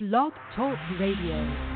Blog 0.00 0.32
Talk 0.56 0.76
Radio. 0.98 1.73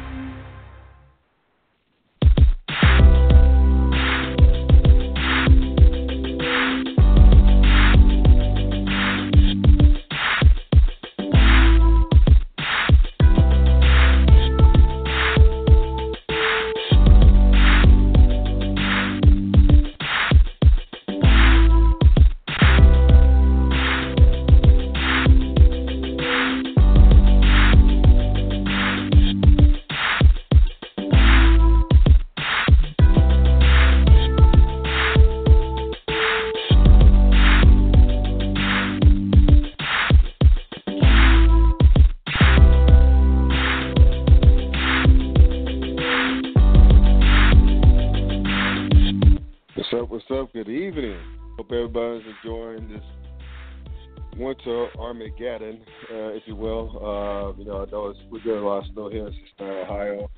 Armageddon, 54.98 55.80
uh, 56.10 56.28
if 56.28 56.42
you 56.46 56.56
will. 56.56 56.90
Uh, 56.96 57.58
you 57.58 57.64
know, 57.64 57.82
I 57.86 57.90
know 57.90 58.08
it's, 58.08 58.18
we're 58.30 58.38
getting 58.38 58.58
a 58.58 58.66
lot 58.66 58.84
of 58.84 58.92
snow 58.92 59.10
here 59.10 59.26
in 59.26 59.34
Cincinnati, 59.56 59.80
Ohio. 59.80 60.30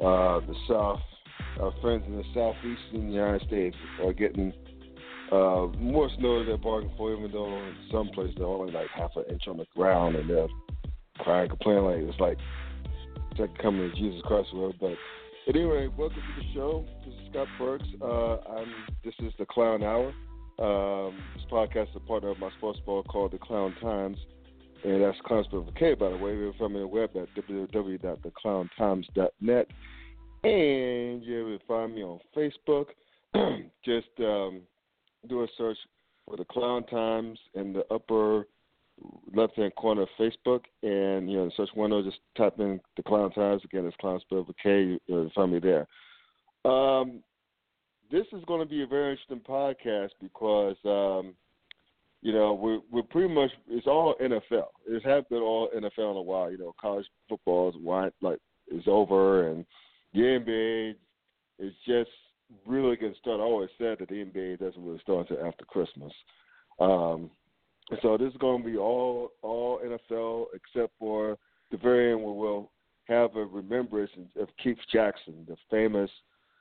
Uh, 0.00 0.46
the 0.46 0.54
South, 0.68 1.00
our 1.60 1.72
friends 1.80 2.04
in 2.06 2.16
the 2.16 2.24
southeastern 2.34 3.12
United 3.12 3.46
States 3.46 3.76
are 4.04 4.12
getting 4.12 4.52
uh, 5.32 5.66
more 5.78 6.08
snow 6.18 6.38
than 6.38 6.46
they're 6.46 6.56
bargaining 6.56 6.96
for, 6.96 7.12
even 7.12 7.30
though 7.30 7.56
in 7.56 7.76
some 7.90 8.08
places 8.08 8.34
they're 8.38 8.46
only 8.46 8.72
like 8.72 8.88
half 8.94 9.10
an 9.16 9.24
inch 9.30 9.42
on 9.48 9.56
the 9.56 9.66
ground 9.76 10.16
and 10.16 10.30
they're 10.30 10.48
crying, 11.18 11.48
complaining 11.48 11.84
like 11.84 11.98
it's 11.98 12.20
like 12.20 12.38
it's 13.30 13.40
like 13.40 13.58
coming 13.58 13.90
to 13.90 13.96
Jesus 13.96 14.20
Christ 14.24 14.54
world. 14.54 14.76
But 14.80 14.94
anyway, 15.48 15.88
welcome 15.88 16.16
to 16.16 16.42
the 16.42 16.54
show. 16.54 16.86
This 17.04 17.14
is 17.14 17.20
Scott 17.30 17.48
Burks. 17.58 17.84
Uh, 18.00 18.36
I'm. 18.50 18.72
This 19.04 19.14
is 19.20 19.32
the 19.38 19.46
Clown 19.46 19.82
Hour. 19.82 20.12
Um, 20.58 21.16
this 21.36 21.44
podcast 21.52 21.90
is 21.90 21.96
a 21.96 22.00
partner 22.00 22.30
of 22.30 22.40
my 22.40 22.50
sports 22.58 22.80
blog 22.84 23.06
called 23.06 23.30
The 23.30 23.38
Clown 23.38 23.76
Times, 23.80 24.18
and 24.84 25.00
that's 25.02 25.16
Clown 25.24 25.44
spelled 25.44 25.66
with 25.66 25.76
K, 25.76 25.94
by 25.94 26.10
the 26.10 26.16
way. 26.16 26.36
We're 26.36 26.52
from 26.54 26.72
the 26.72 26.84
web 26.84 27.10
at 27.16 27.32
www.theclowntimes.net, 27.36 29.66
and 30.44 31.22
able 31.22 31.58
to 31.58 31.60
find 31.68 31.94
me 31.94 32.02
on 32.02 32.18
Facebook. 32.36 32.86
Just 33.84 34.08
um, 34.18 34.62
do 35.28 35.44
a 35.44 35.46
search 35.56 35.78
for 36.24 36.36
The 36.36 36.44
Clown 36.46 36.84
Times 36.86 37.38
in 37.54 37.72
the 37.72 37.84
upper 37.92 38.48
left-hand 39.32 39.76
corner 39.76 40.02
of 40.02 40.08
Facebook, 40.18 40.64
and 40.82 41.30
you 41.30 41.36
know, 41.36 41.44
the 41.44 41.52
search 41.56 41.70
window, 41.76 42.02
just 42.02 42.18
type 42.36 42.58
in 42.58 42.80
The 42.96 43.04
Clown 43.04 43.30
Times. 43.30 43.62
Again, 43.64 43.86
it's 43.86 43.96
Clown 44.00 44.18
spelled 44.22 44.48
with 44.48 44.56
K. 44.60 44.98
You'll 45.06 45.30
find 45.36 45.52
me 45.52 45.60
there. 45.60 45.86
Um, 46.64 47.22
this 48.10 48.26
is 48.32 48.44
going 48.46 48.60
to 48.60 48.66
be 48.66 48.82
a 48.82 48.86
very 48.86 49.12
interesting 49.12 49.40
podcast 49.40 50.10
because 50.20 50.76
um, 50.84 51.34
you 52.22 52.32
know 52.32 52.54
we're 52.54 52.80
we're 52.90 53.02
pretty 53.02 53.32
much 53.32 53.50
it's 53.68 53.86
all 53.86 54.14
NFL. 54.20 54.68
It 54.86 55.04
has 55.04 55.24
been 55.30 55.40
all 55.40 55.70
NFL 55.74 56.12
in 56.12 56.16
a 56.16 56.22
while. 56.22 56.50
You 56.50 56.58
know, 56.58 56.74
college 56.80 57.06
football 57.28 57.68
is 57.70 57.74
like 58.20 58.38
is 58.70 58.84
over, 58.86 59.48
and 59.48 59.64
the 60.14 60.20
NBA 60.20 60.94
is 61.58 61.74
just 61.86 62.10
really 62.66 62.96
getting 62.96 63.14
started. 63.20 63.42
I 63.42 63.46
always 63.46 63.70
said 63.78 63.98
that 64.00 64.08
the 64.08 64.24
NBA 64.24 64.58
doesn't 64.58 64.84
really 64.84 65.00
start 65.00 65.30
until 65.30 65.46
after 65.46 65.64
Christmas. 65.64 66.12
Um, 66.78 67.30
so 68.02 68.16
this 68.16 68.32
is 68.32 68.38
going 68.38 68.62
to 68.62 68.68
be 68.68 68.76
all 68.76 69.32
all 69.42 69.80
NFL 69.84 70.46
except 70.54 70.92
for 70.98 71.36
the 71.70 71.76
very 71.76 72.12
end 72.12 72.22
where 72.22 72.34
we'll 72.34 72.70
have 73.04 73.36
a 73.36 73.44
remembrance 73.44 74.10
of 74.38 74.48
Keith 74.62 74.78
Jackson, 74.92 75.46
the 75.46 75.56
famous 75.70 76.10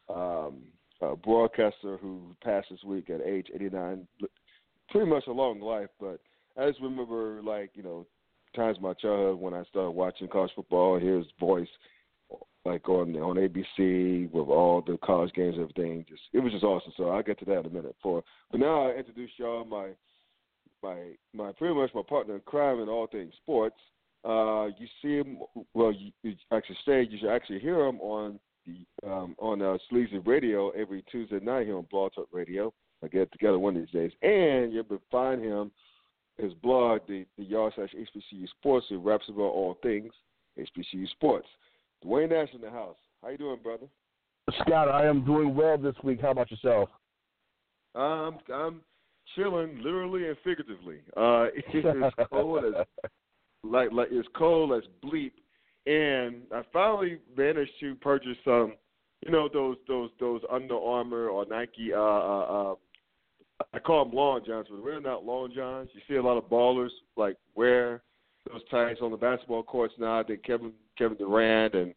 um, 0.10 0.64
uh, 1.02 1.16
broadcaster 1.16 1.98
who 1.98 2.36
passed 2.44 2.68
this 2.72 2.84
week 2.84 3.10
at 3.10 3.22
age 3.22 3.48
89. 3.54 4.08
Pretty 4.90 5.10
much 5.10 5.28
a 5.28 5.32
long 5.32 5.60
life, 5.60 5.90
but 6.00 6.20
I 6.58 6.70
just 6.70 6.82
remember, 6.82 7.42
like, 7.44 7.72
you 7.76 7.84
know, 7.84 8.06
times 8.56 8.78
my 8.82 8.94
childhood 8.94 9.40
when 9.40 9.54
I 9.54 9.64
started 9.66 9.92
watching 9.92 10.28
college 10.28 10.52
football, 10.56 11.00
hear 11.00 11.18
his 11.18 11.28
voice, 11.40 11.68
like 12.66 12.88
on 12.90 13.16
on 13.16 13.36
ABC 13.38 14.32
with 14.32 14.48
all 14.48 14.84
the 14.86 14.98
college 15.04 15.34
games 15.34 15.56
and 15.56 15.70
everything. 15.70 16.06
Just 16.10 16.22
it 16.34 16.40
was 16.40 16.52
just 16.52 16.64
awesome. 16.64 16.92
So 16.98 17.10
I'll 17.10 17.24
get 17.24 17.40
to 17.40 17.46
that 17.46 17.60
in 17.60 17.66
a 17.68 17.70
minute. 17.70 17.96
For 18.02 18.24
but 18.52 18.60
now 18.60 18.88
I 18.88 18.96
introduce 18.96 19.32
y'all 19.38 19.66
my 19.66 19.90
my 20.84 20.98
my 21.34 21.52
pretty 21.54 21.76
much 21.76 21.92
my 21.94 22.02
partner 22.08 22.36
in 22.36 22.42
crime 22.42 22.80
in 22.80 22.90
all 22.90 23.08
things 23.08 23.34
sports. 23.42 23.78
Uh, 24.26 24.68
you 24.78 24.88
see 25.02 25.16
him. 25.18 25.38
Well, 25.74 25.94
you, 25.94 26.12
you 26.24 26.36
actually 26.52 26.78
say 26.86 27.08
you 27.10 27.18
should 27.20 27.34
actually 27.34 27.60
hear 27.60 27.86
him 27.86 28.00
on 28.02 28.40
um, 29.06 29.36
on 29.40 29.62
uh, 29.62 29.78
Sleazy 29.90 30.20
Radio 30.20 30.70
every 30.72 31.04
Tuesday 31.12 31.40
night 31.40 31.66
here 31.66 31.78
on 31.78 31.88
Blog 31.90 32.14
Talk 32.14 32.28
Radio. 32.32 32.74
I 33.04 33.08
get 33.08 33.32
together 33.32 33.60
one 33.60 33.76
of 33.76 33.82
these 33.82 33.92
days, 33.92 34.12
and 34.22 34.74
you 34.74 34.84
can 34.84 35.00
find 35.12 35.42
him 35.42 35.72
his 36.38 36.54
blog, 36.56 37.02
the 37.08 37.26
the 37.38 37.44
Yard 37.44 37.74
slash 37.76 37.94
HBCU 37.94 38.48
Sports, 38.60 38.86
who 38.90 39.00
raps 39.00 39.26
about 39.30 39.42
all 39.42 39.78
things 39.82 40.12
HBCU 40.58 41.08
Sports. 41.12 41.48
Dwayne 42.06 42.30
Nash 42.30 42.50
in 42.54 42.62
the 42.62 42.70
house. 42.70 42.98
How 43.22 43.30
you 43.30 43.38
doing, 43.38 43.60
brother? 43.62 43.88
Scott, 44.62 44.90
I 44.90 45.06
am 45.06 45.26
doing 45.26 45.56
well 45.56 45.78
this 45.78 45.96
week. 46.04 46.22
How 46.22 46.32
about 46.32 46.50
yourself? 46.52 46.90
Um, 47.96 48.38
I'm 48.54 48.82
chilling, 49.36 49.82
literally 49.84 50.28
and 50.28 50.38
figuratively. 50.44 51.00
Uh, 51.16 51.48
it 51.54 51.86
is 51.86 52.14
cold 52.30 52.64
as 52.66 52.86
like 53.64 53.92
like 53.92 54.10
it's 54.12 54.28
cold 54.36 54.74
as 54.74 54.84
bleep 55.04 55.32
and 55.88 56.42
I 56.54 56.64
finally 56.74 57.20
managed 57.36 57.72
to 57.80 57.96
purchase 57.96 58.38
some, 58.44 58.74
you 59.26 59.32
know, 59.32 59.50
those 59.52 59.78
those 59.88 60.10
those 60.20 60.42
Under 60.52 60.78
Armour 60.78 61.30
or 61.30 61.46
Nike. 61.46 61.94
Uh, 61.94 62.00
uh, 62.00 62.72
uh, 62.72 62.76
I 63.74 63.80
call 63.80 64.06
them 64.06 64.14
long 64.14 64.42
johns, 64.46 64.68
but 64.70 64.84
they're 64.84 65.00
not 65.00 65.26
long 65.26 65.52
johns. 65.56 65.90
You 65.94 66.02
see 66.08 66.18
a 66.18 66.22
lot 66.22 66.38
of 66.38 66.50
ballers 66.50 66.90
like 67.16 67.38
wear 67.56 68.02
those 68.52 68.62
tights 68.70 69.00
on 69.02 69.12
the 69.12 69.18
basketball 69.18 69.64
courts 69.64 69.94
now. 69.98 70.20
I 70.20 70.24
think 70.24 70.44
Kevin 70.44 70.74
Kevin 70.98 71.18
Durant 71.18 71.74
and 71.74 71.94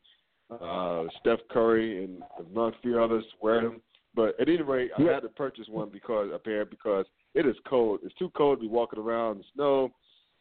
uh, 0.51 1.05
Steph 1.21 1.41
Curry 1.51 2.05
and 2.05 2.23
among 2.39 2.73
a 2.73 2.83
few 2.83 3.03
others 3.03 3.25
wear 3.43 3.63
them. 3.63 3.81
But 4.15 4.41
at 4.41 4.49
any 4.49 4.63
rate, 4.63 4.91
I 4.99 5.03
had 5.03 5.21
to 5.21 5.29
purchase 5.29 5.67
one 5.69 5.89
because 5.93 6.31
a 6.33 6.39
pair 6.39 6.65
because 6.65 7.07
it 7.35 7.47
is 7.47 7.57
cold. 7.69 8.01
It's 8.03 8.15
too 8.17 8.31
cold 8.37 8.59
to 8.59 8.63
be 8.63 8.69
walking 8.69 8.99
around 8.99 9.33
in 9.33 9.39
the 9.39 9.45
snow, 9.55 9.91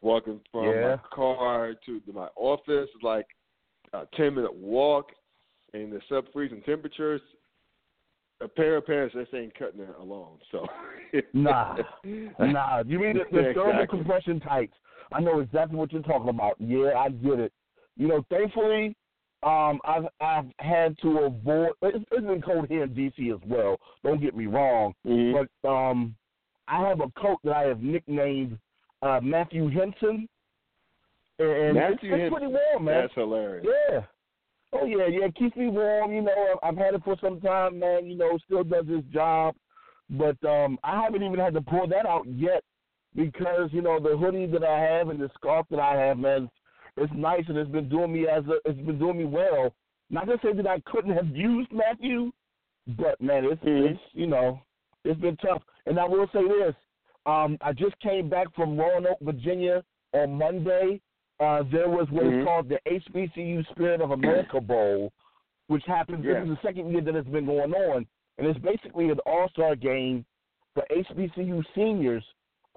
walking 0.02 0.40
from 0.52 0.66
yeah. 0.66 0.96
my 0.96 1.16
car 1.16 1.74
to, 1.86 2.00
to 2.00 2.14
my 2.14 2.28
office. 2.36 2.90
Like 3.04 3.28
a 3.94 4.06
10 4.16 4.36
minute 4.36 4.54
walk 4.54 5.12
in 5.74 5.90
the 5.90 6.02
sub 6.10 6.26
freezing 6.34 6.62
temperatures, 6.62 7.22
a 8.42 8.48
pair 8.48 8.78
of 8.78 8.86
pants 8.86 9.14
this 9.16 9.28
ain't 9.34 9.58
cutting 9.58 9.82
it 9.82 9.96
alone. 10.00 10.38
So 10.52 10.66
nah, 11.34 11.78
nah. 12.40 12.84
You 12.86 13.00
mean 13.00 13.18
the, 13.18 13.26
the 13.32 13.54
thermal 13.54 13.72
exactly. 13.72 13.88
compression 13.88 14.40
tights? 14.40 14.74
I 15.12 15.20
know 15.20 15.40
exactly 15.40 15.78
what 15.78 15.92
you're 15.92 16.02
talking 16.02 16.30
about. 16.30 16.56
Yeah, 16.60 16.94
I 16.98 17.10
get 17.10 17.40
it. 17.40 17.54
You 17.98 18.08
know, 18.08 18.26
thankfully, 18.30 18.96
um, 19.44 19.80
I've 19.86 20.06
I've 20.22 20.46
had 20.60 20.98
to 21.02 21.20
avoid. 21.20 21.72
It's, 21.82 22.06
it's 22.12 22.26
been 22.26 22.42
cold 22.42 22.68
here 22.70 22.84
in 22.84 22.90
DC 22.92 23.34
as 23.34 23.42
well. 23.48 23.78
Don't 24.04 24.22
get 24.22 24.36
me 24.36 24.46
wrong, 24.46 24.94
mm-hmm. 25.06 25.46
but 25.62 25.70
um, 25.70 26.16
I 26.68 26.88
have 26.88 27.02
a 27.02 27.10
coat 27.20 27.40
that 27.44 27.56
I 27.56 27.64
have 27.64 27.82
nicknamed 27.82 28.58
uh, 29.02 29.20
Matthew 29.22 29.70
Henson 29.70 30.28
and 31.40 31.78
it's, 31.78 32.00
it's 32.04 32.34
pretty 32.34 32.48
warm, 32.48 32.86
man. 32.86 33.02
That's 33.02 33.14
hilarious. 33.16 33.66
Yeah. 33.91 34.02
Oh 34.74 34.86
yeah, 34.86 35.08
yeah. 35.08 35.28
Keeps 35.38 35.56
me 35.56 35.68
warm. 35.68 36.14
You 36.14 36.22
know, 36.22 36.59
I've 36.62 36.78
had 36.78 36.94
it 36.94 37.03
for 37.03 37.16
some 37.22 37.40
time, 37.41 37.80
man. 37.80 38.06
You 38.06 38.18
know, 38.18 38.38
still 38.46 38.64
does 38.64 38.86
its 38.88 39.08
job, 39.08 39.56
but 40.09 40.38
um, 40.47 40.78
I 40.84 41.02
haven't 41.02 41.24
even 41.24 41.40
had 41.40 41.53
to 41.53 41.62
pull 41.62 41.88
that 41.88 42.06
out 42.06 42.26
yet 42.28 42.64
because 43.16 43.70
you 43.72 43.82
know 43.82 44.00
the 44.00 44.18
hoodie 44.18 44.47
that 44.47 44.64
I 44.64 44.80
have 44.80 45.09
and 45.09 45.20
the 45.20 45.30
scarf 45.36 45.66
that 45.72 45.80
I 45.80 45.96
have, 45.96 46.18
man, 46.18 46.50
it's 46.97 47.12
nice 47.16 47.44
and 47.47 47.58
it's 47.58 47.72
been 47.72 47.90
doing 47.90 48.14
me 48.14 48.28
as 48.28 48.44
a, 48.46 48.70
it's 48.70 48.80
been 48.82 49.00
doing 49.00 49.18
me 49.18 49.26
well. 49.26 49.74
Not 50.09 50.26
to 50.26 50.38
say 50.44 50.53
that 50.53 50.68
I 50.68 50.82
couldn't 50.85 51.16
have 51.16 51.28
used 51.28 51.72
Matthew, 51.72 52.32
but 52.97 53.20
man, 53.22 53.46
it's 53.46 53.64
mm-hmm. 53.64 53.94
it's 53.94 54.00
you 54.14 54.28
know 54.28 54.62
it's 55.06 55.20
been 55.20 55.38
tough. 55.38 55.62
And 55.85 56.00
I 56.00 56.06
will 56.06 56.28
say 56.34 56.47
this: 56.47 56.76
um, 57.26 57.58
I 57.62 57.74
just 57.74 58.00
came 58.02 58.30
back 58.30 58.53
from 58.56 58.78
Roanoke, 58.78 59.20
Virginia 59.22 59.84
on 60.14 60.38
Monday 60.38 61.02
uh, 61.40 61.64
there 61.72 61.90
was 61.90 62.08
what 62.12 62.26
mm-hmm. 62.26 62.41
is 62.41 62.46
called 62.46 62.70
the 62.70 62.80
HBCU 62.88 63.70
Spirit 63.72 64.02
of 64.02 64.12
America 64.12 64.59
Bowl, 64.62 65.12
which 65.68 65.84
happens. 65.88 66.24
Yeah. 66.26 66.41
This 66.41 66.50
is 66.50 66.58
the 66.62 66.68
second 66.68 66.91
year 66.91 67.02
that 67.02 67.16
it's 67.16 67.30
been 67.30 67.46
going 67.46 67.74
on, 67.74 68.06
and 68.38 68.47
it's 68.47 68.59
basically 68.59 69.09
an 69.09 69.20
all-star 69.26 69.76
game 69.76 70.26
for 70.74 70.84
HBCU 70.91 71.64
seniors 71.76 72.24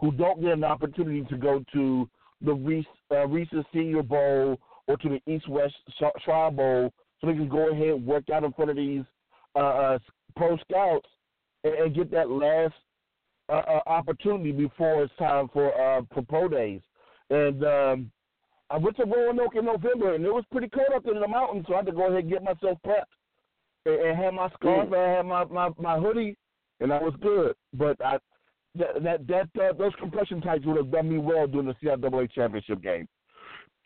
who 0.00 0.12
don't 0.12 0.40
get 0.40 0.52
an 0.52 0.64
opportunity 0.64 1.24
to 1.28 1.36
go 1.36 1.64
to 1.72 2.08
the 2.40 2.52
Reese, 2.52 2.86
uh, 3.10 3.26
Reese's 3.26 3.64
Senior 3.72 4.02
Bowl 4.02 4.58
or 4.88 4.96
to 4.96 5.08
the 5.08 5.32
East 5.32 5.48
West 5.48 5.74
Shrine 6.24 6.56
Bowl 6.56 6.92
so 7.20 7.26
they 7.26 7.34
can 7.34 7.48
go 7.48 7.70
ahead 7.70 7.88
and 7.88 8.06
work 8.06 8.24
out 8.30 8.44
in 8.44 8.52
front 8.52 8.70
of 8.70 8.76
these 8.76 9.04
uh, 9.54 9.58
uh, 9.58 9.98
pro 10.36 10.56
scouts 10.58 11.08
and, 11.62 11.74
and 11.74 11.94
get 11.94 12.10
that 12.10 12.30
last 12.30 12.74
uh, 13.48 13.52
uh, 13.52 13.80
opportunity 13.86 14.50
before 14.50 15.04
it's 15.04 15.12
time 15.18 15.48
for 15.52 15.68
uh, 15.80 16.02
for 16.12 16.22
pro 16.22 16.48
days. 16.48 16.80
And 17.30 17.64
um, 17.64 18.10
I 18.72 18.78
went 18.78 18.96
to 18.96 19.04
Roanoke 19.04 19.54
in 19.54 19.66
November, 19.66 20.14
and 20.14 20.24
it 20.24 20.32
was 20.32 20.44
pretty 20.50 20.68
cold 20.68 20.88
up 20.94 21.06
in 21.06 21.20
the 21.20 21.28
mountains, 21.28 21.66
so 21.68 21.74
I 21.74 21.78
had 21.78 21.86
to 21.86 21.92
go 21.92 22.06
ahead 22.06 22.20
and 22.20 22.30
get 22.30 22.42
myself 22.42 22.78
prepped 22.86 23.04
and, 23.84 23.94
and 23.94 24.18
had 24.18 24.32
my 24.32 24.48
scarf, 24.54 24.88
mm. 24.88 24.94
and 24.94 24.96
I 24.96 25.16
had 25.16 25.26
my, 25.26 25.44
my 25.44 25.70
my 25.78 25.98
hoodie, 25.98 26.36
and 26.80 26.92
I 26.92 26.98
was 26.98 27.14
good. 27.20 27.54
But 27.74 28.02
I 28.04 28.18
that 28.76 29.02
that, 29.02 29.26
that 29.26 29.62
uh, 29.62 29.72
those 29.74 29.92
compression 29.98 30.40
tights 30.40 30.64
would 30.64 30.78
have 30.78 30.90
done 30.90 31.10
me 31.10 31.18
well 31.18 31.46
during 31.46 31.66
the 31.66 31.74
CIAA 31.84 32.32
championship 32.32 32.82
game 32.82 33.06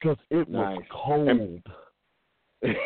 because 0.01 0.19
it 0.31 0.49
nice. 0.49 0.77
was 0.77 0.85
cold. 0.93 1.29
And, 1.29 1.63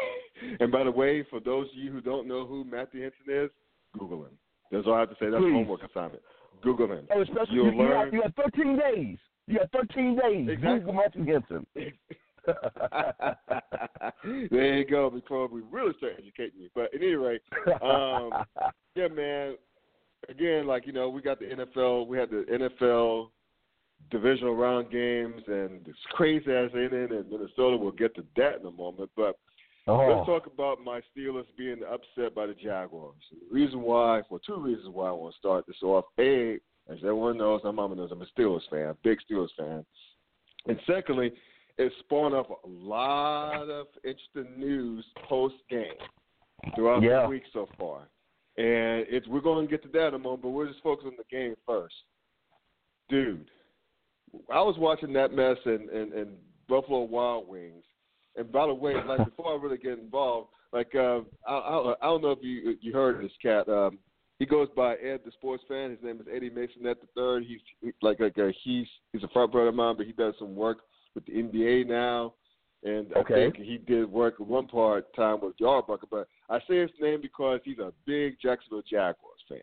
and 0.61 0.73
by 0.73 0.85
the 0.85 0.91
way, 0.91 1.25
for 1.29 1.41
those 1.41 1.67
of 1.67 1.79
you 1.79 1.93
who 1.93 2.01
don't 2.01 2.27
know 2.27 2.47
who 2.47 2.65
Matthew 2.65 3.03
Henson 3.03 3.45
is, 3.45 3.51
Google 3.99 4.25
him. 4.25 4.39
That's 4.71 4.87
all 4.87 4.95
I 4.95 5.01
have 5.01 5.11
to 5.11 5.17
say. 5.17 5.29
That's 5.31 5.43
Please. 5.43 5.53
homework 5.53 5.83
assignment. 5.83 6.23
Google 6.63 6.93
him. 6.93 7.07
Oh, 7.15 7.21
especially 7.21 7.55
You'll 7.55 7.73
you, 7.73 7.79
learn. 7.79 7.89
You 7.89 7.97
have, 7.97 8.15
you 8.15 8.23
have 8.23 8.53
13 8.53 8.79
days. 8.79 9.19
You 9.47 9.59
have 9.61 9.71
13 9.71 10.17
days. 10.17 10.49
Exactly. 10.49 10.79
Google 10.79 10.93
Matthew 10.95 11.25
Henson. 11.27 11.67
there 14.55 14.79
you 14.79 14.85
go. 14.87 15.11
Before 15.11 15.49
we 15.49 15.63
really 15.71 15.93
start 15.99 16.15
educating 16.19 16.61
you, 16.61 16.69
but 16.75 16.85
at 16.85 16.95
any 16.95 17.15
rate, 17.15 17.43
um, 17.83 18.31
yeah, 18.95 19.09
man. 19.09 19.57
Again, 20.29 20.67
like 20.67 20.87
you 20.87 20.93
know, 20.93 21.09
we 21.09 21.23
got 21.23 21.39
the 21.39 21.47
NFL. 21.47 22.07
We 22.07 22.19
had 22.19 22.31
the 22.31 22.45
NFL 22.51 23.31
divisional 24.11 24.55
round 24.55 24.91
games, 24.91 25.43
and 25.47 25.85
this 25.85 25.97
crazy 26.13 26.53
ass 26.53 26.71
inning 26.75 27.09
in 27.11 27.25
Minnesota. 27.31 27.77
We'll 27.77 27.93
get 27.93 28.15
to 28.17 28.25
that 28.37 28.61
in 28.61 28.67
a 28.67 28.71
moment, 28.71 29.11
but 29.17 29.37
Oh. 29.87 30.15
Let's 30.15 30.27
talk 30.27 30.47
about 30.47 30.85
my 30.85 31.01
Steelers 31.01 31.47
being 31.57 31.81
upset 31.91 32.35
by 32.35 32.47
the 32.47 32.55
Jaguars. 32.55 33.17
The 33.33 33.55
reason 33.55 33.81
why, 33.81 34.23
well, 34.31 34.41
two 34.47 34.61
reasons 34.61 34.89
why 34.93 35.09
I 35.09 35.13
want 35.13 35.35
to 35.35 35.39
start 35.39 35.67
this 35.67 35.83
off. 35.83 36.05
A, 36.19 36.59
as 36.91 36.99
everyone 36.99 37.39
knows, 37.39 37.61
my 37.65 37.71
mama 37.71 37.95
knows 37.95 38.11
I'm 38.13 38.23
a 38.23 38.27
Steelers 38.39 38.69
fan, 38.71 38.95
big 39.03 39.19
Steelers 39.31 39.49
fan. 39.57 39.85
And 40.67 40.79
secondly, 40.87 41.33
it 41.79 41.93
spawned 42.01 42.35
up 42.35 42.51
a 42.51 42.69
lot 42.69 43.69
of 43.69 43.87
interesting 44.05 44.59
news 44.59 45.05
post 45.29 45.55
game 45.71 45.85
throughout 46.75 47.03
yeah. 47.03 47.23
the 47.23 47.29
week 47.29 47.45
so 47.53 47.69
far. 47.79 48.09
And 48.59 49.07
it's 49.09 49.27
we're 49.29 49.41
going 49.41 49.67
to 49.67 49.71
get 49.71 49.83
to 49.85 49.89
that 49.91 50.09
in 50.09 50.15
a 50.15 50.19
moment, 50.19 50.43
but 50.43 50.51
we're 50.51 50.69
just 50.69 50.83
focusing 50.83 51.13
on 51.13 51.17
the 51.17 51.37
game 51.37 51.55
first. 51.67 51.95
Dude, 53.09 53.51
I 54.53 54.61
was 54.61 54.77
watching 54.79 55.13
that 55.15 55.33
mess 55.33 55.57
in, 55.65 55.89
in, 55.93 56.13
in 56.13 56.29
Buffalo 56.69 57.03
Wild 57.03 57.49
Wings 57.49 57.85
and 58.37 58.51
by 58.51 58.67
the 58.67 58.75
way, 58.75 58.95
like 59.07 59.25
before 59.37 59.53
I 59.53 59.63
really 59.63 59.79
get 59.79 59.99
involved, 59.99 60.49
like 60.73 60.95
uh, 60.95 61.21
I, 61.47 61.53
I, 61.53 61.95
I 62.01 62.07
don't 62.07 62.23
know 62.23 62.31
if 62.31 62.39
you 62.43 62.77
you 62.81 62.93
heard 62.93 63.23
this 63.23 63.33
cat. 63.43 63.69
Um, 63.69 63.99
he 64.41 64.47
goes 64.47 64.69
by 64.75 64.95
Ed, 64.95 65.21
the 65.25 65.31
sports 65.33 65.63
fan. 65.69 65.91
His 65.91 65.99
name 66.03 66.19
is 66.19 66.27
Eddie 66.35 66.49
Mason 66.49 66.87
at 66.87 66.99
the 67.01 67.07
third. 67.15 67.45
He's 67.47 67.61
like 68.03 68.19
like 68.19 68.39
a, 68.39 68.51
he's 68.65 68.87
he's 69.13 69.23
a 69.23 69.29
front 69.29 69.53
brother 69.53 69.69
of 69.69 69.75
mine, 69.75 69.97
but 69.99 70.07
he 70.07 70.13
does 70.13 70.35
some 70.39 70.57
work 70.57 70.79
with 71.15 71.27
the 71.27 71.33
NBA 71.33 71.87
now. 71.87 72.35
And 72.83 73.13
okay. 73.15 73.35
I 73.35 73.37
think 73.37 73.57
he 73.57 73.77
did 73.77 74.11
work 74.11 74.37
one 74.39 74.67
part 74.67 75.15
time 75.15 75.41
with 75.43 75.59
Yardbarker. 75.59 76.09
But 76.11 76.27
I 76.49 76.59
say 76.67 76.81
his 76.81 76.91
name 76.99 77.21
because 77.21 77.61
he's 77.65 77.79
a 77.79 77.93
big 78.07 78.39
Jacksonville 78.43 78.83
Jaguars 78.91 79.45
fan. 79.47 79.61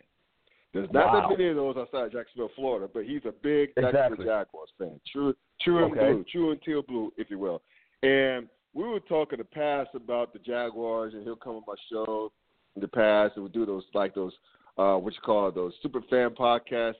There's 0.73 0.89
not 0.91 1.07
wow. 1.07 1.21
that 1.21 1.37
many 1.37 1.49
of 1.49 1.55
those 1.55 1.75
outside 1.75 2.05
of 2.05 2.11
Jacksonville, 2.11 2.51
Florida, 2.55 2.87
but 2.93 3.05
he's 3.05 3.23
a 3.25 3.31
big 3.31 3.69
exactly. 3.75 3.91
Jacksonville 3.91 4.25
Jaguars 4.25 4.69
fan. 4.77 4.99
True, 5.11 5.33
true 5.61 5.85
and 5.85 5.91
okay. 5.91 6.13
blue, 6.13 6.25
true 6.31 6.51
and 6.51 6.61
teal 6.61 6.83
blue, 6.83 7.11
if 7.17 7.31
you 7.31 7.39
will. 7.39 7.63
And 8.03 8.47
we 8.75 8.83
were 8.83 8.99
talking 8.99 9.39
in 9.39 9.45
the 9.49 9.55
past 9.55 9.89
about 9.95 10.33
the 10.33 10.39
Jaguars, 10.39 11.15
and 11.15 11.23
he'll 11.23 11.35
come 11.35 11.55
on 11.55 11.63
my 11.65 11.73
show 11.91 12.31
in 12.75 12.81
the 12.81 12.87
past, 12.87 13.33
and 13.35 13.43
we 13.43 13.49
do 13.49 13.65
those 13.65 13.85
like 13.95 14.13
those 14.13 14.33
uh, 14.77 14.95
what 14.95 15.13
you 15.13 15.19
call 15.21 15.51
those 15.51 15.73
super 15.81 16.01
fan 16.09 16.31
podcasts, 16.31 16.95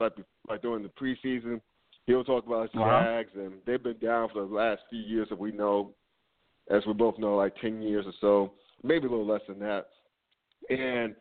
like 0.00 0.12
like 0.48 0.62
during 0.62 0.82
the 0.82 0.90
preseason. 0.90 1.60
He'll 2.06 2.24
talk 2.24 2.46
about 2.46 2.70
his 2.70 2.80
uh-huh. 2.80 3.02
Jags, 3.02 3.30
and 3.34 3.54
they've 3.66 3.82
been 3.82 3.98
down 3.98 4.28
for 4.32 4.46
the 4.46 4.54
last 4.54 4.82
few 4.88 5.00
years 5.00 5.28
that 5.28 5.38
we 5.38 5.50
know, 5.50 5.92
as 6.70 6.82
we 6.86 6.92
both 6.92 7.18
know, 7.18 7.36
like 7.36 7.56
ten 7.60 7.82
years 7.82 8.06
or 8.06 8.12
so, 8.20 8.52
maybe 8.84 9.06
a 9.06 9.10
little 9.10 9.26
less 9.26 9.40
than 9.48 9.58
that. 9.58 9.86
And 10.70 11.16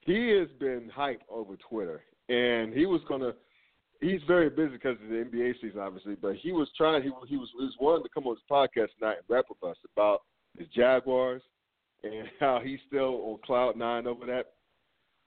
he 0.00 0.28
has 0.38 0.48
been 0.60 0.90
hyped 0.94 1.24
over 1.30 1.56
Twitter, 1.68 2.02
and 2.28 2.74
he 2.74 2.84
was 2.84 3.00
gonna 3.08 3.32
he's 4.00 4.20
very 4.26 4.50
busy 4.50 4.72
because 4.72 4.96
of 5.02 5.08
the 5.08 5.24
NBA 5.24 5.54
season, 5.60 5.80
obviously. 5.80 6.16
But 6.20 6.36
he 6.36 6.52
was 6.52 6.68
trying. 6.76 7.02
He 7.02 7.10
he 7.28 7.36
was 7.36 7.48
he 7.58 7.64
was 7.64 7.74
wanting 7.80 8.04
to 8.04 8.10
come 8.10 8.26
on 8.26 8.36
his 8.36 8.44
podcast 8.50 8.88
tonight 8.98 9.18
and 9.18 9.28
rap 9.28 9.46
with 9.48 9.70
us 9.70 9.76
about 9.96 10.22
his 10.58 10.68
Jaguars 10.68 11.42
and 12.02 12.28
how 12.40 12.60
he's 12.62 12.80
still 12.86 13.22
on 13.24 13.38
cloud 13.44 13.76
nine 13.76 14.06
over 14.06 14.26
that 14.26 14.52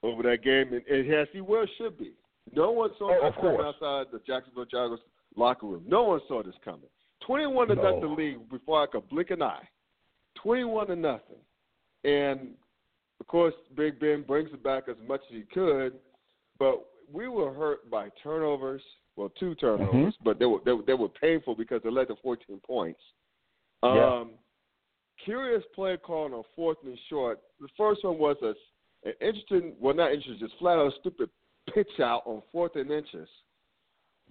over 0.04 0.24
that 0.24 0.44
game, 0.44 0.74
and, 0.74 0.86
and 0.88 1.14
as 1.14 1.28
he 1.34 1.42
well 1.42 1.66
should 1.78 1.98
be. 1.98 2.14
No 2.54 2.72
one 2.72 2.90
saw 2.98 3.12
oh, 3.12 3.30
this 3.30 3.36
coming 3.40 3.62
outside 3.62 4.08
the 4.12 4.20
Jacksonville 4.26 4.66
Jaguars 4.66 5.00
locker 5.36 5.68
room. 5.68 5.84
No 5.88 6.04
one 6.04 6.22
saw 6.28 6.42
this 6.42 6.56
coming. 6.64 6.90
Twenty-one 7.26 7.68
to 7.68 7.76
no. 7.76 7.96
nothing 7.96 8.16
lead 8.16 8.50
before 8.50 8.84
I 8.84 8.88
could 8.88 9.08
blink 9.10 9.30
an 9.30 9.42
eye. 9.42 9.68
Twenty-one 10.42 10.88
to 10.88 10.96
nothing, 10.96 11.38
and 12.04 12.50
of 13.20 13.28
course, 13.28 13.54
Big 13.76 14.00
Ben 14.00 14.24
brings 14.24 14.50
it 14.54 14.64
back 14.64 14.84
as 14.90 14.96
much 15.08 15.22
as 15.30 15.36
he 15.36 15.44
could, 15.54 15.94
but 16.58 16.86
we 17.12 17.28
were 17.28 17.54
hurt 17.54 17.90
by 17.90 18.10
turnovers. 18.24 18.82
Well, 19.16 19.32
two 19.38 19.54
turnovers, 19.56 20.14
mm-hmm. 20.14 20.24
but 20.24 20.40
they 20.40 20.46
were, 20.46 20.60
they 20.64 20.72
were 20.72 20.84
they 20.88 20.94
were 20.94 21.10
painful 21.10 21.56
because 21.56 21.82
they 21.84 21.92
led 21.92 22.08
to 22.08 22.16
14 22.24 22.62
points. 22.66 23.02
Um, 23.84 23.96
yeah. 23.96 24.24
Curious 25.26 25.64
play 25.76 25.98
call 25.98 26.34
on 26.34 26.44
fourth 26.56 26.78
and 26.86 26.98
short. 27.10 27.40
The 27.60 27.68
first 27.78 28.06
one 28.06 28.18
was 28.18 28.38
a, 28.42 28.54
an 29.04 29.14
interesting, 29.22 29.74
well, 29.80 29.96
not 29.96 30.12
interesting, 30.12 30.40
just 30.40 30.60
flat 30.60 30.78
out 30.78 30.94
stupid 31.00 31.30
pitch 31.74 32.00
out 32.00 32.24
on 32.26 32.42
fourth 32.52 32.76
and 32.76 32.92
inches. 32.92 33.28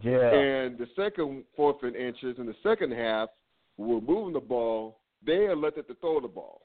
Yeah. 0.02 0.32
And 0.32 0.78
the 0.78 0.86
second 0.94 1.44
fourth 1.56 1.82
and 1.82 1.96
inches 1.96 2.36
in 2.38 2.46
the 2.46 2.54
second 2.62 2.92
half, 2.92 3.28
we 3.76 3.94
were 3.94 4.00
moving 4.00 4.34
the 4.34 4.40
ball. 4.40 5.00
They 5.24 5.46
elected 5.46 5.88
to 5.88 5.94
throw 5.94 6.20
the 6.20 6.28
ball. 6.28 6.62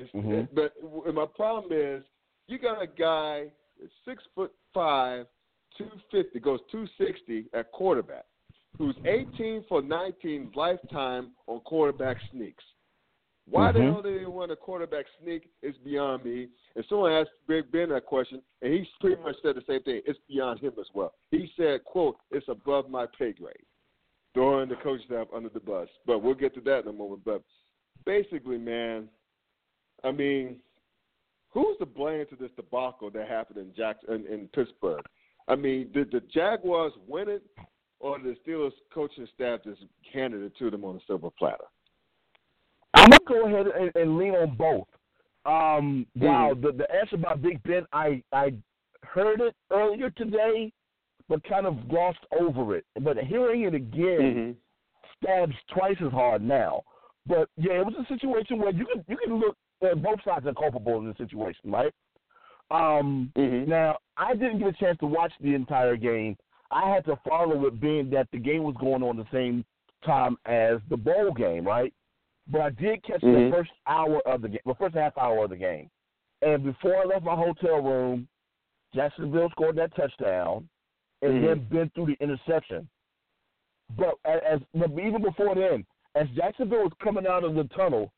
Mm-hmm. 0.00 0.54
But 0.54 0.72
my 1.12 1.26
problem 1.26 1.72
is, 1.72 2.04
you 2.46 2.58
got 2.58 2.80
a 2.80 2.86
guy 2.86 3.46
that's 3.78 3.92
six 4.06 4.22
foot 4.34 4.52
five, 4.72 5.26
250, 5.76 6.40
goes 6.40 6.60
260 6.70 7.46
at 7.52 7.70
quarterback, 7.72 8.24
who's 8.78 8.96
18 9.04 9.64
for 9.68 9.82
19 9.82 10.52
lifetime 10.54 11.32
on 11.46 11.60
quarterback 11.60 12.16
sneaks. 12.32 12.64
Why 13.50 13.72
mm-hmm. 13.72 13.78
the 13.78 13.92
hell 13.92 14.02
they 14.02 14.26
want 14.26 14.52
a 14.52 14.56
quarterback 14.56 15.06
sneak 15.22 15.48
is 15.62 15.74
beyond 15.84 16.24
me. 16.24 16.48
And 16.76 16.84
someone 16.88 17.12
asked 17.12 17.30
Big 17.46 17.70
Ben 17.72 17.88
that 17.90 18.04
question, 18.04 18.42
and 18.62 18.72
he 18.72 18.86
pretty 19.00 19.20
much 19.22 19.36
said 19.42 19.56
the 19.56 19.62
same 19.66 19.82
thing. 19.82 20.02
It's 20.06 20.18
beyond 20.28 20.60
him 20.60 20.72
as 20.78 20.86
well. 20.94 21.14
He 21.30 21.50
said, 21.56 21.84
quote, 21.84 22.16
it's 22.30 22.46
above 22.48 22.90
my 22.90 23.06
pay 23.18 23.32
grade. 23.32 23.56
Throwing 24.34 24.68
the 24.68 24.76
coach 24.76 25.00
staff 25.06 25.28
under 25.34 25.48
the 25.48 25.60
bus. 25.60 25.88
But 26.06 26.22
we'll 26.22 26.34
get 26.34 26.54
to 26.54 26.60
that 26.62 26.80
in 26.80 26.88
a 26.88 26.92
moment. 26.92 27.22
But 27.24 27.42
basically, 28.04 28.58
man, 28.58 29.08
I 30.04 30.12
mean, 30.12 30.56
who's 31.50 31.78
to 31.78 31.86
blame 31.86 32.26
to 32.28 32.36
this 32.36 32.50
debacle 32.56 33.10
that 33.10 33.28
happened 33.28 33.58
in 33.58 33.74
Jackson 33.74 34.26
in, 34.26 34.32
in 34.32 34.48
Pittsburgh? 34.48 35.02
I 35.48 35.56
mean, 35.56 35.90
did 35.94 36.10
the 36.12 36.20
Jaguars 36.32 36.92
win 37.06 37.30
it, 37.30 37.42
or 37.98 38.18
did 38.18 38.36
the 38.36 38.50
Steelers 38.50 38.72
coaching 38.92 39.26
staff 39.34 39.60
just 39.64 39.80
handed 40.12 40.42
it 40.42 40.52
to 40.58 40.70
them 40.70 40.84
on 40.84 40.96
a 40.96 41.00
silver 41.06 41.30
platter? 41.38 41.64
I'm 42.94 43.10
gonna 43.10 43.20
go 43.26 43.46
ahead 43.46 43.66
and, 43.66 43.90
and 43.94 44.18
lean 44.18 44.34
on 44.34 44.56
both. 44.56 44.86
Um, 45.46 46.06
mm-hmm. 46.16 46.24
Wow, 46.24 46.54
the 46.54 46.72
the 46.72 46.94
answer 46.94 47.16
about 47.16 47.42
Big 47.42 47.62
Ben, 47.62 47.86
I 47.92 48.22
I 48.32 48.52
heard 49.02 49.40
it 49.40 49.54
earlier 49.70 50.10
today, 50.10 50.72
but 51.28 51.42
kind 51.44 51.66
of 51.66 51.88
glossed 51.88 52.18
over 52.38 52.76
it. 52.76 52.84
But 53.00 53.18
hearing 53.18 53.62
it 53.62 53.74
again 53.74 54.20
mm-hmm. 54.20 54.50
stabs 55.22 55.54
twice 55.74 55.96
as 56.04 56.12
hard 56.12 56.42
now. 56.42 56.82
But 57.26 57.48
yeah, 57.56 57.80
it 57.80 57.86
was 57.86 57.94
a 57.98 58.12
situation 58.12 58.58
where 58.58 58.72
you 58.72 58.86
can 58.86 59.04
you 59.08 59.16
can 59.16 59.38
look 59.38 59.56
at 59.82 60.02
both 60.02 60.18
sides 60.24 60.46
are 60.46 60.54
culpable 60.54 60.98
in 60.98 61.06
the 61.06 61.14
situation, 61.16 61.70
right? 61.70 61.92
Um, 62.70 63.32
mm-hmm. 63.36 63.70
Now, 63.70 63.98
I 64.16 64.34
didn't 64.34 64.58
get 64.58 64.68
a 64.68 64.72
chance 64.72 64.98
to 64.98 65.06
watch 65.06 65.32
the 65.40 65.54
entire 65.54 65.96
game. 65.96 66.36
I 66.70 66.90
had 66.90 67.04
to 67.06 67.18
follow 67.26 67.66
it, 67.66 67.80
being 67.80 68.10
that 68.10 68.28
the 68.32 68.38
game 68.38 68.62
was 68.62 68.74
going 68.78 69.02
on 69.02 69.16
the 69.16 69.26
same 69.32 69.64
time 70.04 70.36
as 70.44 70.78
the 70.90 70.96
bowl 70.96 71.32
game, 71.32 71.66
right? 71.66 71.92
But 72.50 72.60
I 72.62 72.70
did 72.70 73.04
catch 73.04 73.20
mm-hmm. 73.20 73.50
the 73.50 73.56
first 73.56 73.70
hour 73.86 74.20
of 74.26 74.42
the 74.42 74.48
game, 74.48 74.60
the 74.64 74.74
first 74.74 74.94
half 74.94 75.16
hour 75.18 75.44
of 75.44 75.50
the 75.50 75.56
game. 75.56 75.90
And 76.42 76.64
before 76.64 76.96
I 76.96 77.04
left 77.04 77.24
my 77.24 77.34
hotel 77.34 77.82
room, 77.82 78.28
Jacksonville 78.94 79.50
scored 79.50 79.76
that 79.76 79.94
touchdown, 79.94 80.68
and 81.22 81.32
mm-hmm. 81.32 81.46
then 81.46 81.66
been 81.70 81.90
through 81.94 82.06
the 82.06 82.24
interception. 82.24 82.88
But 83.96 84.14
as, 84.24 84.60
but 84.74 84.90
even 84.92 85.22
before 85.22 85.54
then, 85.54 85.84
as 86.14 86.26
Jacksonville 86.36 86.84
was 86.84 86.92
coming 87.02 87.26
out 87.26 87.44
of 87.44 87.54
the 87.54 87.64
tunnel, 87.64 88.12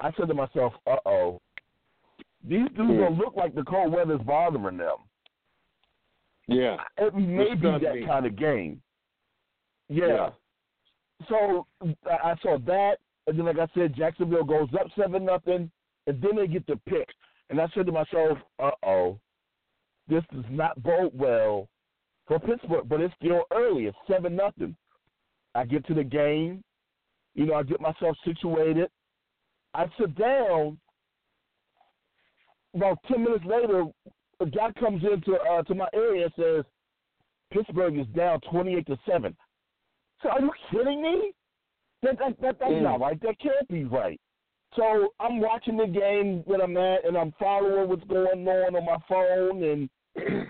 I 0.00 0.10
said 0.16 0.28
to 0.28 0.34
myself, 0.34 0.72
"Uh 0.86 0.96
oh, 1.06 1.40
these 2.46 2.68
dudes 2.76 2.90
mm. 2.90 2.98
don't 2.98 3.18
look 3.18 3.34
like 3.36 3.54
the 3.54 3.64
cold 3.64 3.92
weather's 3.92 4.20
bothering 4.20 4.76
them." 4.76 4.96
Yeah, 6.48 6.76
it 6.98 7.14
may 7.14 7.54
be 7.54 7.84
that 7.84 7.94
me. 7.94 8.06
kind 8.06 8.26
of 8.26 8.36
game. 8.36 8.80
Yeah. 9.88 10.06
yeah. 10.06 10.30
So 11.28 11.66
I 12.06 12.34
saw 12.42 12.58
that, 12.66 12.98
and 13.26 13.38
then 13.38 13.46
like 13.46 13.58
I 13.58 13.66
said, 13.74 13.94
Jacksonville 13.96 14.44
goes 14.44 14.68
up 14.78 14.86
seven 14.98 15.24
nothing, 15.24 15.70
and 16.06 16.22
then 16.22 16.36
they 16.36 16.46
get 16.46 16.66
the 16.66 16.78
pick. 16.88 17.08
And 17.50 17.60
I 17.60 17.66
said 17.74 17.86
to 17.86 17.92
myself, 17.92 18.38
"Uh 18.58 18.70
oh, 18.84 19.18
this 20.08 20.24
does 20.32 20.44
not 20.50 20.82
bode 20.82 21.12
well 21.14 21.68
for 22.26 22.38
Pittsburgh." 22.38 22.88
But 22.88 23.00
it's 23.00 23.14
still 23.22 23.42
early; 23.52 23.86
it's 23.86 23.98
seven 24.08 24.36
nothing. 24.36 24.76
I 25.54 25.64
get 25.64 25.86
to 25.86 25.94
the 25.94 26.04
game, 26.04 26.62
you 27.34 27.46
know, 27.46 27.54
I 27.54 27.62
get 27.62 27.80
myself 27.80 28.16
situated. 28.24 28.88
I 29.74 29.86
sit 29.98 30.16
down. 30.16 30.78
About 32.74 32.98
ten 33.08 33.24
minutes 33.24 33.44
later, 33.46 33.84
a 34.40 34.46
guy 34.46 34.70
comes 34.78 35.02
into 35.02 35.34
uh, 35.34 35.62
to 35.62 35.74
my 35.74 35.88
area 35.94 36.24
and 36.24 36.32
says, 36.36 36.64
"Pittsburgh 37.52 37.98
is 37.98 38.06
down 38.14 38.40
twenty-eight 38.50 38.86
to 38.86 38.98
seven. 39.08 39.36
So 40.22 40.30
are 40.30 40.40
you 40.40 40.50
kidding 40.70 41.02
me? 41.02 41.32
That, 42.06 42.18
that, 42.18 42.40
that 42.40 42.58
that's 42.60 42.72
mm. 42.72 42.82
not 42.82 43.00
right. 43.00 43.20
That 43.22 43.38
can't 43.40 43.68
be 43.68 43.84
right. 43.84 44.20
So 44.76 45.08
I'm 45.18 45.40
watching 45.40 45.76
the 45.76 45.86
game 45.86 46.42
when 46.44 46.60
I'm 46.60 46.76
at, 46.76 47.04
and 47.04 47.16
I'm 47.16 47.32
following 47.38 47.88
what's 47.88 48.04
going 48.04 48.46
on 48.46 48.76
on 48.76 48.84
my 48.84 48.98
phone, 49.08 49.62
and 49.62 49.90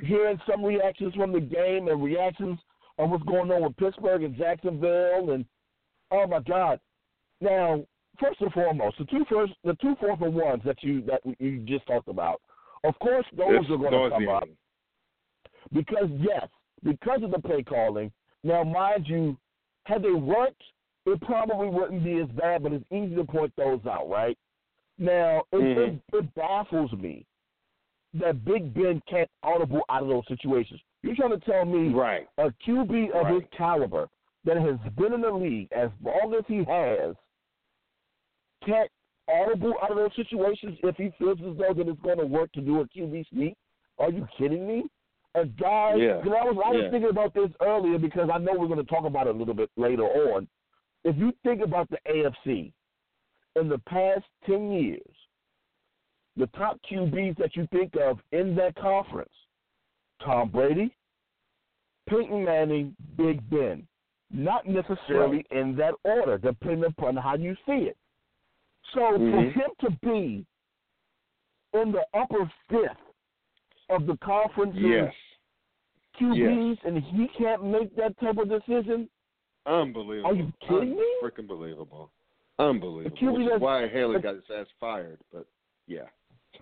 hearing 0.06 0.38
some 0.50 0.64
reactions 0.64 1.14
from 1.14 1.32
the 1.32 1.40
game 1.40 1.88
and 1.88 2.02
reactions 2.02 2.58
on 2.98 3.10
what's 3.10 3.24
going 3.24 3.50
on 3.50 3.62
with 3.62 3.76
Pittsburgh 3.76 4.22
and 4.22 4.36
Jacksonville, 4.36 5.30
and 5.30 5.44
oh 6.10 6.26
my 6.26 6.40
God! 6.40 6.78
Now, 7.40 7.84
first 8.20 8.40
and 8.40 8.52
foremost, 8.52 8.98
the 8.98 9.04
two 9.06 9.24
first, 9.30 9.52
the 9.64 9.76
two 9.80 9.94
fourth 9.98 10.20
and 10.20 10.34
ones 10.34 10.62
that 10.64 10.82
you 10.82 11.02
that 11.02 11.20
you 11.38 11.60
just 11.60 11.86
talked 11.86 12.08
about, 12.08 12.42
of 12.84 12.98
course, 12.98 13.26
those 13.36 13.60
it's 13.62 13.70
are 13.70 13.76
going 13.78 13.92
to 13.92 14.10
come 14.10 14.28
up 14.28 14.48
because 15.72 16.08
yes, 16.18 16.48
because 16.82 17.22
of 17.22 17.30
the 17.30 17.38
play 17.38 17.62
calling. 17.62 18.12
Now, 18.44 18.62
mind 18.62 19.06
you, 19.08 19.36
had 19.84 20.02
they 20.02 20.10
worked, 20.10 20.62
it 21.06 21.20
probably 21.22 21.68
wouldn't 21.68 22.04
be 22.04 22.18
as 22.18 22.28
bad, 22.28 22.62
but 22.62 22.72
it's 22.72 22.84
easy 22.90 23.14
to 23.14 23.24
point 23.24 23.52
those 23.56 23.80
out, 23.88 24.08
right? 24.08 24.36
Now, 24.98 25.42
it, 25.52 25.56
mm-hmm. 25.56 25.96
it, 25.96 26.02
it 26.12 26.34
baffles 26.34 26.92
me 26.92 27.24
that 28.14 28.44
Big 28.44 28.74
Ben 28.74 29.00
can't 29.08 29.30
audible 29.42 29.82
out 29.90 30.02
of 30.02 30.08
those 30.08 30.24
situations. 30.28 30.80
You're 31.02 31.16
trying 31.16 31.38
to 31.38 31.44
tell 31.46 31.64
me 31.64 31.92
right. 31.92 32.26
a 32.38 32.50
QB 32.66 33.10
of 33.14 33.24
right. 33.24 33.34
his 33.34 33.42
caliber 33.56 34.08
that 34.44 34.56
has 34.56 34.76
been 34.96 35.12
in 35.12 35.20
the 35.20 35.30
league 35.30 35.68
as 35.72 35.90
long 36.02 36.34
as 36.36 36.44
he 36.48 36.64
has 36.64 37.14
can't 38.64 38.90
audible 39.28 39.74
out 39.82 39.90
of 39.90 39.96
those 39.96 40.10
situations 40.16 40.78
if 40.82 40.96
he 40.96 41.12
feels 41.18 41.38
as 41.38 41.56
though 41.58 41.74
that 41.74 41.88
it's 41.88 42.00
going 42.02 42.18
to 42.18 42.26
work 42.26 42.50
to 42.52 42.60
do 42.60 42.80
a 42.80 42.86
QB 42.86 43.24
sneak? 43.32 43.54
Are 43.98 44.10
you 44.10 44.26
kidding 44.38 44.66
me? 44.66 44.84
A 45.34 45.44
guy, 45.44 45.94
yeah. 45.96 46.22
you 46.24 46.30
know, 46.30 46.36
I 46.36 46.44
was 46.44 46.56
I 46.64 46.70
was 46.70 46.80
yeah. 46.84 46.90
thinking 46.90 47.10
about 47.10 47.34
this 47.34 47.50
earlier 47.60 47.98
because 47.98 48.30
I 48.32 48.38
know 48.38 48.52
we're 48.56 48.68
going 48.68 48.84
to 48.84 48.90
talk 48.90 49.04
about 49.04 49.26
it 49.26 49.36
a 49.36 49.38
little 49.38 49.52
bit 49.52 49.70
later 49.76 50.04
on. 50.04 50.48
If 51.06 51.16
you 51.16 51.32
think 51.44 51.62
about 51.62 51.88
the 51.88 51.98
AFC 52.10 52.72
in 53.54 53.68
the 53.68 53.78
past 53.86 54.24
ten 54.44 54.72
years, 54.72 55.00
the 56.36 56.48
top 56.48 56.80
QBs 56.90 57.38
that 57.38 57.54
you 57.54 57.68
think 57.70 57.94
of 57.94 58.18
in 58.32 58.56
that 58.56 58.74
conference, 58.74 59.32
Tom 60.20 60.50
Brady, 60.50 60.92
Peyton 62.08 62.44
Manning, 62.44 62.96
Big 63.16 63.48
Ben. 63.50 63.86
Not 64.32 64.66
necessarily 64.66 65.46
right. 65.50 65.60
in 65.60 65.76
that 65.76 65.94
order, 66.02 66.38
depending 66.38 66.90
upon 66.90 67.14
how 67.14 67.36
you 67.36 67.54
see 67.64 67.86
it. 67.86 67.96
So 68.92 69.00
mm-hmm. 69.00 69.30
for 69.30 69.42
him 69.42 69.70
to 69.82 69.90
be 70.02 70.44
in 71.80 71.92
the 71.92 72.02
upper 72.18 72.50
fifth 72.68 72.96
of 73.90 74.06
the 74.06 74.16
conference 74.24 74.74
yes. 74.74 75.14
QBs 76.20 76.70
yes. 76.70 76.78
and 76.84 77.00
he 77.00 77.28
can't 77.38 77.64
make 77.64 77.94
that 77.94 78.18
type 78.18 78.38
of 78.38 78.48
decision. 78.48 79.08
Unbelievable. 79.66 80.30
Are 80.30 80.34
you 80.34 80.52
kidding 80.68 80.96
me? 80.96 81.06
Freaking 81.22 81.48
believable. 81.48 82.10
Unbelievable. 82.58 83.32
Which 83.32 83.42
is 83.42 83.60
why 83.60 83.88
Haley 83.88 84.20
got 84.20 84.36
his 84.36 84.44
ass 84.56 84.66
fired, 84.80 85.18
but 85.32 85.46
yeah. 85.86 86.06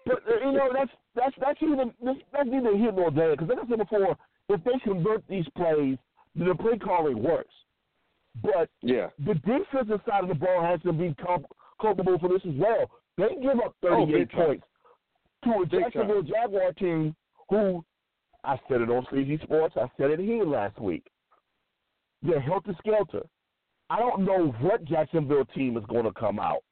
But 0.07 0.23
uh, 0.29 0.47
you 0.47 0.53
know 0.53 0.71
that's 0.73 0.91
that's 1.15 1.35
that's 1.41 1.63
even 1.63 1.93
that's, 2.03 2.19
that's 2.33 2.49
neither 2.49 2.77
here 2.77 2.93
nor 2.93 3.11
there 3.11 3.33
because 3.33 3.49
like 3.49 3.59
I 3.65 3.69
said 3.69 3.79
before, 3.79 4.17
if 4.49 4.65
they 4.65 4.79
convert 4.83 5.23
these 5.29 5.47
plays, 5.57 5.97
then 6.35 6.49
the 6.49 6.55
play 6.55 6.79
calling 6.79 7.23
works. 7.23 7.55
But 8.43 8.69
yeah, 8.83 9.09
the 9.25 9.35
defensive 9.35 10.01
side 10.09 10.25
of 10.25 10.29
the 10.29 10.35
ball 10.35 10.63
has 10.63 10.81
to 10.83 10.93
be 10.93 11.15
comp- 11.25 11.47
culpable 11.81 12.19
for 12.19 12.29
this 12.29 12.43
as 12.47 12.55
well. 12.57 12.91
They 13.17 13.37
give 13.41 13.61
up 13.65 13.77
38 13.83 14.29
oh, 14.35 14.37
points 14.37 14.65
to 15.45 15.51
a 15.51 15.67
Jacksonville 15.67 16.23
Jaguar 16.23 16.73
team 16.73 17.15
who 17.49 17.85
I 18.43 18.59
said 18.69 18.81
it 18.81 18.91
on 18.91 19.07
CG 19.13 19.41
Sports. 19.43 19.77
I 19.77 19.87
said 19.97 20.11
it 20.11 20.19
here 20.19 20.45
last 20.45 20.81
week. 20.81 21.07
They're 22.25 22.41
helter 22.41 22.75
skelter. 22.79 23.23
I 23.91 23.99
don't 23.99 24.25
know 24.25 24.47
what 24.61 24.85
Jacksonville 24.85 25.45
team 25.55 25.77
is 25.77 25.85
going 25.89 26.05
to 26.05 26.13
come 26.13 26.41
out 26.41 26.65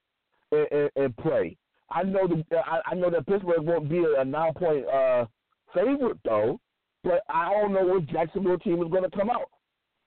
and, 0.50 0.66
and, 0.72 0.90
and 0.96 1.16
play. 1.18 1.56
I 1.90 2.02
know 2.02 2.26
the 2.26 2.42
I, 2.56 2.80
I 2.86 2.94
know 2.94 3.10
that 3.10 3.26
Pittsburgh 3.26 3.60
won't 3.60 3.88
be 3.88 3.98
a, 3.98 4.22
a 4.22 4.24
nine 4.24 4.54
point 4.54 4.86
uh, 4.86 5.26
favorite 5.74 6.18
though, 6.24 6.58
but 7.04 7.22
I 7.28 7.50
don't 7.52 7.74
know 7.74 7.84
what 7.84 8.06
Jacksonville 8.06 8.58
team 8.58 8.82
is 8.82 8.90
going 8.90 9.08
to 9.08 9.16
come 9.16 9.28
out. 9.28 9.50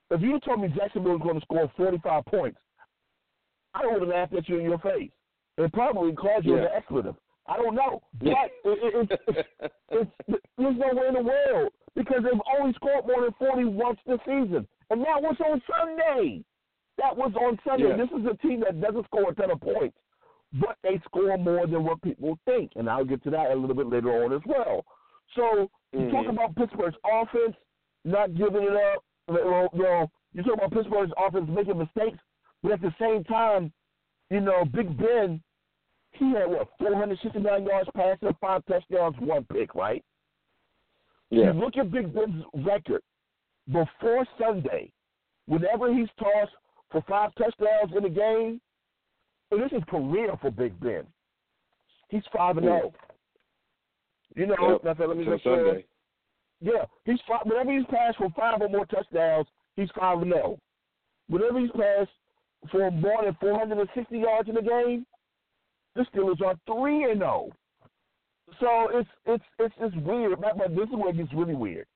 If 0.10 0.22
you 0.22 0.40
told 0.40 0.62
me 0.62 0.74
Jacksonville 0.76 1.16
is 1.16 1.22
going 1.22 1.36
to 1.36 1.42
score 1.42 1.72
forty 1.78 2.00
five 2.04 2.26
points, 2.26 2.58
I 3.76 3.86
would 3.86 4.02
have 4.02 4.10
laughed 4.10 4.34
at 4.34 4.50
you 4.50 4.58
in 4.58 4.64
your 4.64 4.80
face 4.80 5.12
and 5.58 5.72
probably 5.74 6.14
called 6.14 6.44
you 6.44 6.56
yeah. 6.56 6.64
an 6.64 6.68
expletive. 6.76 7.16
I 7.48 7.58
don't 7.58 7.76
know, 7.76 8.02
but 8.20 8.28
it, 8.30 8.52
it, 8.64 9.12
it, 9.12 9.46
it's, 9.92 10.12
it's, 10.28 10.42
there's 10.58 10.78
no 10.78 10.94
way 10.94 11.08
in 11.08 11.14
the 11.14 11.22
world 11.22 11.72
because 11.96 12.24
they've 12.24 12.42
only 12.60 12.74
scored 12.74 13.06
more 13.06 13.22
than 13.22 13.34
40 13.38 13.66
once 13.66 14.00
this 14.08 14.20
season, 14.26 14.68
and 14.90 15.02
that 15.02 15.22
was 15.22 15.36
on 15.46 15.62
Sunday. 15.80 16.44
That 16.98 17.16
was 17.16 17.34
on 17.36 17.60
Sunday. 17.68 17.90
Yeah. 17.90 17.98
This 17.98 18.10
is 18.20 18.26
a 18.26 18.48
team 18.48 18.62
that 18.62 18.82
doesn't 18.82 19.06
score 19.06 19.30
a 19.30 19.36
ton 19.36 19.52
of 19.52 19.60
points, 19.60 19.98
but 20.54 20.78
they 20.84 21.02
score 21.06 21.38
more 21.38 21.68
than 21.68 21.84
what 21.84 22.02
people 22.02 22.38
think, 22.46 22.72
and 22.76 22.90
I'll 22.90 23.06
get 23.06 23.24
to 23.24 23.30
that 23.32 23.52
a 23.52 23.56
little 23.56 23.76
bit 23.76 23.88
later 23.88 24.24
on 24.24 24.34
as 24.34 24.42
well. 24.46 24.86
So 25.36 25.70
you 25.92 26.00
mm-hmm. 26.00 26.12
talk 26.12 26.28
about 26.28 26.56
Pittsburgh's 26.56 26.96
offense 27.04 27.56
not 28.06 28.36
giving 28.36 28.64
it 28.64 28.76
up. 28.76 29.04
Well, 29.28 29.70
well, 29.74 30.12
you 30.34 30.44
talk 30.44 30.54
about 30.54 30.72
Pittsburgh's 30.72 31.12
offense 31.18 31.50
making 31.50 31.78
mistakes, 31.78 32.20
but 32.62 32.74
at 32.74 32.82
the 32.82 32.94
same 33.00 33.24
time, 33.24 33.74
you 34.30 34.40
know, 34.40 34.66
Big 34.66 34.96
Ben 34.98 35.42
he 36.20 36.32
had 36.32 36.48
what 36.48 36.70
469 36.80 37.66
yards 37.66 37.90
passing, 37.96 38.36
five 38.40 38.66
touchdowns, 38.66 39.16
one 39.20 39.46
pick, 39.52 39.76
right? 39.76 40.04
Yeah. 41.30 41.52
You 41.52 41.60
look 41.60 41.78
at 41.78 41.92
Big 41.92 42.14
Ben's 42.14 42.44
record 42.54 43.02
before 43.68 44.26
Sunday. 44.40 44.92
Whenever 45.48 45.94
he's 45.94 46.10
tossed 46.20 46.52
for 46.92 47.04
five 47.08 47.32
touchdowns 47.36 47.96
in 47.96 48.06
a 48.06 48.10
game, 48.10 48.60
and 49.52 49.62
this 49.62 49.72
is 49.72 49.84
career 49.88 50.36
for 50.42 50.52
Big 50.52 50.80
Ben. 50.80 51.04
He's 52.10 52.24
five 52.36 52.58
and 52.58 52.66
zero. 52.66 52.94
Oh. 52.94 53.16
You 54.36 54.48
know, 54.48 54.80
yep. 54.84 55.00
let 55.00 55.18
me 55.18 55.26
make 55.26 55.42
sure. 55.44 55.80
Yeah, 56.62 56.86
he's 57.06 57.20
five. 57.28 57.42
Whenever 57.46 57.78
he's 57.78 57.86
passed 57.88 58.18
for 58.18 58.30
five 58.36 58.62
or 58.62 58.70
more 58.70 58.86
touchdowns, 58.86 59.48
he's 59.76 59.90
five 59.98 60.22
and 60.22 60.32
zero. 60.32 60.58
Whenever 61.28 61.60
he's 61.60 61.72
passed 61.72 62.12
for 62.72 62.90
more 62.92 63.24
than 63.24 63.36
460 63.40 64.18
yards 64.18 64.50
in 64.50 64.58
a 64.58 64.62
game, 64.62 65.06
the 65.96 66.06
Steelers 66.14 66.42
are 66.42 66.56
three 66.66 67.10
and 67.10 67.20
zero. 67.20 67.50
So 68.60 68.90
it's 68.94 69.10
it's 69.26 69.44
it's 69.60 69.76
it's 69.80 69.96
weird, 69.98 70.40
but 70.40 70.58
this 70.76 70.88
is 70.88 70.96
where 70.96 71.10
it 71.10 71.18
gets 71.18 71.34
really 71.34 71.56
weird. 71.56 71.88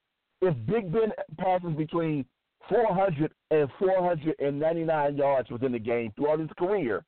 If 0.41 0.55
Big 0.65 0.91
Ben 0.91 1.11
passes 1.37 1.75
between 1.75 2.25
400 2.69 3.31
and 3.51 3.69
499 3.79 5.17
yards 5.17 5.49
within 5.49 5.71
the 5.71 5.79
game 5.79 6.13
throughout 6.15 6.39
his 6.39 6.49
career, 6.57 7.03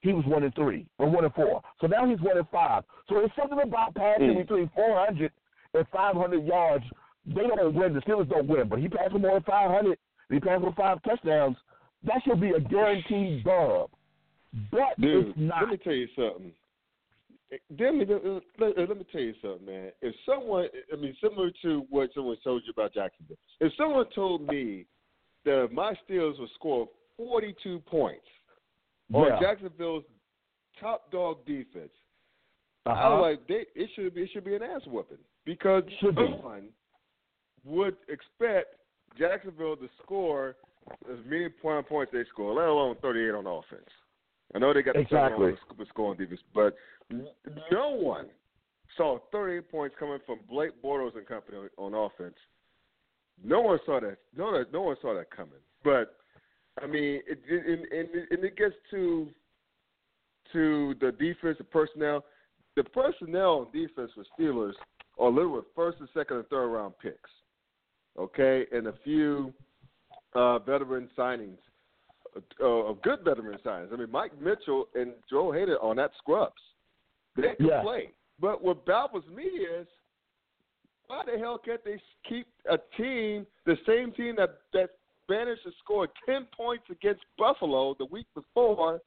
he 0.00 0.12
was 0.12 0.24
one 0.26 0.42
and 0.42 0.54
three 0.54 0.86
or 0.98 1.08
one 1.08 1.24
and 1.24 1.32
four. 1.34 1.62
So 1.80 1.86
now 1.86 2.06
he's 2.08 2.20
one 2.20 2.36
and 2.36 2.48
five. 2.50 2.82
So 3.08 3.18
it's 3.18 3.34
something 3.36 3.60
about 3.62 3.94
passing 3.94 4.34
mm. 4.34 4.38
between 4.38 4.70
400 4.74 5.30
and 5.74 5.86
500 5.92 6.44
yards. 6.44 6.84
They 7.24 7.42
don't 7.42 7.74
win. 7.74 7.94
The 7.94 8.00
Steelers 8.00 8.28
don't 8.28 8.48
win, 8.48 8.68
but 8.68 8.80
he 8.80 8.88
passed 8.88 9.12
for 9.12 9.20
more 9.20 9.34
than 9.34 9.44
500. 9.44 9.96
He 10.28 10.40
passed 10.40 10.62
for 10.62 10.74
five 10.74 11.02
touchdowns. 11.04 11.56
That 12.04 12.20
should 12.24 12.40
be 12.40 12.50
a 12.50 12.60
guaranteed 12.60 13.44
dub. 13.44 13.90
But 14.70 15.00
Dude, 15.00 15.28
it's 15.28 15.38
not. 15.38 15.62
let 15.62 15.70
me 15.70 15.76
tell 15.78 15.92
you 15.92 16.08
something. 16.16 16.52
Let 17.78 17.94
me, 17.94 18.06
let, 18.58 18.78
let 18.78 18.96
me 18.96 19.06
tell 19.12 19.20
you 19.20 19.34
something, 19.42 19.66
man. 19.66 19.90
If 20.00 20.14
someone, 20.24 20.68
I 20.90 20.96
mean, 20.96 21.14
similar 21.22 21.50
to 21.62 21.86
what 21.90 22.10
someone 22.14 22.36
told 22.42 22.62
you 22.64 22.72
about 22.72 22.94
Jacksonville, 22.94 23.36
if 23.60 23.72
someone 23.76 24.06
told 24.14 24.46
me 24.46 24.86
that 25.44 25.68
my 25.70 25.94
Steelers 26.08 26.38
would 26.38 26.48
score 26.54 26.88
42 27.18 27.80
points 27.80 28.24
yeah. 29.10 29.18
on 29.18 29.42
Jacksonville's 29.42 30.04
top 30.80 31.10
dog 31.12 31.44
defense, 31.44 31.90
uh-huh. 32.86 33.00
I 33.00 33.08
was 33.10 33.20
like, 33.22 33.48
they, 33.48 33.80
it 33.80 33.90
should 33.94 34.14
be 34.14 34.22
it 34.22 34.30
should 34.32 34.44
be 34.44 34.56
an 34.56 34.62
ass 34.62 34.80
whooping 34.86 35.18
because 35.44 35.82
should 36.00 36.16
no 36.16 36.40
one 36.42 36.68
would 37.64 37.96
expect 38.08 38.74
Jacksonville 39.18 39.76
to 39.76 39.88
score 40.02 40.56
as 41.10 41.18
many 41.26 41.48
point 41.48 41.88
points 41.88 42.12
they 42.12 42.24
score, 42.32 42.54
let 42.54 42.66
alone 42.66 42.96
38 43.02 43.30
on 43.30 43.46
offense. 43.46 43.88
I 44.54 44.58
know 44.58 44.72
they 44.74 44.82
got 44.82 44.94
the 44.94 45.00
exactly. 45.00 45.52
the 45.78 45.86
scoring 45.88 46.18
defense, 46.18 46.40
but 46.54 46.76
no 47.10 47.90
one 47.90 48.26
saw 48.96 49.18
38 49.30 49.70
points 49.70 49.96
coming 49.98 50.18
from 50.26 50.40
Blake 50.48 50.72
Bortles 50.82 51.16
and 51.16 51.26
company 51.26 51.58
on, 51.78 51.94
on 51.94 52.06
offense. 52.06 52.36
No 53.42 53.60
one 53.60 53.78
saw 53.86 54.00
that. 54.00 54.18
No, 54.36 54.64
no 54.72 54.82
one 54.82 54.96
saw 55.00 55.14
that 55.14 55.30
coming. 55.30 55.54
But 55.82 56.16
I 56.82 56.86
mean, 56.86 57.20
it, 57.26 57.40
it, 57.48 57.66
and, 57.66 58.08
and, 58.30 58.44
it 58.44 58.56
gets 58.56 58.74
to 58.90 59.28
to 60.52 60.94
the 61.00 61.12
defense, 61.12 61.56
the 61.58 61.64
personnel. 61.64 62.24
The 62.76 62.84
personnel 62.84 63.66
on 63.66 63.66
defense 63.72 64.10
for 64.14 64.24
Steelers 64.38 64.72
are 65.18 65.30
little 65.30 65.52
with 65.52 65.64
first 65.74 65.98
and 66.00 66.08
second 66.14 66.38
and 66.38 66.46
third 66.48 66.68
round 66.68 66.94
picks. 67.02 67.30
Okay, 68.18 68.66
and 68.72 68.88
a 68.88 68.94
few 69.04 69.52
uh, 70.34 70.58
veteran 70.60 71.08
signings, 71.16 71.58
uh, 72.60 72.64
of 72.64 73.02
good 73.02 73.20
veteran 73.24 73.58
signings. 73.64 73.92
I 73.92 73.96
mean, 73.96 74.10
Mike 74.10 74.32
Mitchell 74.40 74.88
and 74.94 75.12
Joe 75.28 75.52
Haden 75.52 75.76
on 75.82 75.96
that 75.96 76.10
scrubs. 76.18 76.60
They 77.36 77.54
can 77.54 77.66
Yeah. 77.66 77.82
play. 77.82 78.12
But 78.40 78.62
what 78.62 78.84
baffles 78.86 79.24
me 79.28 79.44
is 79.44 79.86
why 81.06 81.22
the 81.24 81.38
hell 81.38 81.58
can't 81.58 81.84
they 81.84 82.00
keep 82.24 82.46
a 82.68 82.78
team, 82.96 83.46
the 83.64 83.76
same 83.86 84.12
team 84.12 84.36
that 84.36 84.60
that 84.72 84.90
managed 85.28 85.62
to 85.62 85.72
score 85.82 86.08
ten 86.26 86.46
points 86.56 86.84
against 86.90 87.22
Buffalo 87.38 87.94
the 87.94 88.06
week 88.06 88.26
before? 88.34 89.00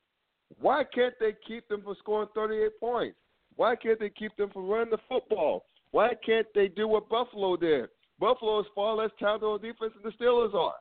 Why 0.60 0.84
can't 0.84 1.16
they 1.20 1.34
keep 1.48 1.68
them 1.68 1.82
from 1.82 1.96
scoring 1.96 2.30
thirty-eight 2.36 2.80
points? 2.80 3.18
Why 3.56 3.76
can't 3.76 4.00
they 4.00 4.10
keep 4.10 4.36
them 4.38 4.50
from 4.52 4.68
running 4.68 4.92
the 4.92 5.00
football? 5.10 5.66
Why 5.92 6.14
can't 6.26 6.48
they 6.54 6.68
do 6.68 6.88
what 6.88 7.10
Buffalo 7.10 7.56
did? 7.58 7.90
Buffalo 8.20 8.60
is 8.60 8.66
far 8.76 8.96
less 8.96 9.12
talented 9.20 9.48
on 9.48 9.62
defense 9.62 9.94
than 9.94 10.04
the 10.04 10.24
Steelers 10.24 10.54
are, 10.54 10.76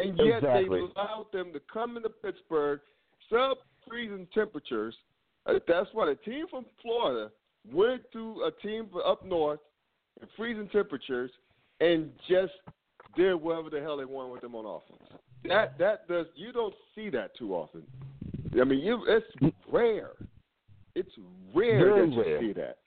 and 0.00 0.18
yet 0.18 0.38
Exactly. 0.38 0.68
they 0.80 0.84
allowed 1.00 1.26
them 1.32 1.52
to 1.52 1.60
come 1.72 1.96
into 1.96 2.08
Pittsburgh, 2.08 2.80
sub-freezing 3.30 4.26
temperatures. 4.34 4.94
Uh, 5.46 5.54
That's 5.66 5.88
why 5.92 6.06
the 6.06 6.14
team 6.16 6.46
from 6.50 6.64
Florida 6.82 7.30
went 7.72 8.02
to 8.12 8.42
a 8.46 8.66
team 8.66 8.88
up 9.04 9.24
north 9.24 9.60
in 10.20 10.28
freezing 10.36 10.68
temperatures 10.68 11.30
and 11.80 12.10
just 12.28 12.52
did 13.16 13.34
whatever 13.34 13.70
the 13.70 13.80
hell 13.80 13.96
they 13.96 14.04
wanted 14.04 14.32
with 14.32 14.40
them 14.42 14.54
on 14.54 14.64
offense. 14.64 15.10
That 15.44 15.78
that 15.78 16.08
does 16.08 16.26
you 16.34 16.52
don't 16.52 16.74
see 16.94 17.10
that 17.10 17.36
too 17.36 17.54
often. 17.54 17.82
I 18.60 18.64
mean, 18.64 18.80
you 18.80 19.04
it's 19.06 19.54
rare. 19.70 20.10
It's 20.94 21.10
rare 21.54 21.84
Very 21.94 22.10
that 22.10 22.14
you 22.16 22.22
rare. 22.22 22.40
see 22.40 22.52
that, 22.54 22.78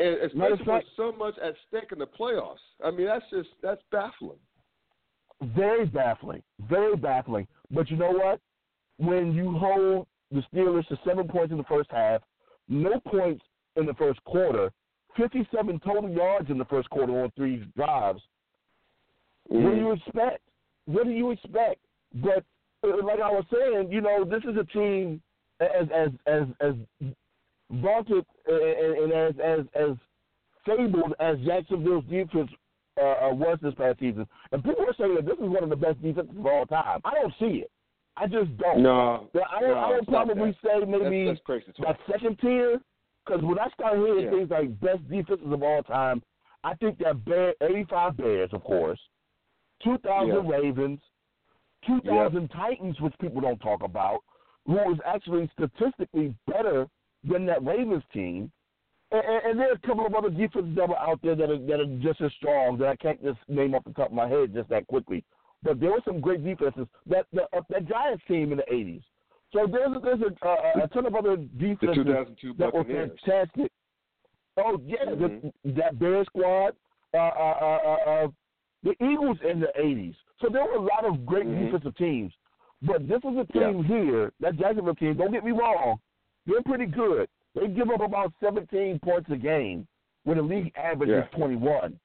and 0.00 0.16
especially 0.22 0.66
with 0.66 0.84
so 0.96 1.12
much 1.12 1.34
at 1.38 1.54
stake 1.68 1.92
in 1.92 1.98
the 2.00 2.06
playoffs. 2.06 2.56
I 2.84 2.90
mean, 2.90 3.06
that's 3.06 3.24
just 3.30 3.50
that's 3.62 3.80
baffling. 3.92 4.38
Very 5.42 5.86
baffling. 5.86 6.42
Very 6.68 6.96
baffling. 6.96 7.46
But 7.70 7.90
you 7.90 7.96
know 7.96 8.10
what? 8.10 8.40
When 8.98 9.32
you 9.32 9.52
hold 9.56 10.06
the 10.32 10.42
Steelers 10.52 10.86
to 10.88 10.98
seven 11.06 11.28
points 11.28 11.52
in 11.52 11.58
the 11.58 11.64
first 11.64 11.90
half, 11.90 12.22
no 12.68 12.98
points 13.00 13.44
in 13.76 13.86
the 13.86 13.94
first 13.94 14.22
quarter, 14.24 14.72
57 15.16 15.80
total 15.80 16.10
yards 16.10 16.50
in 16.50 16.58
the 16.58 16.64
first 16.66 16.90
quarter 16.90 17.22
on 17.22 17.30
three 17.36 17.64
drives, 17.76 18.20
what 19.46 19.60
Mm-hmm. 19.60 19.74
do 19.74 19.80
you 19.80 19.92
expect? 19.92 20.40
What 20.84 21.04
do 21.04 21.10
you 21.10 21.30
expect? 21.30 21.80
But 22.14 22.44
uh, 22.84 22.88
like 23.04 23.20
I 23.20 23.30
was 23.30 23.44
saying, 23.52 23.90
you 23.90 24.00
know, 24.02 24.24
this 24.24 24.42
is 24.44 24.56
a 24.60 24.64
team 24.64 25.22
as 25.60 25.88
as 25.94 26.10
as 26.26 26.42
as 26.60 26.74
vaunted 27.70 28.24
uh, 28.48 28.52
and 28.54 28.98
and 28.98 29.12
as 29.12 29.34
as 29.42 29.60
as 29.74 29.96
fabled 30.66 31.14
as 31.20 31.38
Jacksonville's 31.46 32.04
defense 32.10 32.50
uh, 33.00 33.26
uh, 33.26 33.34
was 33.34 33.58
this 33.62 33.74
past 33.74 33.98
season. 34.00 34.26
And 34.52 34.62
people 34.62 34.84
are 34.86 34.94
saying 34.98 35.14
that 35.16 35.26
this 35.26 35.34
is 35.38 35.48
one 35.48 35.62
of 35.62 35.70
the 35.70 35.76
best 35.76 36.02
defenses 36.02 36.36
of 36.38 36.46
all 36.46 36.66
time. 36.66 37.00
I 37.04 37.14
don't 37.14 37.34
see 37.38 37.62
it. 37.62 37.70
I 38.16 38.26
just 38.26 38.56
don't. 38.58 38.82
No, 38.82 39.28
I 39.34 39.60
would, 39.62 39.70
I 39.70 39.90
no, 39.90 39.94
would 39.94 40.04
stop 40.04 40.26
probably 40.26 40.56
say 40.64 40.84
maybe 40.86 41.26
that's 41.26 41.40
crazy 41.44 41.66
that 41.80 41.98
second 42.10 42.38
tier, 42.40 42.80
because 43.24 43.42
when 43.42 43.58
I 43.58 43.68
start 43.70 43.96
hearing 43.98 44.24
Yeah. 44.24 44.30
things 44.30 44.50
like 44.50 44.80
best 44.80 45.08
defenses 45.08 45.52
of 45.52 45.62
all 45.62 45.82
time, 45.84 46.22
I 46.64 46.74
think 46.74 46.98
that 46.98 47.24
Bear, 47.24 47.54
85 47.60 48.16
Bears, 48.16 48.50
of 48.52 48.64
course, 48.64 48.98
2000 49.84 50.28
Yeah. 50.28 50.42
Ravens, 50.44 51.00
2000 51.86 52.48
Titans, 52.48 53.00
which 53.00 53.14
people 53.20 53.40
don't 53.40 53.60
talk 53.60 53.82
about, 53.84 54.20
who 54.66 54.72
was 54.74 54.98
actually 55.06 55.48
statistically 55.52 56.34
better 56.46 56.88
than 57.22 57.46
that 57.46 57.64
Ravens 57.64 58.02
team. 58.12 58.50
And, 59.10 59.22
and, 59.24 59.44
and 59.46 59.60
there 59.60 59.70
are 59.70 59.74
a 59.74 59.86
couple 59.86 60.06
of 60.06 60.14
other 60.14 60.30
defenses 60.30 60.76
that 60.76 60.88
were 60.88 60.98
out 60.98 61.20
there 61.22 61.34
that 61.34 61.50
are, 61.50 61.58
that 61.58 61.80
are 61.80 61.96
just 62.00 62.20
as 62.20 62.32
strong 62.34 62.76
that 62.78 62.88
I 62.88 62.96
can't 62.96 63.22
just 63.22 63.38
name 63.48 63.74
off 63.74 63.84
the 63.84 63.92
top 63.92 64.08
of 64.08 64.12
my 64.12 64.28
head 64.28 64.52
just 64.54 64.68
that 64.68 64.86
quickly. 64.86 65.24
But 65.62 65.80
there 65.80 65.90
were 65.90 66.02
some 66.04 66.20
great 66.20 66.44
defenses. 66.44 66.86
That 67.06 67.26
the, 67.32 67.42
uh, 67.56 67.62
that 67.70 67.88
Giants 67.88 68.22
team 68.28 68.52
in 68.52 68.58
the 68.58 68.64
80s. 68.72 69.02
So 69.52 69.66
there's 69.66 69.96
there's 70.02 70.20
a, 70.20 70.46
uh, 70.46 70.84
a 70.84 70.88
ton 70.88 71.06
of 71.06 71.14
other 71.14 71.36
defenses 71.36 71.96
2002 72.04 72.54
that 72.58 72.74
were 72.74 72.84
fantastic. 72.84 73.72
Oh 74.58 74.78
yeah, 74.84 74.96
Mhm. 75.06 75.52
the, 75.64 75.72
that 75.72 75.98
Bear 75.98 76.22
squad, 76.26 76.74
uh, 77.14 77.16
uh, 77.16 77.20
uh, 77.60 77.78
uh, 77.86 78.10
uh, 78.10 78.28
the 78.82 78.90
Eagles 79.02 79.38
in 79.48 79.60
the 79.60 79.72
'80s. 79.80 80.14
So 80.42 80.48
there 80.52 80.64
were 80.64 80.74
a 80.74 80.80
lot 80.80 81.04
of 81.06 81.24
great 81.24 81.46
Mhm. 81.46 81.64
defensive 81.66 81.96
teams, 81.96 82.32
but 82.82 83.08
this 83.08 83.20
is 83.24 83.36
a 83.38 83.46
team 83.52 83.82
here, 83.84 84.32
that 84.40 84.56
Jacksonville 84.56 84.94
team. 84.96 85.14
Don't 85.16 85.32
get 85.32 85.44
me 85.44 85.52
wrong, 85.52 85.98
they're 86.46 86.62
pretty 86.62 86.86
good. 86.86 87.28
They 87.60 87.68
give 87.68 87.90
up 87.90 88.00
about 88.00 88.32
17 88.40 89.00
points 89.00 89.28
a 89.30 89.36
game, 89.36 89.86
when 90.24 90.36
the 90.36 90.42
league 90.42 90.72
average 90.76 91.10
Yeah. 91.10 91.24
is 91.24 91.30
21. 91.32 91.98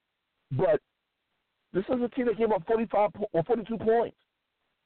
But 0.52 0.80
this 1.72 1.84
is 1.88 2.00
a 2.02 2.08
team 2.08 2.26
that 2.26 2.36
gave 2.38 2.50
up 2.52 2.64
45 2.66 3.12
po- 3.12 3.28
or 3.32 3.42
42 3.44 3.78
points, 3.78 4.16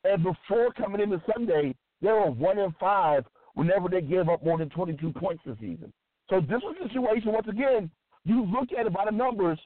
and 0.05 0.23
before 0.23 0.73
coming 0.73 1.01
into 1.01 1.23
Sunday, 1.33 1.75
they 2.01 2.13
were 2.13 2.31
one 2.31 2.59
in 2.59 2.73
five 2.73 3.27
whenever 3.55 3.89
they 3.89 4.01
gave 4.03 4.29
up 4.29 4.43
more 4.45 4.59
than 4.59 4.71
22 4.71 5.13
points 5.13 5.43
this 5.45 5.59
season. 5.59 5.93
So 6.31 6.41
this 6.41 6.63
was 6.63 6.77
a 6.81 6.89
situation, 6.89 7.33
once 7.33 7.49
again, 7.49 7.91
you 8.25 8.45
look 8.45 8.73
at 8.73 8.87
it 8.87 8.93
by 8.93 9.05
the 9.07 9.11
numbers, 9.11 9.59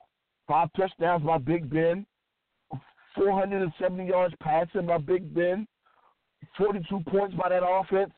five 0.47 0.73
touchdowns 0.75 1.25
by 1.25 1.38
Big 1.38 1.69
Ben, 1.69 2.07
470 3.15 4.07
yards 4.07 4.35
passing 4.41 4.87
by 4.87 4.99
Big 4.99 5.35
Ben, 5.35 5.67
42 6.57 7.01
points 7.09 7.35
by 7.35 7.49
that 7.49 7.62
offense. 7.67 8.12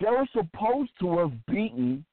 They 0.00 0.10
were 0.10 0.26
supposed 0.32 0.90
to 1.00 1.18
have 1.18 1.46
beaten 1.46 2.04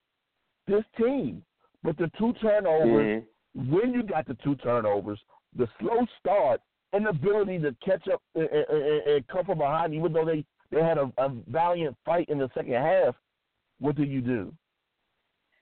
this 0.68 0.84
team. 0.98 1.44
But 1.84 1.98
the 1.98 2.12
two 2.18 2.34
turnovers, 2.34 3.08
Mhm. 3.08 3.70
when 3.70 3.94
you 3.94 4.04
got 4.04 4.26
the 4.28 4.36
two 4.36 4.56
turnovers, 4.56 5.20
the 5.56 5.68
slow 5.80 6.06
start, 6.20 6.62
and 6.94 7.06
the 7.06 7.10
ability 7.10 7.60
to 7.60 7.74
catch 7.84 8.08
up 8.08 8.22
and, 8.36 8.48
and, 8.50 9.08
and 9.08 9.28
come 9.28 9.46
from 9.46 9.58
behind, 9.58 9.94
even 9.94 10.12
though 10.14 10.26
they, 10.26 10.46
they 10.72 10.84
had 10.84 10.98
a, 10.98 11.12
a 11.18 11.30
valiant 11.48 11.96
fight 12.06 12.28
in 12.30 12.38
the 12.38 12.50
second 12.54 12.74
half, 12.74 13.16
what 13.80 13.96
do 13.96 14.04
you 14.04 14.22
do? 14.22 14.54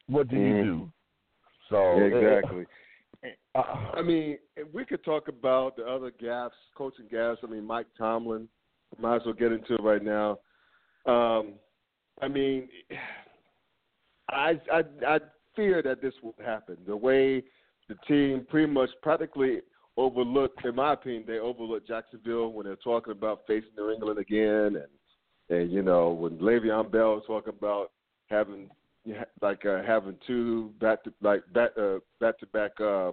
What 0.08 0.28
do 0.28 0.36
you 0.36 0.54
Mhm. 0.54 0.64
do? 0.64 0.92
So 1.70 2.00
exactly. 2.00 2.66
Uh, 3.54 3.92
I 3.94 4.02
mean, 4.02 4.40
if 4.56 4.68
we 4.74 4.86
could 4.86 5.04
talk 5.04 5.28
about 5.28 5.76
the 5.76 5.86
other 5.86 6.10
gaps, 6.10 6.56
coaching 6.76 7.08
gaps. 7.08 7.40
I 7.44 7.48
mean, 7.48 7.66
Mike 7.66 7.88
Tomlin. 7.98 8.50
Might 8.98 9.18
as 9.18 9.26
well 9.26 9.36
get 9.36 9.52
into 9.52 9.76
it 9.76 9.82
right 9.82 10.02
now. 10.02 10.40
Um, 11.06 11.54
I 12.22 12.28
mean, 12.28 12.70
I, 14.34 14.60
I 14.72 14.84
I 15.08 15.20
fear 15.56 15.82
that 15.82 16.02
this 16.02 16.14
will 16.24 16.36
happen. 16.44 16.78
The 16.88 16.96
way 16.96 17.44
the 17.88 17.96
team 18.08 18.46
pretty 18.50 18.72
much 18.72 18.90
practically 19.02 19.62
overlooked, 19.98 20.64
in 20.64 20.76
my 20.76 20.94
opinion, 20.94 21.26
they 21.28 21.40
overlooked 21.40 21.88
Jacksonville 21.88 22.54
when 22.54 22.66
they're 22.66 22.76
talking 22.78 23.12
about 23.12 23.42
facing 23.48 23.72
New 23.78 23.92
England 23.92 24.20
again, 24.20 24.78
and 24.78 24.88
and 25.50 25.72
you 25.72 25.82
know 25.82 26.12
when 26.12 26.38
Le'Veon 26.38 26.92
Bell 26.92 27.16
was 27.16 27.24
talking 27.28 27.54
about 27.56 27.92
having 28.30 28.70
like 29.42 29.66
uh, 29.66 29.82
having 29.84 30.16
two 30.26 30.72
back 30.80 31.04
to 31.04 31.14
like 31.22 31.42
back 31.54 31.72
uh, 31.78 32.00
back 32.20 32.40
to 32.40 32.46
back 32.48 32.72
uh, 32.80 33.12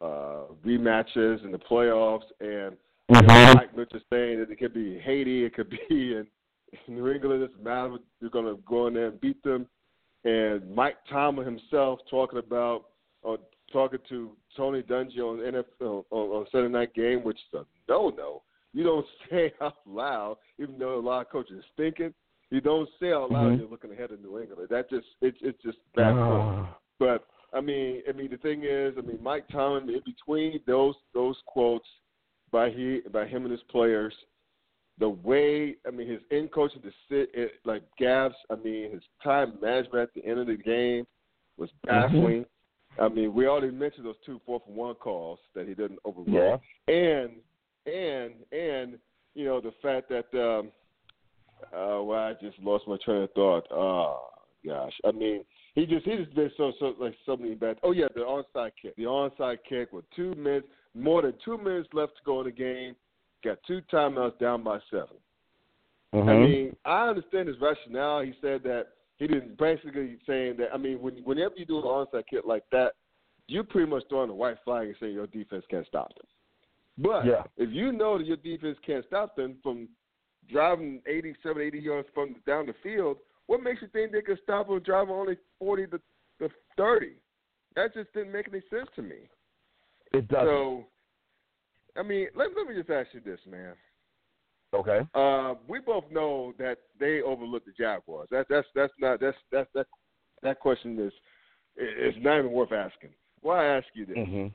uh, 0.00 0.46
rematches 0.64 1.44
in 1.44 1.50
the 1.50 1.58
playoffs, 1.58 2.24
and 2.40 2.76
you 3.08 3.26
know, 3.26 3.54
Mike 3.54 3.76
Mitchell 3.76 4.00
saying 4.12 4.40
that 4.40 4.50
it 4.50 4.58
could 4.58 4.74
be 4.74 4.98
Haiti, 4.98 5.44
it 5.44 5.54
could 5.54 5.70
be 5.70 5.78
in 5.88 6.26
New 6.88 7.08
England. 7.08 7.42
It 7.42 7.48
doesn't 7.48 7.64
matter. 7.64 7.96
You're 8.20 8.30
going 8.30 8.46
to 8.46 8.60
go 8.66 8.86
in 8.86 8.94
there 8.94 9.08
and 9.08 9.20
beat 9.20 9.42
them. 9.42 9.66
And 10.24 10.74
Mike 10.74 10.96
Tomlin 11.10 11.46
himself 11.46 12.00
talking 12.10 12.38
about 12.38 12.86
or 13.22 13.38
talking 13.72 13.98
to 14.08 14.30
Tony 14.56 14.82
Dungy 14.82 15.18
on 15.18 15.38
NFL 15.38 16.04
on, 16.10 16.28
on 16.28 16.46
Sunday 16.52 16.68
Night 16.68 16.94
Game, 16.94 17.22
which 17.24 17.36
is 17.52 17.60
a 17.60 17.64
no-no. 17.90 18.42
You 18.72 18.84
don't 18.84 19.06
say 19.30 19.52
out 19.60 19.76
loud, 19.86 20.36
even 20.58 20.78
though 20.78 20.98
a 20.98 21.00
lot 21.00 21.22
of 21.22 21.30
coaches 21.30 21.58
are 21.62 21.82
thinking. 21.82 22.12
You 22.50 22.60
don't 22.60 22.88
say 23.00 23.12
out 23.12 23.30
loud 23.32 23.52
Mhm. 23.52 23.58
you're 23.60 23.68
looking 23.68 23.92
ahead 23.92 24.12
of 24.12 24.20
New 24.20 24.38
England. 24.40 24.68
That 24.70 24.88
just 24.90 25.06
it's 25.20 25.38
it's 25.40 25.60
just 25.62 25.78
bad 25.96 26.14
form. 26.14 26.64
uh, 26.64 26.66
But 26.98 27.26
I 27.52 27.60
mean, 27.60 28.02
I 28.08 28.12
mean, 28.12 28.30
the 28.30 28.36
thing 28.38 28.62
is, 28.64 28.94
I 28.98 29.00
mean, 29.00 29.18
Mike 29.22 29.46
Tomlin 29.48 29.88
in 29.90 30.00
between 30.04 30.60
those 30.66 30.94
those 31.14 31.36
quotes 31.46 31.86
by 32.52 32.70
he 32.70 33.00
by 33.12 33.26
him 33.26 33.42
and 33.42 33.50
his 33.52 33.62
players, 33.70 34.14
the 34.98 35.08
way 35.08 35.76
I 35.86 35.90
mean, 35.90 36.08
his 36.08 36.20
in 36.30 36.48
coaching 36.48 36.82
to 36.82 36.90
sit 37.08 37.30
it, 37.34 37.52
like 37.64 37.82
gaps. 37.98 38.36
I 38.50 38.56
mean, 38.56 38.92
his 38.92 39.02
time 39.22 39.54
management 39.60 40.08
at 40.08 40.14
the 40.14 40.28
end 40.28 40.40
of 40.40 40.46
the 40.46 40.56
game 40.56 41.06
was 41.56 41.70
baffling. 41.84 42.44
I 43.00 43.08
mean, 43.08 43.34
we 43.34 43.46
already 43.48 43.72
mentioned 43.72 44.06
those 44.06 44.14
two 44.24 44.40
four 44.46 44.60
for 44.64 44.72
one 44.72 44.94
calls 44.94 45.40
that 45.54 45.66
he 45.66 45.74
didn't 45.74 45.98
overrule, 46.04 46.60
Yeah. 46.88 46.94
and 46.94 47.30
and 47.86 48.34
and 48.52 48.98
you 49.34 49.44
know 49.44 49.60
the 49.60 49.72
fact 49.82 50.08
that 50.10 50.26
um, 50.38 50.70
uh, 51.72 52.02
well, 52.02 52.18
I 52.18 52.34
just 52.40 52.58
lost 52.60 52.86
my 52.86 52.96
train 53.04 53.22
of 53.22 53.32
thought. 53.32 53.66
Oh 53.72 54.28
gosh, 54.64 54.92
I 55.04 55.10
mean, 55.10 55.44
he 55.74 55.86
just 55.86 56.04
he 56.04 56.16
just 56.16 56.34
did 56.36 56.52
so 56.56 56.72
so 56.78 56.94
like 57.00 57.14
so 57.26 57.36
many 57.36 57.54
bad. 57.54 57.78
Oh 57.82 57.90
yeah, 57.90 58.06
the 58.14 58.20
onside 58.20 58.70
kick, 58.80 58.94
the 58.96 59.04
onside 59.04 59.58
kick 59.68 59.92
with 59.92 60.04
two 60.14 60.34
minutes, 60.36 60.68
more 60.94 61.22
than 61.22 61.34
two 61.44 61.58
minutes 61.58 61.88
left 61.92 62.12
to 62.16 62.22
go 62.24 62.40
in 62.40 62.46
the 62.46 62.52
game, 62.52 62.94
got 63.44 63.58
two 63.66 63.80
timeouts 63.92 64.38
down 64.38 64.62
by 64.62 64.78
seven. 64.90 65.16
Mm-hmm. 66.14 66.28
I 66.28 66.36
mean, 66.38 66.76
I 66.84 67.08
understand 67.08 67.48
his 67.48 67.56
rationale. 67.60 68.22
He 68.22 68.34
said 68.40 68.62
that 68.64 68.88
he 69.16 69.26
didn't 69.26 69.58
basically 69.58 70.16
saying 70.26 70.56
that. 70.58 70.68
I 70.72 70.76
mean, 70.76 71.00
when 71.00 71.14
whenever 71.24 71.54
you 71.56 71.64
do 71.66 71.78
an 71.78 71.84
onside 71.84 72.24
kick 72.30 72.42
like 72.46 72.64
that, 72.72 72.92
you're 73.48 73.64
pretty 73.64 73.90
much 73.90 74.04
throwing 74.08 74.30
a 74.30 74.34
white 74.34 74.56
flag 74.64 74.86
and 74.88 74.96
saying 75.00 75.12
your 75.12 75.26
defense 75.26 75.64
can't 75.70 75.86
stop 75.86 76.08
them. 76.14 76.26
But 76.98 77.26
Yeah. 77.26 77.42
if 77.56 77.70
you 77.70 77.92
know 77.92 78.16
that 78.18 78.26
your 78.26 78.36
defense 78.36 78.78
can't 78.86 79.04
stop 79.06 79.34
them 79.36 79.56
from 79.62 79.88
driving 80.48 81.02
87, 81.06 81.60
80 81.60 81.78
yards 81.78 82.08
from 82.14 82.36
down 82.46 82.66
the 82.66 82.74
field, 82.82 83.18
what 83.46 83.62
makes 83.62 83.82
you 83.82 83.88
think 83.88 84.12
they 84.12 84.22
can 84.22 84.38
stop 84.42 84.68
them 84.68 84.78
driving 84.80 85.14
only 85.14 85.36
40 85.58 85.86
to, 85.88 86.00
to 86.38 86.48
30? 86.76 87.14
That 87.76 87.92
just 87.92 88.12
didn't 88.12 88.32
make 88.32 88.48
any 88.48 88.62
sense 88.70 88.88
to 88.96 89.02
me. 89.02 89.28
it 90.12 90.28
doesn't. 90.28 90.46
So, 90.46 90.86
I 91.96 92.02
mean, 92.02 92.28
let, 92.34 92.48
let 92.56 92.66
me 92.66 92.74
just 92.74 92.90
ask 92.90 93.08
you 93.12 93.20
this, 93.20 93.40
man. 93.48 93.74
okay. 94.74 95.00
Uh, 95.14 95.54
we 95.68 95.80
both 95.80 96.04
know 96.10 96.52
that 96.58 96.78
they 96.98 97.22
overlooked 97.22 97.66
the 97.66 97.72
Jaguars. 97.72 98.28
That, 98.30 98.46
that's 98.50 98.66
that's 98.74 98.92
not 98.98 99.20
that's 99.20 99.36
that's 99.52 99.68
that 99.74 99.86
that 100.42 100.60
question 100.60 100.98
is 100.98 101.12
is 101.76 102.14
not 102.20 102.38
even 102.38 102.52
worth 102.52 102.72
asking. 102.72 103.10
Why 103.40 103.66
I 103.66 103.76
ask 103.76 103.86
you 103.94 104.06
this? 104.06 104.16
Mm-hmm. 104.16 104.46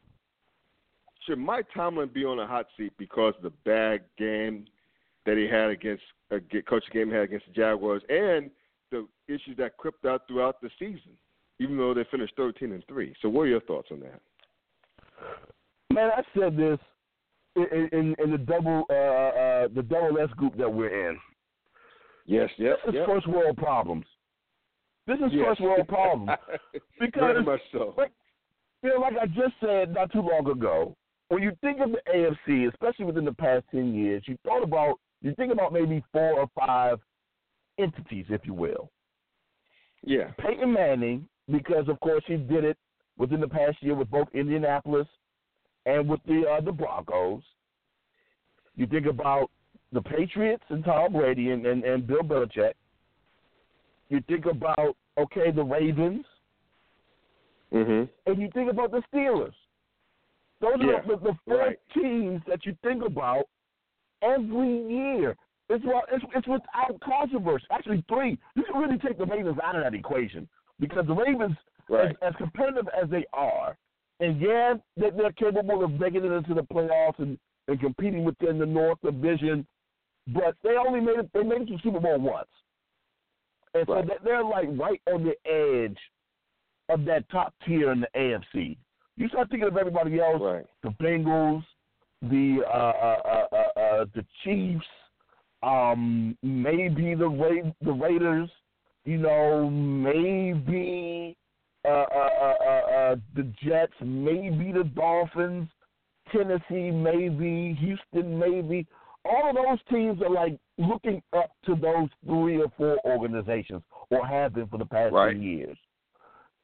Should 1.26 1.38
Mike 1.38 1.68
Tomlin 1.74 2.10
be 2.14 2.26
on 2.26 2.40
a 2.40 2.48
hot 2.48 2.68
seat 2.78 2.94
because 2.98 3.34
of 3.38 3.44
the 3.44 3.54
bad 3.66 4.02
game 4.18 4.66
that 5.26 5.38
he 5.38 5.48
had 5.48 5.70
against 5.70 6.04
uh, 6.32 6.38
coaching 6.68 6.90
game 6.94 7.12
had 7.12 7.24
against 7.24 7.46
the 7.48 7.54
Jaguars 7.54 8.02
and 8.10 8.50
the 8.92 9.08
issues 9.28 9.56
that 9.58 9.78
crept 9.78 10.06
out 10.06 10.24
throughout 10.28 10.62
the 10.62 10.70
season, 10.80 11.12
even 11.60 11.78
though 11.78 11.94
they 11.94 12.06
finished 12.10 12.34
thirteen 12.36 12.72
and 12.72 12.84
three? 12.88 13.14
So, 13.22 13.30
what 13.30 13.44
are 13.44 13.48
your 13.48 13.62
thoughts 13.62 13.90
on 13.92 14.00
that? 14.02 14.20
Man, 15.92 16.10
I 16.16 16.24
said 16.38 16.58
this 16.58 16.80
in, 17.72 17.90
in, 18.00 18.16
in 18.24 18.32
the 18.32 18.38
double 18.38 18.86
uh, 18.90 18.94
uh, 18.94 19.68
the 19.74 19.84
double 19.84 20.18
S 20.20 20.30
group 20.38 20.58
that 20.58 20.72
we're 20.72 21.10
in. 21.10 21.18
Yes, 22.26 22.50
yes, 22.58 22.78
This 22.86 22.96
is 22.96 23.02
first 23.08 23.28
world 23.28 23.58
problems. 23.58 24.06
This 25.08 25.18
is 25.18 25.32
Yes. 25.34 25.46
first 25.48 25.62
world 25.62 25.88
problems. 25.88 26.30
Because 27.00 27.22
Very 27.22 27.44
much 27.44 27.62
so. 27.72 27.96
like, 27.98 28.12
you 28.84 28.90
know, 28.90 29.00
like 29.00 29.14
I 29.20 29.26
just 29.26 29.54
said 29.60 29.94
not 29.94 30.12
too 30.12 30.22
long 30.22 30.48
ago, 30.50 30.96
when 31.30 31.42
you 31.42 31.52
think 31.62 31.80
of 31.80 31.92
the 31.92 32.02
AFC, 32.14 32.68
especially 32.72 33.06
within 33.06 33.26
the 33.26 33.34
past 33.34 33.66
ten 33.72 33.94
years, 33.94 34.24
you 34.28 34.38
thought 34.46 34.64
about 34.64 35.00
you 35.22 35.34
think 35.36 35.52
about 35.52 35.74
maybe 35.74 36.04
four 36.12 36.40
or 36.40 36.48
five 36.56 37.00
entities, 37.80 38.26
if 38.30 38.42
you 38.46 38.54
will. 38.54 38.92
Yeah. 40.04 40.32
Peyton 40.38 40.72
Manning, 40.72 41.28
because 41.52 41.88
of 41.90 42.00
course 42.00 42.24
he 42.28 42.38
did 42.38 42.64
it 42.64 42.78
within 43.18 43.42
the 43.42 43.48
past 43.48 43.78
year 43.82 43.96
with 43.96 44.10
both 44.12 44.28
Indianapolis 44.34 45.08
and 45.86 46.08
with 46.08 46.20
the 46.28 46.44
uh, 46.50 46.62
the 46.62 46.72
Broncos. 46.72 47.42
You 48.76 48.88
think 48.88 49.06
about 49.08 49.50
the 49.92 50.02
Patriots 50.02 50.64
and 50.70 50.84
Tom 50.86 51.14
Brady 51.14 51.50
and, 51.52 51.66
and, 51.66 51.84
and 51.84 52.08
Bill 52.08 52.22
Belichick. 52.22 52.74
You 54.10 54.22
think 54.28 54.46
about 54.46 54.96
okay 55.18 55.52
the 55.52 55.64
Ravens, 55.64 56.26
Mhm. 57.74 58.10
and 58.26 58.42
you 58.42 58.50
think 58.54 58.72
about 58.72 58.92
the 58.92 59.02
Steelers. 59.14 59.54
Those 60.62 60.78
Yeah, 60.80 60.94
are 60.94 61.04
the, 61.08 61.18
the 61.18 61.38
four 61.46 61.58
right. 61.58 61.80
teams 61.94 62.42
that 62.48 62.66
you 62.66 62.76
think 62.84 63.04
about 63.04 63.46
every 64.22 64.88
year. 64.90 65.36
It's, 65.70 65.86
well, 65.86 66.02
it's, 66.12 66.26
it's 66.36 66.48
without 66.48 67.00
controversy. 67.02 67.66
Actually, 67.72 68.04
three. 68.10 68.38
You 68.56 68.64
can 68.64 68.82
really 68.82 68.98
take 68.98 69.18
the 69.18 69.26
Ravens 69.26 69.58
out 69.64 69.76
of 69.76 69.84
that 69.84 69.94
equation 69.94 70.50
because 70.80 71.06
the 71.06 71.14
Ravens, 71.14 71.56
Right. 71.88 72.10
as, 72.10 72.16
as 72.22 72.36
competitive 72.38 72.88
as 72.90 73.10
they 73.10 73.26
are, 73.34 73.78
and 74.20 74.40
yeah, 74.42 74.74
they, 74.98 75.10
they're 75.12 75.32
capable 75.34 75.84
of 75.84 75.92
making 75.92 76.26
it 76.26 76.32
into 76.32 76.54
the 76.54 76.64
playoffs 76.64 77.20
and, 77.20 77.38
and 77.68 77.80
competing 77.80 78.24
within 78.24 78.58
the 78.60 78.66
North 78.66 79.00
Division, 79.04 79.66
but 80.28 80.56
they 80.64 80.76
only 80.78 81.00
made 81.00 81.20
it. 81.20 81.30
They 81.34 81.44
made 81.44 81.62
it 81.62 81.66
to 81.68 81.74
the 81.74 81.80
Super 81.84 82.00
Bowl 82.00 82.20
once, 82.20 82.48
and 83.74 83.86
so 83.88 83.94
Right. 83.96 84.08
they- 84.08 84.18
they're 84.24 84.44
like 84.44 84.68
right 84.74 85.02
on 85.12 85.24
the 85.24 85.36
edge 85.50 85.98
of 86.90 87.06
that 87.06 87.28
top 87.30 87.54
tier 87.66 87.92
in 87.92 88.02
the 88.02 88.10
AFC. 88.16 88.78
You 89.16 89.28
start 89.30 89.50
thinking 89.50 89.68
of 89.68 89.78
everybody 89.78 90.20
else, 90.20 90.42
Right. 90.42 90.66
the 90.82 90.90
Bengals, 91.04 91.64
the 92.22 92.64
uh, 92.66 92.70
uh, 92.70 93.22
uh, 93.26 93.56
uh, 93.56 93.80
uh, 93.80 94.06
the 94.16 94.26
Chiefs, 94.44 94.86
um, 95.62 96.38
maybe 96.42 97.16
the 97.16 97.28
Ra- 97.28 97.72
the 97.82 97.92
Raiders, 97.94 98.50
you 99.06 99.18
know, 99.18 99.70
maybe 99.70 101.36
uh, 101.86 101.88
uh, 101.88 102.30
uh, 102.42 102.56
uh, 102.64 102.92
uh, 102.92 103.16
the 103.36 103.44
Jets, 103.64 103.94
maybe 104.02 104.72
the 104.72 104.84
Dolphins, 104.96 105.70
Tennessee, 106.32 106.92
maybe 106.92 107.78
Houston, 107.80 108.38
maybe. 108.38 108.86
All 109.26 109.50
of 109.50 109.56
those 109.56 109.80
teams 109.90 110.22
are 110.22 110.30
like 110.30 110.58
looking 110.78 111.22
up 111.34 111.52
to 111.66 111.76
those 111.76 112.10
three 112.26 112.62
or 112.62 112.72
four 112.78 112.98
organizations, 113.06 113.82
or 114.10 114.26
have 114.26 114.54
been 114.54 114.68
for 114.68 114.78
the 114.78 114.86
past 114.86 115.14
Right. 115.14 115.36
few 115.36 115.42
years. 115.42 115.78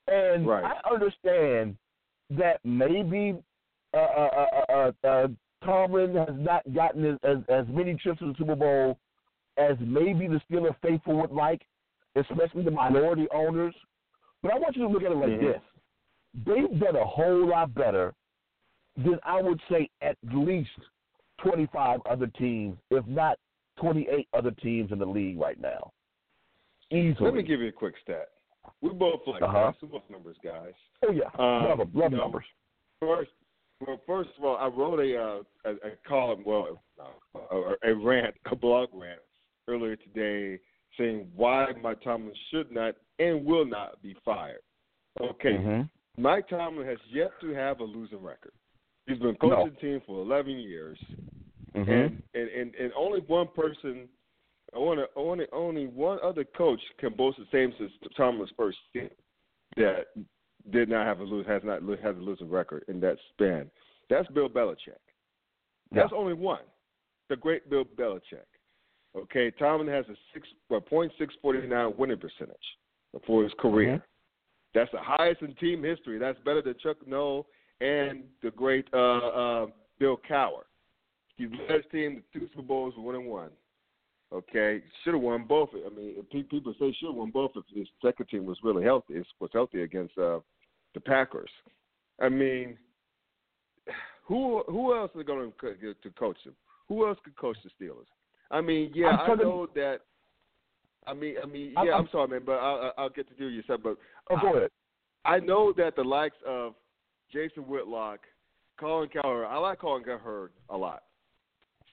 And 0.07 0.47
Right. 0.47 0.63
I 0.63 0.89
understand 0.93 1.77
that 2.31 2.59
maybe 2.63 3.41
uh, 3.93 3.97
uh, 3.97 4.29
uh, 4.69 4.73
uh, 4.73 5.07
uh, 5.07 5.27
Tomlin 5.63 6.15
has 6.15 6.35
not 6.37 6.61
gotten 6.73 7.05
as, 7.05 7.17
as, 7.23 7.37
as 7.49 7.67
many 7.69 7.95
trips 7.95 8.19
to 8.19 8.27
the 8.27 8.35
Super 8.37 8.55
Bowl 8.55 8.97
as 9.57 9.77
maybe 9.79 10.27
the 10.27 10.41
Steelers 10.49 10.75
faithful 10.81 11.15
would 11.21 11.31
like, 11.31 11.61
especially 12.15 12.63
the 12.63 12.71
minority 12.71 13.27
owners. 13.33 13.73
But 14.45 14.53
I 14.53 14.57
want 14.59 14.75
you 14.75 14.83
to 14.83 14.89
look 14.89 15.01
at 15.01 15.11
it 15.11 15.15
like 15.17 15.29
Mhm. 15.29 15.39
this: 15.41 15.61
they've 16.45 16.79
done 16.79 16.95
a 16.95 17.03
whole 17.03 17.47
lot 17.47 17.73
better 17.73 18.13
than 18.95 19.19
I 19.23 19.41
would 19.41 19.59
say 19.67 19.89
at 20.01 20.17
least 20.21 20.69
25 21.39 21.99
other 22.05 22.27
teams, 22.27 22.77
if 22.91 23.03
not 23.07 23.39
28 23.77 24.27
other 24.33 24.51
teams 24.51 24.91
in 24.91 24.99
the 24.99 25.05
league 25.05 25.39
right 25.39 25.59
now. 25.59 25.91
Easily. 26.91 27.25
Let 27.25 27.33
me 27.33 27.41
give 27.41 27.59
you 27.59 27.69
a 27.69 27.71
quick 27.71 27.97
stat. 28.03 28.29
We 28.81 28.89
both 28.89 29.25
like 29.25 29.41
Uh-huh. 29.41 29.57
uh 29.81 29.85
both 29.87 30.07
numbers, 30.11 30.37
guys. 30.43 30.75
oh 31.01 31.11
yeah, 31.11 31.29
Um, 31.39 31.63
love 31.65 31.79
'em, 31.79 31.91
love 31.95 32.11
you 32.11 32.17
know, 32.17 32.23
numbers. 32.25 32.45
First, 32.99 33.31
well, 33.79 33.97
first 34.05 34.29
of 34.37 34.43
all, 34.45 34.57
I 34.57 34.67
wrote 34.67 34.99
a 34.99 35.17
uh, 35.19 35.43
a, 35.65 35.71
a 35.87 35.95
column, 36.03 36.43
well, 36.45 36.83
uh, 36.99 37.09
a, 37.49 37.77
a 37.81 37.95
rant, 37.95 38.35
a 38.45 38.55
blog 38.55 38.89
rant 38.93 39.21
earlier 39.67 39.95
today, 39.95 40.59
saying 40.97 41.31
why 41.35 41.71
Mike 41.81 42.01
Tomlin 42.01 42.35
should 42.51 42.71
not 42.71 42.95
and 43.19 43.45
will 43.45 43.65
not 43.65 44.01
be 44.01 44.13
fired. 44.25 44.61
Okay, 45.19 45.57
Mhm. 45.57 45.89
Mike 46.17 46.47
Tomlin 46.47 46.85
has 46.85 46.99
yet 47.07 47.31
to 47.41 47.49
have 47.51 47.79
a 47.79 47.83
losing 47.83 48.21
record. 48.21 48.53
He's 49.07 49.19
been 49.19 49.35
coaching 49.35 49.73
the 49.73 49.79
team 49.79 50.01
for 50.01 50.21
11 50.21 50.57
years, 50.57 50.99
Mhm. 51.73 51.87
and, 51.87 52.23
and 52.33 52.49
and 52.49 52.75
and 52.75 52.93
only 52.93 53.21
one 53.21 53.47
person, 53.49 54.09
only 54.73 55.05
only 55.15 55.47
only 55.51 55.87
one 55.87 56.19
other 56.21 56.43
coach 56.43 56.81
can 56.97 57.13
boast 57.13 57.37
the 57.37 57.45
same 57.47 57.73
as 57.79 57.91
Tomlin's 58.15 58.51
first 58.51 58.77
stint 58.89 59.13
that 59.75 60.07
did 60.71 60.89
not 60.89 61.05
have 61.05 61.19
a 61.19 61.23
lose 61.23 61.45
has 61.45 61.63
not 61.63 61.81
has 61.99 62.17
a 62.17 62.21
losing 62.21 62.49
record 62.49 62.83
in 62.87 62.99
that 63.01 63.19
span. 63.29 63.69
That's 64.09 64.27
Bill 64.29 64.49
Belichick. 64.49 64.99
That's 65.91 66.13
only 66.13 66.33
one. 66.33 66.63
The 67.29 67.35
great 67.35 67.69
Bill 67.69 67.85
Belichick. 67.85 68.45
Okay, 69.15 69.49
Tomlin 69.51 69.87
has 69.87 70.07
a 70.09 70.15
six 70.33 70.47
well, 70.69 70.81
point 70.81 71.11
six 71.17 71.35
forty 71.41 71.65
nine 71.67 71.95
winning 71.97 72.17
percentage 72.19 72.77
for 73.25 73.43
his 73.43 73.53
career. 73.59 73.97
Mhm. 73.97 74.03
That's 74.73 74.91
the 74.91 74.99
highest 75.01 75.41
in 75.41 75.55
team 75.55 75.83
history. 75.83 76.17
That's 76.17 76.39
better 76.39 76.61
than 76.61 76.77
Chuck 76.79 76.97
Noll 77.07 77.47
and 77.81 78.23
the 78.41 78.51
great 78.51 78.87
uh, 78.93 79.17
uh, 79.17 79.67
Bill 79.99 80.17
Cowher. 80.29 80.63
He 81.37 81.47
led 81.47 81.69
his 81.69 81.91
team 81.91 82.23
to 82.33 82.39
two 82.39 82.47
Super 82.49 82.61
Bowls, 82.61 82.93
one 82.97 83.15
and 83.15 83.25
one. 83.25 83.51
Okay, 84.33 84.81
should 85.03 85.13
have 85.13 85.21
won 85.21 85.45
both. 85.45 85.69
I 85.73 85.89
mean, 85.95 86.15
pe- 86.31 86.43
people 86.43 86.73
say 86.79 86.91
should 86.93 87.07
have 87.07 87.15
won 87.15 87.31
both 87.31 87.51
if 87.55 87.63
his 87.73 87.87
second 88.01 88.27
team 88.27 88.45
was 88.45 88.57
really 88.63 88.83
healthy. 88.83 89.15
It 89.15 89.27
was 89.39 89.51
healthy 89.53 89.83
against 89.83 90.17
uh, 90.17 90.39
the 90.93 90.99
Packers. 90.99 91.49
I 92.19 92.29
mean, 92.29 92.77
who 94.25 94.63
who 94.67 94.95
else 94.95 95.11
is 95.15 95.23
going 95.23 95.53
to 95.61 95.93
to 95.93 96.09
coach 96.11 96.37
him? 96.43 96.55
Who 96.89 97.07
else 97.07 97.17
could 97.23 97.37
coach 97.37 97.57
the 97.63 97.85
Steelers? 97.85 98.07
I 98.51 98.61
mean, 98.61 98.91
yeah, 98.93 99.07
I 99.07 99.35
know 99.35 99.67
that. 99.75 100.01
I 101.07 101.13
mean, 101.13 101.35
I 101.41 101.45
mean, 101.45 101.71
yeah, 101.75 101.81
I'm, 101.81 101.93
I'm- 101.93 102.09
sorry, 102.11 102.27
man, 102.29 102.41
but 102.45 102.53
I'll, 102.53 102.93
I'll 102.97 103.09
get 103.09 103.27
to 103.29 103.35
do 103.35 103.47
your 103.47 103.63
stuff. 103.63 103.81
But 103.83 103.97
Oh, 104.29 104.37
go 104.41 104.55
ahead. 104.57 104.71
I 105.23 105.39
know 105.39 105.73
that 105.77 105.95
the 105.95 106.03
likes 106.03 106.37
of 106.47 106.73
Jason 107.31 107.63
Whitlock, 107.63 108.19
Colin 108.79 109.09
Cowherd, 109.09 109.45
I 109.45 109.57
like 109.57 109.79
Colin 109.79 110.03
Cowherd 110.03 110.51
a 110.69 110.77
lot. 110.77 111.03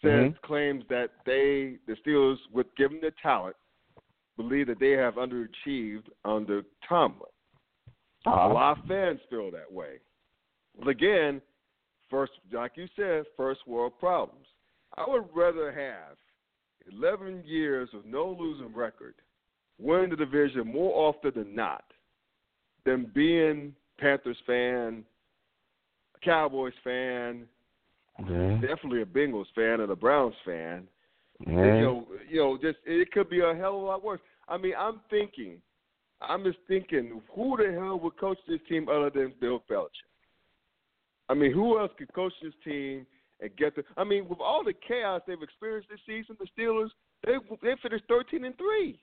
Says 0.02 0.32
Mhm. 0.32 0.40
claims 0.42 0.84
that 0.88 1.10
they, 1.24 1.78
the 1.86 1.94
Steelers, 2.04 2.38
with 2.52 2.66
given 2.76 3.00
their 3.00 3.12
talent, 3.22 3.56
believe 4.36 4.66
that 4.66 4.80
they 4.80 4.92
have 4.92 5.14
underachieved 5.14 6.08
under 6.24 6.62
Tomlin. 6.88 7.30
A 8.26 8.30
Uh-huh. 8.30 8.52
lot 8.54 8.78
of 8.78 8.84
fans 8.86 9.20
feel 9.30 9.50
that 9.50 9.70
way. 9.70 10.00
But 10.78 10.88
again, 10.88 11.40
first, 12.10 12.32
like 12.50 12.76
you 12.76 12.88
said, 12.96 13.24
first 13.36 13.66
world 13.66 13.98
problems. 13.98 14.46
I 14.96 15.04
would 15.08 15.24
rather 15.34 15.70
have 15.72 16.18
11 16.90 17.42
years 17.46 17.88
of 17.94 18.04
no 18.04 18.36
losing 18.38 18.74
record, 18.74 19.14
winning 19.78 20.10
the 20.10 20.16
division 20.16 20.66
more 20.66 21.08
often 21.08 21.32
than 21.34 21.54
not, 21.54 21.84
than 22.84 23.10
being 23.14 23.74
Panthers 23.98 24.36
fan, 24.46 25.04
Cowboys 26.24 26.72
fan, 26.84 27.46
definitely 28.18 29.02
a 29.02 29.06
Bengals 29.06 29.46
fan 29.54 29.80
and 29.80 29.90
a 29.90 29.96
Browns 29.96 30.34
fan, 30.44 30.86
You 31.46 31.80
know, 31.80 32.06
you 32.28 32.36
know, 32.38 32.58
just 32.60 32.78
it 32.86 33.10
could 33.10 33.28
be 33.28 33.40
a 33.40 33.54
hell 33.54 33.76
of 33.76 33.82
a 33.82 33.86
lot 33.86 34.04
worse. 34.04 34.20
I 34.48 34.56
mean, 34.56 34.74
I'm 34.78 35.00
thinking, 35.10 35.58
I'm 36.20 36.44
just 36.44 36.58
thinking, 36.68 37.20
who 37.34 37.56
the 37.56 37.72
hell 37.72 37.98
would 37.98 38.16
coach 38.18 38.38
this 38.46 38.60
team 38.68 38.88
other 38.88 39.10
than 39.10 39.32
Bill 39.40 39.62
Belichick? 39.70 39.88
I 41.28 41.34
mean, 41.34 41.52
who 41.52 41.78
else 41.78 41.90
could 41.98 42.12
coach 42.12 42.32
this 42.42 42.52
team 42.64 43.06
and 43.42 43.56
get 43.56 43.74
the? 43.76 43.82
I 43.96 44.04
mean, 44.04 44.28
with 44.28 44.40
all 44.40 44.62
the 44.64 44.72
chaos 44.86 45.22
they've 45.26 45.42
experienced 45.42 45.90
this 45.90 46.00
season, 46.06 46.36
the 46.38 46.46
Steelers 46.56 46.90
they 47.24 47.34
they 47.62 47.74
finished 47.82 48.04
thirteen 48.08 48.44
and 48.44 48.56
three. 48.56 49.00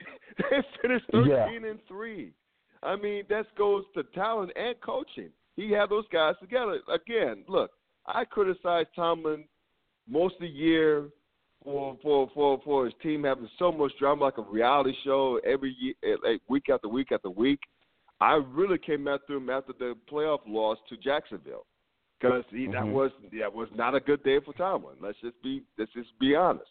they 0.38 0.56
finished 0.82 1.04
thirteen 1.12 1.62
yeah. 1.62 1.70
and 1.70 1.78
three. 1.86 2.32
I 2.82 2.96
mean, 2.96 3.24
that 3.28 3.46
goes 3.56 3.84
to 3.94 4.02
talent 4.14 4.52
and 4.56 4.74
coaching. 4.80 5.30
He 5.56 5.70
had 5.70 5.90
those 5.90 6.04
guys 6.12 6.34
together. 6.40 6.80
Again, 6.92 7.44
look, 7.48 7.70
I 8.06 8.24
criticized 8.24 8.88
Tomlin 8.96 9.44
most 10.08 10.34
of 10.34 10.40
the 10.42 10.48
year 10.48 11.08
for 11.62 11.96
for 12.02 12.30
for 12.34 12.60
for 12.64 12.84
his 12.84 12.94
team 13.02 13.24
having 13.24 13.48
so 13.58 13.72
much 13.72 13.92
drama, 13.98 14.24
like 14.24 14.38
a 14.38 14.42
reality 14.42 14.92
show 15.04 15.40
every 15.46 15.76
year, 15.80 15.94
eh, 16.02 16.16
like 16.22 16.40
week 16.48 16.64
after 16.72 16.88
week 16.88 17.12
after 17.12 17.30
week. 17.30 17.60
I 18.20 18.40
really 18.52 18.78
came 18.78 19.08
after 19.08 19.34
him 19.34 19.50
after 19.50 19.72
the 19.78 19.94
playoff 20.10 20.40
loss 20.46 20.78
to 20.88 20.96
Jacksonville 20.96 21.66
because 22.24 22.44
mm-hmm. 22.52 22.72
that 22.72 22.86
was 22.86 23.10
that 23.38 23.52
was 23.52 23.68
not 23.74 23.94
a 23.94 24.00
good 24.00 24.22
day 24.22 24.38
for 24.44 24.54
Tomlin. 24.54 24.96
Let's 25.00 25.18
just 25.20 25.40
be 25.42 25.62
let's 25.78 25.92
just 25.92 26.10
be 26.18 26.34
honest. 26.34 26.70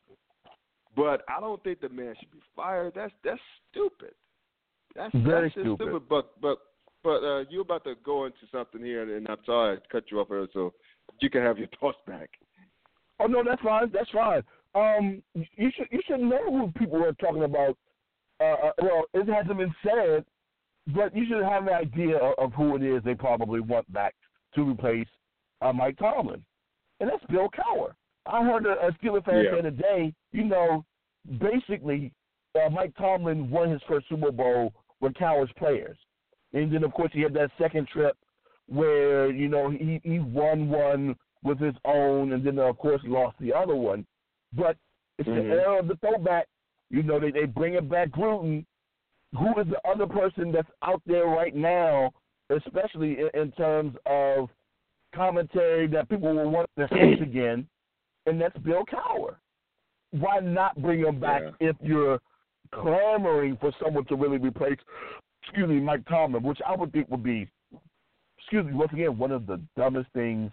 But 0.96 1.22
I 1.28 1.40
don't 1.40 1.64
think 1.64 1.82
the 1.82 1.90
man 1.90 2.16
should 2.20 2.32
be 2.32 2.42
fired. 2.56 2.94
That's 2.96 3.14
that's 3.24 3.40
stupid. 3.72 4.14
That's 4.96 5.14
very 5.14 5.50
that's 5.50 5.54
stupid. 5.54 5.88
stupid. 5.88 6.10
But 6.10 6.42
but 6.42 6.58
but 7.04 7.24
uh, 7.24 7.44
you're 7.50 7.62
about 7.62 7.84
to 7.86 7.96
go 8.04 8.26
into 8.26 8.38
something 8.52 8.82
here, 8.82 9.16
and 9.16 9.28
I'm 9.28 9.38
sorry 9.46 9.78
I 9.78 9.80
cut 9.92 10.06
you 10.10 10.20
off 10.20 10.32
earlier, 10.32 10.48
so 10.54 10.74
you 11.20 11.30
can 11.30 11.42
have 11.42 11.58
your 11.58 11.68
thoughts 11.80 11.98
back. 12.08 12.30
Oh 13.20 13.26
no, 13.26 13.44
that's 13.44 13.62
fine. 13.62 13.92
That's 13.94 14.10
fine. 14.12 14.42
Um, 14.76 15.22
you 15.34 15.70
should 15.76 15.88
you 15.92 16.00
should 16.08 16.20
know 16.20 16.46
who 16.46 16.72
people 16.78 17.04
are 17.04 17.14
talking 17.14 17.44
about. 17.44 17.78
Uh, 18.40 18.68
uh, 18.68 18.72
well, 18.82 19.04
it 19.14 19.30
hasn't 19.30 19.58
been 19.58 19.74
said, 19.84 20.26
but 20.88 21.16
you 21.16 21.26
should 21.28 21.44
have 21.44 21.68
an 21.68 21.74
idea 21.74 22.18
of, 22.18 22.34
of 22.40 22.54
who 22.54 22.76
it 22.76 22.84
is 22.84 23.04
they 23.04 23.14
probably 23.14 23.60
want 23.60 23.92
back 23.94 24.16
to 24.56 24.64
replace 24.64 25.08
uh, 25.64 25.74
Mike 25.74 25.98
Tomlin, 25.98 26.44
and 27.00 27.10
that's 27.10 27.24
Bill 27.32 27.50
Cowher. 27.50 27.94
I 28.26 28.44
heard 28.44 28.66
a, 28.66 28.88
a 28.88 28.92
Steelers 28.94 29.26
fan 29.26 29.44
yeah. 29.44 29.52
say 29.52 29.62
today, 29.62 30.14
you 30.32 30.46
know, 30.46 30.86
basically, 31.40 32.12
uh, 32.56 32.70
Mike 32.70 32.94
Tomlin 32.98 33.50
won 33.50 33.72
his 33.72 33.82
first 33.88 34.08
Super 34.10 34.32
Bowl 34.32 34.74
with 35.02 35.14
Cowher's 35.16 35.52
players, 35.58 35.98
and 36.54 36.74
then 36.74 36.84
of 36.84 36.94
course 36.94 37.12
he 37.14 37.22
had 37.22 37.34
that 37.34 37.52
second 37.58 37.88
trip 37.88 38.18
where 38.68 39.30
you 39.32 39.48
know 39.50 39.70
he 39.70 40.00
he 40.04 40.20
won 40.20 40.70
one 40.70 41.16
with 41.44 41.60
his 41.60 41.76
own, 41.86 42.34
and 42.34 42.46
then 42.46 42.60
of 42.60 42.78
course 42.78 43.02
lost 43.06 43.36
the 43.40 43.54
other 43.54 43.76
one. 43.76 44.06
But 44.54 44.78
it's 45.18 45.28
mm-hmm. 45.28 45.50
the 45.50 45.56
era 45.56 45.80
of 45.80 45.88
the 45.88 45.96
throwback. 45.98 46.48
You 46.90 47.04
know, 47.04 47.20
they 47.20 47.32
they 47.32 47.46
bring 47.46 47.74
it 47.74 47.90
back 47.90 48.10
Gruden. 48.10 48.66
Who 49.38 49.50
is 49.60 49.68
the 49.68 49.90
other 49.90 50.06
person 50.06 50.52
that's 50.52 50.70
out 50.84 51.02
there 51.08 51.26
right 51.26 51.56
now, 51.56 52.12
especially 52.52 53.18
in, 53.20 53.42
in 53.42 53.52
terms 53.54 53.96
of 54.06 54.48
commentary 55.14 55.88
that 55.88 56.10
people 56.10 56.34
will 56.36 56.50
want 56.50 56.70
to 56.78 56.88
see 56.92 57.14
again, 57.22 57.68
and 58.26 58.40
that's 58.40 58.58
Bill 58.60 58.84
Cowher. 58.86 59.36
Why 60.12 60.40
not 60.40 60.80
bring 60.82 61.00
him 61.00 61.20
back 61.20 61.42
yeah. 61.60 61.70
if 61.70 61.76
you're 61.82 62.20
clamoring 62.74 63.58
for 63.60 63.72
someone 63.84 64.06
to 64.06 64.16
really 64.16 64.38
replace, 64.38 64.78
excuse 65.42 65.68
me, 65.68 65.80
Mike 65.80 66.06
Tomlin, 66.08 66.44
which 66.44 66.60
I 66.68 66.76
would 66.76 66.92
think 66.92 67.10
would 67.10 67.24
be, 67.24 67.48
excuse 68.38 68.66
me, 68.66 68.74
once 68.74 68.92
again, 68.94 69.18
one 69.18 69.32
of 69.32 69.48
the 69.48 69.60
dumbest 69.76 70.10
things 70.14 70.52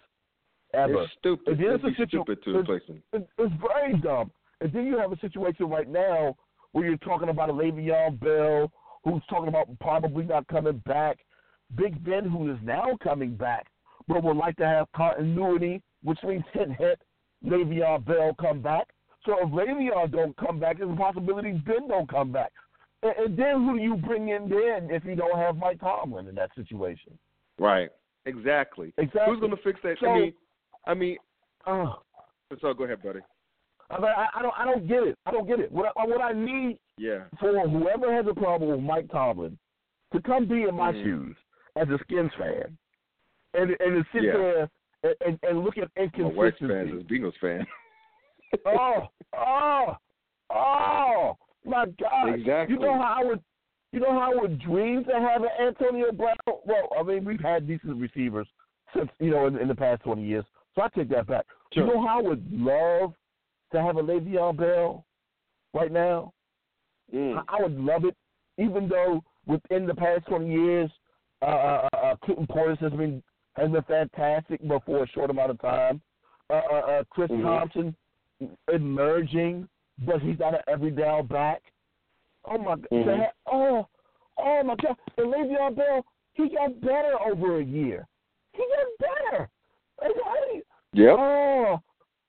ever. 0.75 1.03
It's 1.03 1.12
stupid. 1.18 1.59
It's 1.61 1.83
situ- 1.83 2.07
stupid 2.09 2.42
to 2.44 2.59
replace 2.59 2.83
him. 2.87 3.03
It's, 3.12 3.27
it's 3.38 3.55
very 3.61 3.99
dumb. 3.99 4.31
And 4.61 4.73
then 4.73 4.87
you 4.87 4.99
have 4.99 5.12
a 5.12 5.18
situation 5.18 5.68
right 5.68 5.88
now 5.88 6.37
where 6.73 6.87
you're 6.87 6.96
talking 6.99 7.29
about 7.29 7.51
a 7.51 7.53
Le'Veon 7.53 8.20
Bell 8.20 8.70
who's 9.05 9.23
talking 9.29 9.49
about 9.49 9.68
probably 9.81 10.25
not 10.25 10.46
coming 10.49 10.83
back. 10.87 11.18
Big 11.77 12.03
Ben, 12.05 12.29
who 12.29 12.51
is 12.53 12.59
now 12.62 12.99
coming 13.03 13.35
back, 13.35 13.66
but 14.08 14.22
would 14.22 14.36
like 14.36 14.56
to 14.56 14.66
have 14.66 14.86
continuity, 14.96 15.82
which 16.02 16.18
means 16.22 16.44
hit 16.52 16.70
hit 16.78 17.00
Le'Veon 17.44 18.04
Bell 18.04 18.34
come 18.40 18.60
back. 18.60 18.88
So 19.24 19.36
if 19.40 19.48
Le'Veon 19.50 20.10
don't 20.10 20.36
come 20.36 20.58
back, 20.58 20.78
there's 20.78 20.90
a 20.90 20.96
possibility 20.96 21.52
Ben 21.52 21.88
don't 21.88 22.08
come 22.08 22.32
back. 22.32 22.52
And, 23.02 23.12
and 23.16 23.38
then 23.38 23.66
who 23.66 23.78
do 23.78 23.82
you 23.82 23.96
bring 23.96 24.28
in 24.28 24.48
then 24.48 24.88
if 24.90 25.04
you 25.04 25.14
don't 25.14 25.38
have 25.38 25.56
Mike 25.56 25.80
Tomlin 25.80 26.28
in 26.28 26.34
that 26.36 26.50
situation? 26.54 27.18
Right. 27.58 27.90
Exactly. 28.26 28.92
Exactly. 28.98 29.22
Who's 29.26 29.40
going 29.40 29.56
to 29.56 29.62
fix 29.62 29.80
that? 29.82 29.96
So, 30.00 30.08
I 30.08 30.18
mean, 30.18 30.32
I 30.86 30.94
mean. 30.94 31.16
Uh, 31.66 31.92
so 32.60 32.72
go 32.74 32.84
ahead, 32.84 33.02
buddy. 33.02 33.20
I, 33.90 33.96
I, 33.96 34.26
I 34.36 34.42
don't. 34.42 34.54
I 34.58 34.64
don't 34.64 34.88
get 34.88 35.02
it. 35.02 35.18
I 35.26 35.30
don't 35.30 35.46
get 35.46 35.60
it. 35.60 35.72
What 35.72 35.92
I, 35.96 36.06
what 36.06 36.20
I 36.20 36.32
need 36.32 36.78
yeah. 36.96 37.24
for 37.38 37.68
whoever 37.68 38.14
has 38.14 38.26
a 38.28 38.34
problem 38.34 38.70
with 38.70 38.80
Mike 38.80 39.10
Tomlin 39.10 39.58
to 40.12 40.22
come 40.22 40.46
be 40.46 40.62
in 40.64 40.74
my 40.74 40.92
mm. 40.92 41.02
shoes 41.02 41.36
as 41.76 41.88
a 41.88 41.98
Skins 42.04 42.30
fan, 42.38 42.76
and 43.54 43.70
and 43.80 44.04
to 44.04 44.04
sit 44.12 44.24
yeah. 44.24 44.32
there 44.32 44.70
and, 45.02 45.14
and, 45.26 45.38
and 45.42 45.64
look 45.64 45.78
at 45.78 45.88
inconsistency. 45.96 46.36
My 46.36 46.50
fan 46.50 46.98
is 46.98 47.02
Bengals 47.04 47.32
fan. 47.40 47.66
oh, 48.66 49.08
oh, 49.36 49.96
oh, 50.50 51.36
my 51.64 51.86
God! 52.00 52.34
Exactly. 52.34 52.74
You 52.74 52.80
know 52.80 52.94
how 52.94 53.16
I 53.20 53.24
would, 53.24 53.40
you 53.92 54.00
know 54.00 54.12
how 54.12 54.32
I 54.32 54.40
would 54.40 54.60
dream 54.60 55.04
to 55.04 55.12
have 55.12 55.42
an 55.42 55.66
Antonio 55.66 56.12
Brown. 56.12 56.36
Well, 56.46 56.88
I 56.98 57.02
mean, 57.02 57.24
we've 57.24 57.40
had 57.40 57.66
decent 57.66 57.96
receivers 57.96 58.46
since 58.94 59.08
you 59.18 59.30
know 59.30 59.46
in, 59.46 59.56
in 59.58 59.68
the 59.68 59.74
past 59.74 60.02
twenty 60.02 60.24
years, 60.24 60.44
so 60.74 60.82
I 60.82 60.88
take 60.88 61.08
that 61.10 61.26
back. 61.26 61.46
Sure. 61.72 61.86
You 61.86 61.94
know 61.94 62.06
how 62.06 62.18
I 62.18 62.22
would 62.22 62.46
love 62.52 63.14
to 63.72 63.80
have 63.80 63.96
a 63.96 64.02
Le'Veon 64.02 64.56
Bell 64.56 65.04
right 65.72 65.92
now. 65.92 66.32
Mm. 67.14 67.36
I, 67.48 67.58
I 67.58 67.62
would 67.62 67.78
love 67.78 68.04
it, 68.04 68.16
even 68.58 68.88
though 68.88 69.22
within 69.46 69.86
the 69.86 69.94
past 69.94 70.26
twenty 70.26 70.52
years, 70.52 70.90
uh, 71.42 71.46
uh, 71.46 71.88
uh, 71.96 72.16
Clinton 72.24 72.46
Portis 72.46 72.78
has 72.78 72.92
been 72.92 73.22
has 73.56 73.70
been 73.70 73.82
fantastic, 73.82 74.60
but 74.66 74.84
for 74.84 75.04
a 75.04 75.08
short 75.08 75.30
amount 75.30 75.50
of 75.50 75.60
time. 75.60 76.00
Uh, 76.48 76.60
uh, 76.72 76.76
uh, 76.76 77.04
Chris 77.10 77.30
mm-hmm. 77.30 77.42
Thompson 77.42 77.94
emerging, 78.72 79.68
but 80.04 80.20
he's 80.20 80.38
not 80.38 80.54
an 80.54 80.60
every 80.68 80.90
down 80.90 81.26
back. 81.26 81.62
Oh 82.46 82.58
my 82.58 82.76
God! 82.76 82.86
Mm-hmm. 82.92 83.22
Oh, 83.52 83.86
oh 84.38 84.62
my 84.64 84.74
God! 84.76 84.96
And 85.18 85.32
Le'Veon 85.32 85.76
Bell, 85.76 86.04
he 86.34 86.48
got 86.48 86.80
better 86.80 87.14
over 87.30 87.60
a 87.60 87.64
year. 87.64 88.06
He 88.52 88.64
got 88.98 89.08
better. 89.30 89.50
Yep. 90.92 91.16
Oh, 91.18 91.80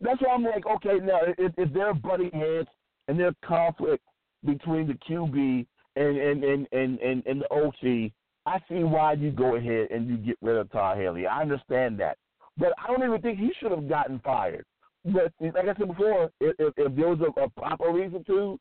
that's 0.01 0.21
why 0.21 0.33
I'm 0.33 0.43
like, 0.43 0.65
okay, 0.65 1.03
now 1.03 1.19
if, 1.37 1.53
if 1.57 1.73
they're 1.73 1.93
butting 1.93 2.31
heads 2.31 2.67
and 3.07 3.19
there's 3.19 3.35
conflict 3.43 4.03
between 4.45 4.87
the 4.87 4.93
QB 5.09 5.65
and 5.95 6.17
and 6.17 6.43
and 6.43 6.67
and 6.71 6.99
and, 6.99 7.23
and 7.25 7.41
the 7.41 7.53
OC, 7.53 8.11
I 8.45 8.59
see 8.67 8.83
why 8.83 9.13
you 9.13 9.31
go 9.31 9.55
ahead 9.55 9.91
and 9.91 10.07
you 10.07 10.17
get 10.17 10.37
rid 10.41 10.57
of 10.57 10.71
Todd 10.71 10.97
Haley. 10.97 11.27
I 11.27 11.41
understand 11.41 11.99
that, 11.99 12.17
but 12.57 12.73
I 12.77 12.87
don't 12.87 13.03
even 13.03 13.21
think 13.21 13.39
he 13.39 13.51
should 13.59 13.71
have 13.71 13.87
gotten 13.87 14.19
fired. 14.19 14.65
But 15.05 15.31
like 15.39 15.55
I 15.65 15.75
said 15.77 15.87
before, 15.87 16.31
if, 16.39 16.55
if, 16.59 16.73
if 16.77 16.95
there 16.95 17.07
was 17.07 17.19
a, 17.21 17.41
a 17.41 17.49
proper 17.49 17.91
reason 17.91 18.23
to, 18.25 18.59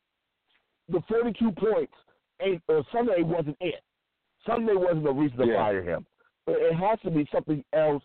the 0.89 1.01
42 1.07 1.51
points 1.51 1.93
ain't 2.41 2.61
or 2.67 2.83
Sunday 2.91 3.21
wasn't 3.21 3.57
it. 3.59 3.81
Sunday 4.45 4.73
wasn't 4.73 5.07
a 5.07 5.11
reason 5.11 5.37
to 5.37 5.45
yeah. 5.45 5.55
fire 5.55 5.83
him. 5.83 6.05
It, 6.47 6.73
it 6.73 6.75
has 6.75 6.99
to 7.03 7.11
be 7.11 7.27
something 7.31 7.63
else 7.73 8.03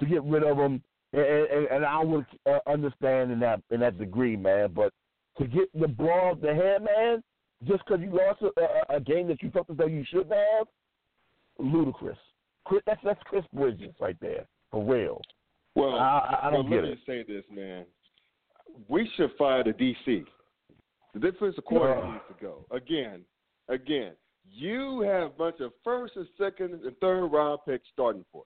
to 0.00 0.06
get 0.06 0.22
rid 0.24 0.44
of 0.44 0.58
him, 0.58 0.82
and, 1.12 1.22
and, 1.22 1.66
and 1.68 1.84
I 1.84 2.02
would 2.04 2.26
uh, 2.46 2.58
understand 2.66 3.32
in 3.32 3.40
that 3.40 3.62
in 3.70 3.80
that 3.80 3.98
degree, 3.98 4.36
man. 4.36 4.70
But 4.74 4.92
to 5.38 5.46
get 5.46 5.68
the 5.78 5.88
ball 5.88 6.36
the 6.40 6.54
head, 6.54 6.82
man, 6.82 7.22
just 7.66 7.84
because 7.84 8.02
you 8.02 8.10
lost 8.14 8.42
a, 8.42 8.92
a, 8.92 8.96
a 8.96 9.00
game 9.00 9.28
that 9.28 9.42
you 9.42 9.50
felt 9.50 9.70
as 9.70 9.76
though 9.76 9.86
you 9.86 10.04
should 10.10 10.30
have, 10.30 10.66
ludicrous. 11.58 12.18
That's 12.86 13.00
that's 13.02 13.20
Chris 13.24 13.44
Bridges 13.52 13.94
right 14.00 14.16
there, 14.20 14.46
for 14.70 14.84
real. 14.84 15.20
Well, 15.74 15.94
I, 15.94 16.40
I 16.44 16.50
don't 16.50 16.68
well, 16.68 16.80
get 16.80 16.84
let 16.84 16.92
it. 16.92 16.98
me 16.98 17.02
say 17.06 17.22
this, 17.26 17.44
man. 17.54 17.84
We 18.88 19.10
should 19.16 19.30
fire 19.38 19.64
the 19.64 19.70
DC. 19.72 20.24
The 21.14 21.20
defensive 21.20 21.64
coordinator 21.64 22.12
needs 22.12 22.24
to 22.28 22.44
go 22.44 22.66
again. 22.70 23.22
Again, 23.68 24.12
you 24.50 25.00
have 25.00 25.22
a 25.28 25.30
bunch 25.30 25.56
of 25.60 25.72
first 25.82 26.16
and 26.16 26.26
second 26.38 26.72
and 26.84 26.96
third 26.98 27.26
round 27.26 27.60
picks 27.66 27.86
starting 27.92 28.24
for. 28.32 28.44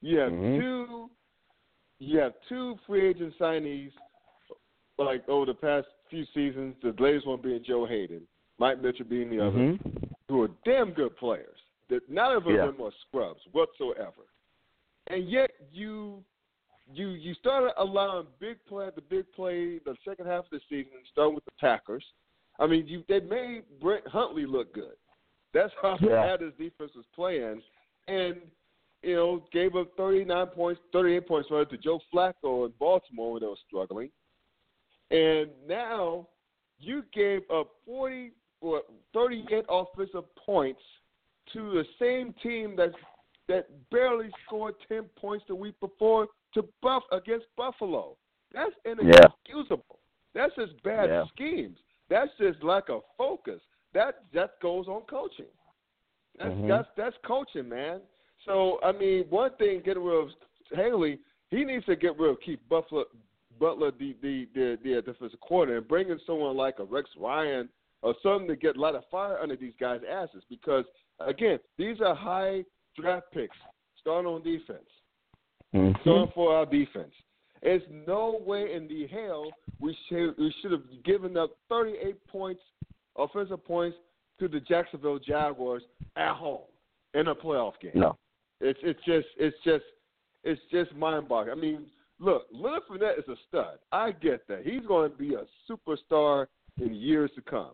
You 0.00 0.12
You 0.12 0.18
have 0.18 0.32
Mhm. 0.32 0.60
two. 0.60 1.10
You 2.00 2.18
have 2.18 2.34
two 2.48 2.76
free 2.86 3.06
agent 3.08 3.34
signees, 3.38 3.92
like 4.98 5.26
over 5.28 5.46
the 5.46 5.54
past 5.54 5.86
few 6.10 6.24
seasons. 6.34 6.74
The 6.82 6.94
latest 6.98 7.26
one 7.26 7.40
being 7.40 7.62
Joe 7.64 7.86
Haden, 7.86 8.26
Mike 8.58 8.80
Mitchell 8.80 9.06
being 9.06 9.30
the 9.30 9.40
other, 9.40 9.58
Mhm. 9.58 10.12
who 10.28 10.42
are 10.42 10.48
damn 10.64 10.92
good 10.92 11.16
players. 11.16 11.53
That 11.90 12.08
none 12.08 12.36
of 12.36 12.44
them 12.44 12.80
are 12.80 12.92
scrubs 13.06 13.40
whatsoever, 13.52 14.24
and 15.08 15.28
yet 15.28 15.50
you 15.72 16.24
you 16.92 17.10
you 17.10 17.34
started 17.34 17.72
allowing 17.78 18.26
big 18.40 18.56
play 18.66 18.88
the 18.94 19.02
big 19.02 19.30
play 19.32 19.78
the 19.84 19.94
second 20.06 20.26
half 20.26 20.44
of 20.44 20.50
the 20.50 20.60
season, 20.68 20.92
starting 21.12 21.34
with 21.34 21.44
the 21.44 21.52
Packers. 21.60 22.04
I 22.58 22.66
mean, 22.66 22.86
you 22.86 23.04
they 23.08 23.20
made 23.20 23.64
Brett 23.80 24.06
Hundley 24.06 24.46
look 24.46 24.72
good. 24.74 24.94
That's 25.52 25.72
how 25.80 25.96
Yeah. 26.00 26.22
bad 26.22 26.40
his 26.40 26.54
defense 26.54 26.94
was 26.94 27.06
playing, 27.14 27.62
and 28.08 28.50
you 29.02 29.14
know 29.14 29.46
gave 29.52 29.76
up 29.76 29.94
39 29.96 30.46
points, 30.48 30.80
38 30.92 31.26
points 31.26 31.50
rather 31.50 31.64
to 31.66 31.76
Joe 31.76 32.00
Flacco 32.12 32.66
in 32.66 32.72
Baltimore 32.78 33.32
when 33.32 33.42
they 33.42 33.48
were 33.48 33.56
struggling. 33.66 34.10
And 35.10 35.50
now 35.66 36.28
you 36.78 37.02
gave 37.12 37.42
up 37.50 37.68
40 37.84 38.32
or 38.60 38.82
38 39.12 39.64
offensive 39.68 40.24
points 40.34 40.80
to 41.52 41.72
the 41.72 41.84
same 42.00 42.34
team 42.42 42.76
that 42.76 42.92
that 43.48 43.66
barely 43.90 44.30
scored 44.46 44.74
10 44.88 45.04
points 45.16 45.44
the 45.48 45.54
week 45.54 45.78
before 45.80 46.28
to 46.54 46.66
Buff 46.82 47.02
against 47.12 47.46
Buffalo. 47.56 48.16
That's 48.52 48.72
inexcusable. 48.84 49.84
Yeah. 50.34 50.34
That's 50.34 50.54
just 50.56 50.82
bad 50.82 51.10
yeah. 51.10 51.24
schemes. 51.34 51.76
That's 52.08 52.30
just 52.40 52.62
lack 52.62 52.88
of 52.88 53.02
focus. 53.18 53.60
That 53.92 54.24
that 54.32 54.60
goes 54.60 54.88
on 54.88 55.02
coaching. 55.02 55.46
That's 56.38 56.50
mm-hmm. 56.50 56.68
that's 56.68 56.88
that's 56.96 57.16
coaching, 57.24 57.68
man. 57.68 58.00
So 58.44 58.78
I 58.82 58.92
mean, 58.92 59.24
one 59.30 59.50
thing 59.58 59.82
getting 59.84 60.02
rid 60.02 60.24
of 60.24 60.28
Haley, 60.72 61.18
he 61.50 61.64
needs 61.64 61.86
to 61.86 61.96
get 61.96 62.18
rid 62.18 62.30
of 62.30 62.40
Keith 62.44 62.58
Buffalo, 62.68 63.04
Butler, 63.60 63.92
the 63.92 64.16
the 64.22 64.48
the, 64.54 64.78
the 64.82 65.02
defensive 65.02 65.40
coordinator, 65.46 65.78
and 65.78 65.88
bring 65.88 66.08
in 66.08 66.20
someone 66.26 66.56
like 66.56 66.78
a 66.78 66.84
Rex 66.84 67.08
Ryan 67.18 67.68
or 68.02 68.14
something 68.22 68.48
to 68.48 68.56
get 68.56 68.76
a 68.76 68.80
lot 68.80 68.94
of 68.94 69.04
fire 69.10 69.38
under 69.38 69.56
these 69.56 69.72
guys' 69.80 70.00
asses. 70.10 70.42
Because 70.50 70.84
again, 71.20 71.58
these 71.78 72.00
are 72.00 72.14
high 72.14 72.64
draft 72.98 73.26
picks 73.32 73.56
starting 74.00 74.30
on 74.30 74.42
defense, 74.42 74.88
mm-hmm. 75.74 75.92
starting 76.02 76.32
for 76.34 76.54
our 76.54 76.66
defense. 76.66 77.12
There's 77.62 77.82
no 78.06 78.40
way 78.44 78.74
in 78.74 78.86
the 78.88 79.06
hell 79.06 79.50
we 79.80 79.96
should 80.08 80.36
we 80.38 80.54
should 80.60 80.72
have 80.72 80.82
given 81.04 81.36
up 81.36 81.50
38 81.68 82.26
points, 82.28 82.60
offensive 83.16 83.64
points, 83.64 83.96
to 84.38 84.48
the 84.48 84.60
Jacksonville 84.60 85.18
Jaguars 85.18 85.82
at 86.16 86.34
home 86.34 86.60
in 87.14 87.28
a 87.28 87.34
playoff 87.34 87.72
game. 87.80 87.92
No, 87.94 88.18
it's 88.60 88.78
it's 88.82 89.00
just 89.06 89.26
it's 89.38 89.56
just 89.64 89.84
it's 90.42 90.60
just 90.70 90.94
mind 90.94 91.28
boggling. 91.28 91.56
I 91.56 91.60
mean, 91.60 91.86
look, 92.18 92.46
Leonard 92.52 92.82
Fournette 92.90 93.18
is 93.18 93.28
a 93.28 93.36
stud. 93.48 93.78
I 93.92 94.12
get 94.12 94.46
that. 94.48 94.62
He's 94.64 94.84
going 94.86 95.10
to 95.10 95.16
be 95.16 95.34
a 95.34 95.44
superstar 95.70 96.46
in 96.80 96.94
years 96.94 97.30
to 97.36 97.42
come. 97.42 97.72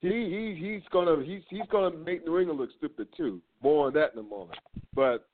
He 0.00 0.08
he 0.08 0.56
he's 0.58 0.82
gonna 0.90 1.22
he's 1.22 1.42
he's 1.50 1.68
gonna 1.70 1.94
make 1.94 2.24
New 2.26 2.38
England 2.38 2.58
look 2.60 2.70
stupid 2.78 3.08
too. 3.16 3.40
More 3.62 3.88
on 3.88 3.92
that 3.94 4.14
in 4.14 4.20
a 4.20 4.22
moment. 4.22 4.58
But 4.94 5.28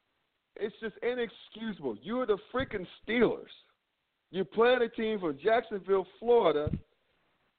it's 0.57 0.75
just 0.81 0.95
inexcusable. 1.03 1.97
You're 2.03 2.27
the 2.27 2.39
freaking 2.53 2.87
Steelers. 3.07 3.53
You're 4.33 4.45
playing 4.45 4.83
a 4.83 4.89
team 4.89 5.21
from 5.21 5.39
Jacksonville, 5.43 6.07
Florida, 6.19 6.71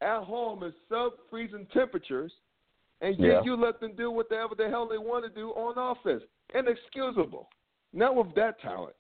at 0.02 0.24
home 0.24 0.63
in 0.63 0.74
sub 0.89 1.13
freezing 1.30 1.65
temperatures, 1.74 2.32
and 3.00 3.17
yet 3.17 3.28
yeah. 3.28 3.41
you 3.43 3.56
let 3.56 3.80
them 3.80 3.93
do 3.96 4.12
whatever 4.12 4.54
the 4.56 4.67
hell 4.67 4.88
they 4.88 4.98
want 4.98 5.24
to 5.24 5.30
do 5.30 5.52
on 5.52 5.78
offense. 5.78 6.24
Inexcusable. 6.54 7.48
Not 7.93 8.15
with 8.15 8.36
that 8.36 8.60
talent. 8.62 8.96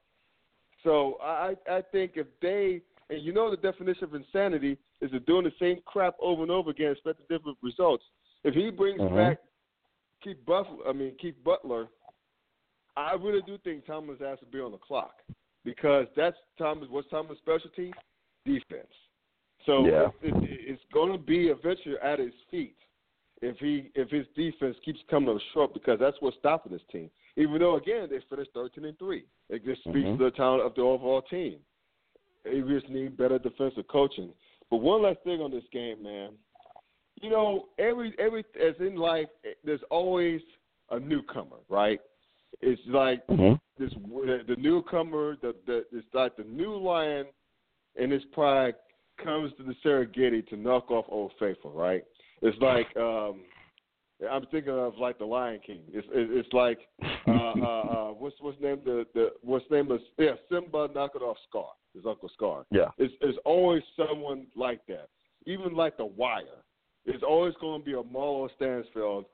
So 0.83 1.17
I 1.21 1.55
I 1.69 1.81
think 1.91 2.13
if 2.15 2.27
they 2.41 2.81
and 3.09 3.21
you 3.21 3.33
know 3.33 3.51
the 3.51 3.57
definition 3.57 4.05
of 4.05 4.13
insanity 4.13 4.77
is 5.01 5.11
to 5.11 5.19
doing 5.21 5.43
the 5.43 5.51
same 5.59 5.79
crap 5.85 6.15
over 6.21 6.41
and 6.41 6.51
over 6.51 6.71
again, 6.71 6.91
expecting 6.91 7.25
different 7.29 7.57
results. 7.61 8.03
If 8.43 8.53
he 8.53 8.69
brings 8.69 8.99
mm-hmm. 8.99 9.15
back 9.15 9.37
Keith 10.23 10.43
Buffalo, 10.45 10.79
I 10.87 10.93
mean 10.93 11.13
Keith 11.19 11.35
Butler, 11.43 11.87
I 12.95 13.13
really 13.13 13.41
do 13.45 13.57
think 13.59 13.85
Thomas 13.85 14.17
has 14.19 14.39
to 14.39 14.45
be 14.45 14.59
on 14.59 14.71
the 14.71 14.77
clock 14.77 15.13
because 15.63 16.07
that's 16.15 16.37
Thomas. 16.57 16.87
What's 16.89 17.09
Thomas' 17.09 17.37
specialty? 17.39 17.93
Defense. 18.45 18.87
So 19.65 19.85
yeah. 19.85 20.07
it, 20.21 20.33
it, 20.43 20.59
it's 20.67 20.81
going 20.93 21.11
to 21.11 21.17
be 21.17 21.49
a 21.49 21.53
eventually 21.53 21.95
at 22.01 22.19
his 22.19 22.33
feet 22.49 22.75
if 23.41 23.57
he 23.57 23.91
if 23.95 24.09
his 24.09 24.25
defense 24.35 24.75
keeps 24.83 24.99
coming 25.09 25.29
up 25.29 25.41
short 25.53 25.73
because 25.73 25.99
that's 25.99 26.17
what's 26.19 26.37
stopping 26.37 26.71
this 26.71 26.81
team. 26.91 27.09
Even 27.35 27.59
though 27.59 27.75
again 27.75 28.07
they 28.09 28.19
finished 28.29 28.51
thirteen 28.53 28.85
and 28.85 28.97
three, 28.97 29.25
it 29.49 29.63
just 29.65 29.81
speaks 29.81 29.97
mm-hmm. 29.97 30.17
to 30.17 30.25
the 30.25 30.31
talent 30.31 30.63
of 30.63 30.73
the 30.75 30.81
overall 30.81 31.21
team. 31.21 31.57
They 32.43 32.61
just 32.61 32.89
need 32.89 33.17
better 33.17 33.37
defensive 33.37 33.87
coaching. 33.89 34.31
But 34.69 34.77
one 34.77 35.03
last 35.03 35.19
thing 35.23 35.41
on 35.41 35.51
this 35.51 35.63
game, 35.71 36.03
man. 36.03 36.31
You 37.21 37.29
know, 37.29 37.65
every 37.79 38.13
every 38.19 38.45
as 38.61 38.75
in 38.79 38.95
life, 38.95 39.27
there's 39.63 39.81
always 39.89 40.41
a 40.91 40.99
newcomer, 40.99 41.57
right? 41.69 41.99
It's 42.61 42.81
like 42.87 43.25
mm-hmm. 43.27 43.53
this 43.81 43.93
the 44.47 44.55
newcomer, 44.57 45.35
the 45.41 45.55
the 45.65 45.85
it's 45.91 46.07
like 46.13 46.35
the 46.37 46.43
new 46.43 46.77
lion 46.77 47.25
in 47.95 48.11
his 48.11 48.23
pride 48.33 48.75
comes 49.23 49.51
to 49.57 49.63
the 49.63 49.73
Serengeti 49.83 50.47
to 50.49 50.55
knock 50.55 50.91
off 50.91 51.05
Old 51.09 51.31
Faithful, 51.39 51.71
right? 51.71 52.03
It's 52.41 52.57
like 52.59 52.95
um 52.97 53.41
I'm 54.31 54.45
thinking 54.47 54.73
of 54.73 54.97
like 54.97 55.19
the 55.19 55.25
Lion 55.25 55.59
King. 55.65 55.81
It's 55.89 56.07
it's 56.11 56.51
like 56.51 56.79
uh, 57.27 57.31
uh, 57.31 57.31
uh, 57.31 58.07
what's 58.09 58.35
what's 58.39 58.59
name 58.61 58.79
the 58.83 59.05
the 59.13 59.29
what's 59.41 59.65
name 59.69 59.91
is 59.91 60.01
yeah 60.17 60.31
Simba 60.51 60.89
knocking 60.93 61.21
off 61.21 61.37
Scar 61.49 61.69
his 61.93 62.05
Uncle 62.05 62.29
Scar. 62.33 62.65
Yeah, 62.71 62.89
it's 62.97 63.13
it's 63.21 63.37
always 63.45 63.83
someone 63.95 64.47
like 64.55 64.81
that. 64.87 65.09
Even 65.45 65.73
like 65.73 65.97
the 65.97 66.05
Wire, 66.05 66.43
it's 67.05 67.23
always 67.23 67.53
going 67.61 67.81
to 67.81 67.85
be 67.85 67.93
a 67.93 68.03
Marlo 68.03 68.49
Stansfield 68.55 69.25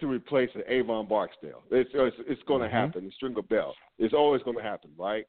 to 0.00 0.06
replace 0.06 0.50
an 0.54 0.62
Avon 0.68 1.06
Barksdale. 1.06 1.62
It's 1.70 1.90
it's, 1.94 2.16
it's 2.28 2.42
going 2.46 2.62
to 2.62 2.66
mm-hmm. 2.66 2.76
happen. 2.76 3.12
Stringer 3.16 3.42
Bell. 3.42 3.74
It's 3.98 4.14
always 4.14 4.42
going 4.42 4.56
to 4.56 4.62
happen, 4.62 4.90
right? 4.98 5.26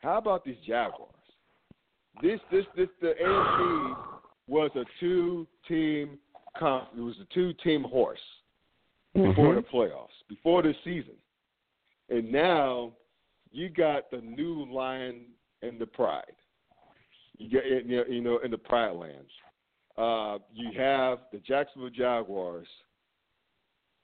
How 0.00 0.18
about 0.18 0.44
these 0.44 0.56
Jaguars? 0.66 1.14
This 2.22 2.40
this 2.50 2.64
this 2.76 2.88
the 3.00 3.14
AFC 3.22 3.96
was 4.46 4.70
a 4.74 4.84
two 5.00 5.46
team 5.66 6.18
comp. 6.58 6.88
It 6.96 7.00
was 7.00 7.16
a 7.20 7.34
two 7.34 7.52
team 7.64 7.84
horse 7.84 8.18
before 9.14 9.54
mm-hmm. 9.54 9.56
the 9.56 9.62
playoffs, 9.62 10.08
before 10.28 10.62
the 10.62 10.74
season, 10.84 11.14
and 12.10 12.30
now 12.30 12.92
you 13.58 13.68
got 13.68 14.08
the 14.10 14.18
new 14.18 14.72
lion 14.72 15.22
and 15.62 15.80
the 15.80 15.86
pride. 15.86 16.22
You 17.38 17.50
get 17.50 17.64
you 18.08 18.20
know 18.20 18.38
in 18.44 18.50
the 18.52 18.58
pride 18.58 18.94
lands. 18.94 19.30
Uh, 19.96 20.38
you 20.54 20.70
have 20.78 21.18
the 21.32 21.38
Jacksonville 21.38 21.90
Jaguars, 21.90 22.68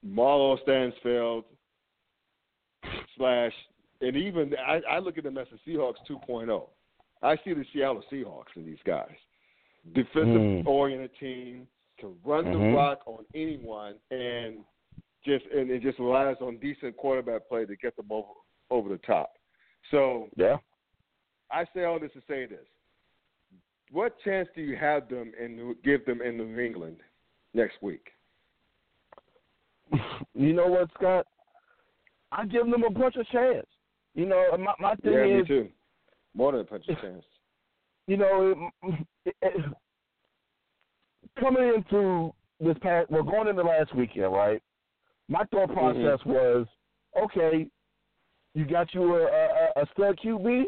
Marlo 0.05 0.61
Stansfield 0.63 1.45
slash, 3.17 3.53
and 4.01 4.17
even 4.17 4.55
I, 4.67 4.81
I 4.91 4.99
look 4.99 5.19
at 5.19 5.25
them 5.25 5.39
as 5.39 5.47
the 5.53 5.73
Seahawks 5.73 5.95
2.0. 6.11 6.69
I 7.23 7.37
see 7.45 7.55
the 7.55 7.65
Seattle 7.73 8.03
Seahawks 8.13 8.57
in 8.57 8.67
these 8.67 8.79
guys. 8.85 9.15
Defensive 9.95 10.27
mm. 10.27 10.67
oriented 10.67 11.13
team 11.21 11.69
can 12.01 12.15
run 12.25 12.45
mm-hmm. 12.45 12.61
the 12.61 12.77
rock 12.77 13.03
on 13.07 13.25
anyone 13.37 13.95
and 14.11 14.59
just 15.25 15.45
and 15.55 15.71
it 15.71 15.81
just 15.81 16.01
relies 16.01 16.37
on 16.41 16.59
decent 16.59 16.97
quarterback 16.97 17.49
play 17.49 17.65
to 17.67 17.77
get 17.77 17.97
them 17.97 18.07
over 18.11 18.29
over 18.71 18.89
the 18.89 18.99
top. 18.99 19.35
So 19.91 20.29
yeah, 20.37 20.57
I 21.51 21.65
say 21.75 21.85
all 21.85 22.01
this 22.01 22.13
to 22.13 22.21
say 22.29 22.47
this: 22.47 22.67
What 23.91 24.17
chance 24.25 24.49
do 24.55 24.63
you 24.63 24.77
have 24.77 25.09
them 25.09 25.33
and 25.41 25.75
give 25.85 26.05
them 26.07 26.23
in 26.23 26.37
New 26.37 26.59
England 26.59 26.99
next 27.53 27.77
week? 27.83 28.09
You 30.37 30.53
know 30.53 30.67
what, 30.67 30.91
Scott? 30.95 31.27
I 32.33 32.45
give 32.47 32.69
them 32.69 32.83
a 32.83 32.91
bunch 32.91 33.15
of 33.15 33.29
chance. 33.29 33.67
You 34.17 34.27
know, 34.27 34.45
my 34.59 34.75
my 34.81 34.95
thing 34.97 35.13
yeah, 35.13 35.25
is 35.25 35.43
me 35.43 35.47
too. 35.47 35.69
More 36.35 36.51
than 36.51 36.63
a 36.63 36.65
bunch 36.65 36.89
of 36.89 37.01
chance. 37.01 37.25
You 38.09 38.17
know, 38.17 38.71
it, 39.25 39.35
it, 39.43 39.65
coming 41.41 41.73
into 41.75 42.33
this 42.61 42.77
past, 42.83 43.11
well, 43.11 43.23
going 43.23 43.49
into 43.49 43.63
last 43.63 43.95
weekend, 43.95 44.33
right? 44.33 44.63
My 45.29 45.45
thought 45.45 45.71
Mm-hmm. 45.71 45.75
process 45.75 46.21
mm-hmm. 46.21 46.31
was, 46.31 46.67
okay, 47.23 47.69
you 48.55 48.65
got 48.65 48.93
you 48.95 49.15
a, 49.15 49.23
a, 49.25 49.64
a 49.77 49.87
stud 49.93 50.19
QB. 50.25 50.65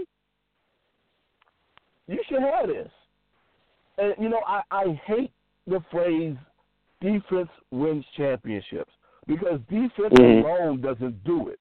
You 2.08 2.18
should 2.28 2.42
have 2.42 2.68
this. 2.68 2.90
And 3.98 4.14
you 4.18 4.28
know, 4.28 4.42
I, 4.46 4.62
I 4.70 5.00
hate 5.06 5.32
the 5.66 5.82
phrase 5.90 6.36
defense 7.00 7.48
wins 7.70 8.04
championships 8.16 8.92
because 9.26 9.60
defense 9.68 10.14
mm-hmm. 10.18 10.46
alone 10.46 10.80
doesn't 10.80 11.22
do 11.24 11.48
it. 11.48 11.58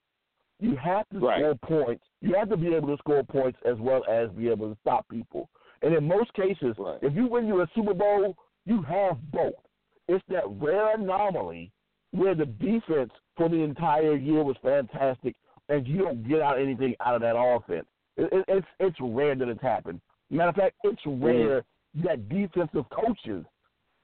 You 0.60 0.76
have 0.78 1.08
to 1.10 1.20
right. 1.20 1.40
score 1.40 1.84
points. 1.84 2.04
You 2.22 2.34
have 2.36 2.50
to 2.50 2.58
be 2.58 2.74
able 2.74 2.96
to 2.96 2.98
score 2.98 3.24
points 3.24 3.60
as 3.66 3.78
well 3.80 4.04
as 4.10 4.30
be 4.32 4.50
able 4.50 4.70
to 4.74 4.78
stop 4.82 5.08
people. 5.10 5.50
And 5.82 5.94
in 5.94 6.08
most 6.08 6.34
cases, 6.34 6.76
right. 6.78 6.98
if 7.02 7.14
you 7.14 7.28
win 7.28 7.48
you 7.48 7.62
a 7.62 7.68
Super 7.76 7.94
Bowl, 7.94 8.38
you 8.66 8.82
have 8.84 9.18
both. 9.32 9.54
It's 10.08 10.24
that 10.30 10.44
rare 10.48 10.96
anomaly 10.96 11.72
where 12.12 12.36
the 12.36 12.46
defense 12.46 13.12
for 13.36 13.50
the 13.50 13.58
entire 13.58 14.16
year 14.16 14.44
was 14.44 14.56
fantastic 14.62 15.36
and 15.70 15.88
you 15.88 16.00
don't 16.00 16.28
get 16.28 16.42
out 16.42 16.60
anything 16.60 16.96
out 17.04 17.16
of 17.16 17.22
that 17.22 17.36
offense. 17.38 17.86
It, 18.18 18.30
it, 18.32 18.46
it's 18.48 18.68
it's 18.80 18.98
rare 19.02 19.36
that 19.36 19.48
it's 19.48 19.62
happened. 19.62 20.00
Matter 20.30 20.50
of 20.50 20.56
fact, 20.56 20.76
it's 20.84 21.02
rare 21.06 21.64
that 22.04 22.30
defensive 22.30 22.86
coaches, 22.90 23.46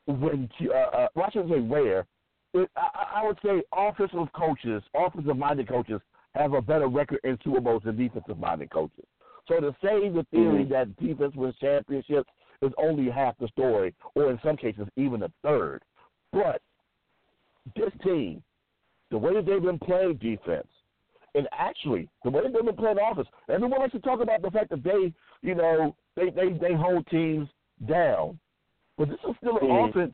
when 0.05 0.49
uh, 0.69 0.73
uh, 0.73 1.07
well, 1.15 1.25
I 1.27 1.31
shouldn't 1.31 1.51
say 1.51 1.59
rare, 1.59 2.05
it, 2.53 2.69
I, 2.75 3.21
I 3.21 3.25
would 3.25 3.37
say 3.43 3.61
offensive 3.75 4.31
coaches, 4.33 4.83
offensive 4.95 5.37
minded 5.37 5.67
coaches, 5.67 6.01
have 6.35 6.53
a 6.53 6.61
better 6.61 6.87
record 6.87 7.19
in 7.23 7.37
Super 7.43 7.61
Bowls 7.61 7.83
than 7.85 7.97
defensive 7.97 8.37
minded 8.37 8.69
coaches. 8.69 9.05
So 9.47 9.59
to 9.59 9.75
say 9.81 10.09
the 10.09 10.25
theory 10.31 10.63
mm-hmm. 10.63 10.71
that 10.71 10.95
defense 10.97 11.35
wins 11.35 11.55
championships 11.59 12.29
is 12.61 12.71
only 12.77 13.09
half 13.09 13.37
the 13.39 13.47
story, 13.47 13.93
or 14.15 14.29
in 14.29 14.39
some 14.43 14.55
cases 14.55 14.87
even 14.95 15.23
a 15.23 15.31
third. 15.43 15.81
But 16.31 16.61
this 17.75 17.91
team, 18.03 18.43
the 19.09 19.17
way 19.17 19.33
that 19.33 19.45
they've 19.45 19.61
been 19.61 19.79
playing 19.79 20.17
defense, 20.17 20.67
And 21.33 21.47
actually, 21.53 22.09
the 22.23 22.29
way 22.29 22.43
they've 22.43 22.65
been 22.65 22.75
playing 22.75 22.97
offense, 22.99 23.27
everyone 23.49 23.79
likes 23.79 23.93
to 23.93 23.99
talk 23.99 24.21
about 24.21 24.41
the 24.41 24.51
fact 24.51 24.69
that 24.69 24.83
they, 24.83 25.13
you 25.41 25.55
know, 25.55 25.95
they 26.15 26.29
they 26.29 26.49
they 26.49 26.73
hold 26.73 27.07
teams 27.07 27.47
down, 27.87 28.37
but 28.97 29.07
this 29.09 29.19
is 29.27 29.35
still 29.37 29.57
an 29.57 29.67
Mhm. 29.67 29.89
offense. 29.89 30.13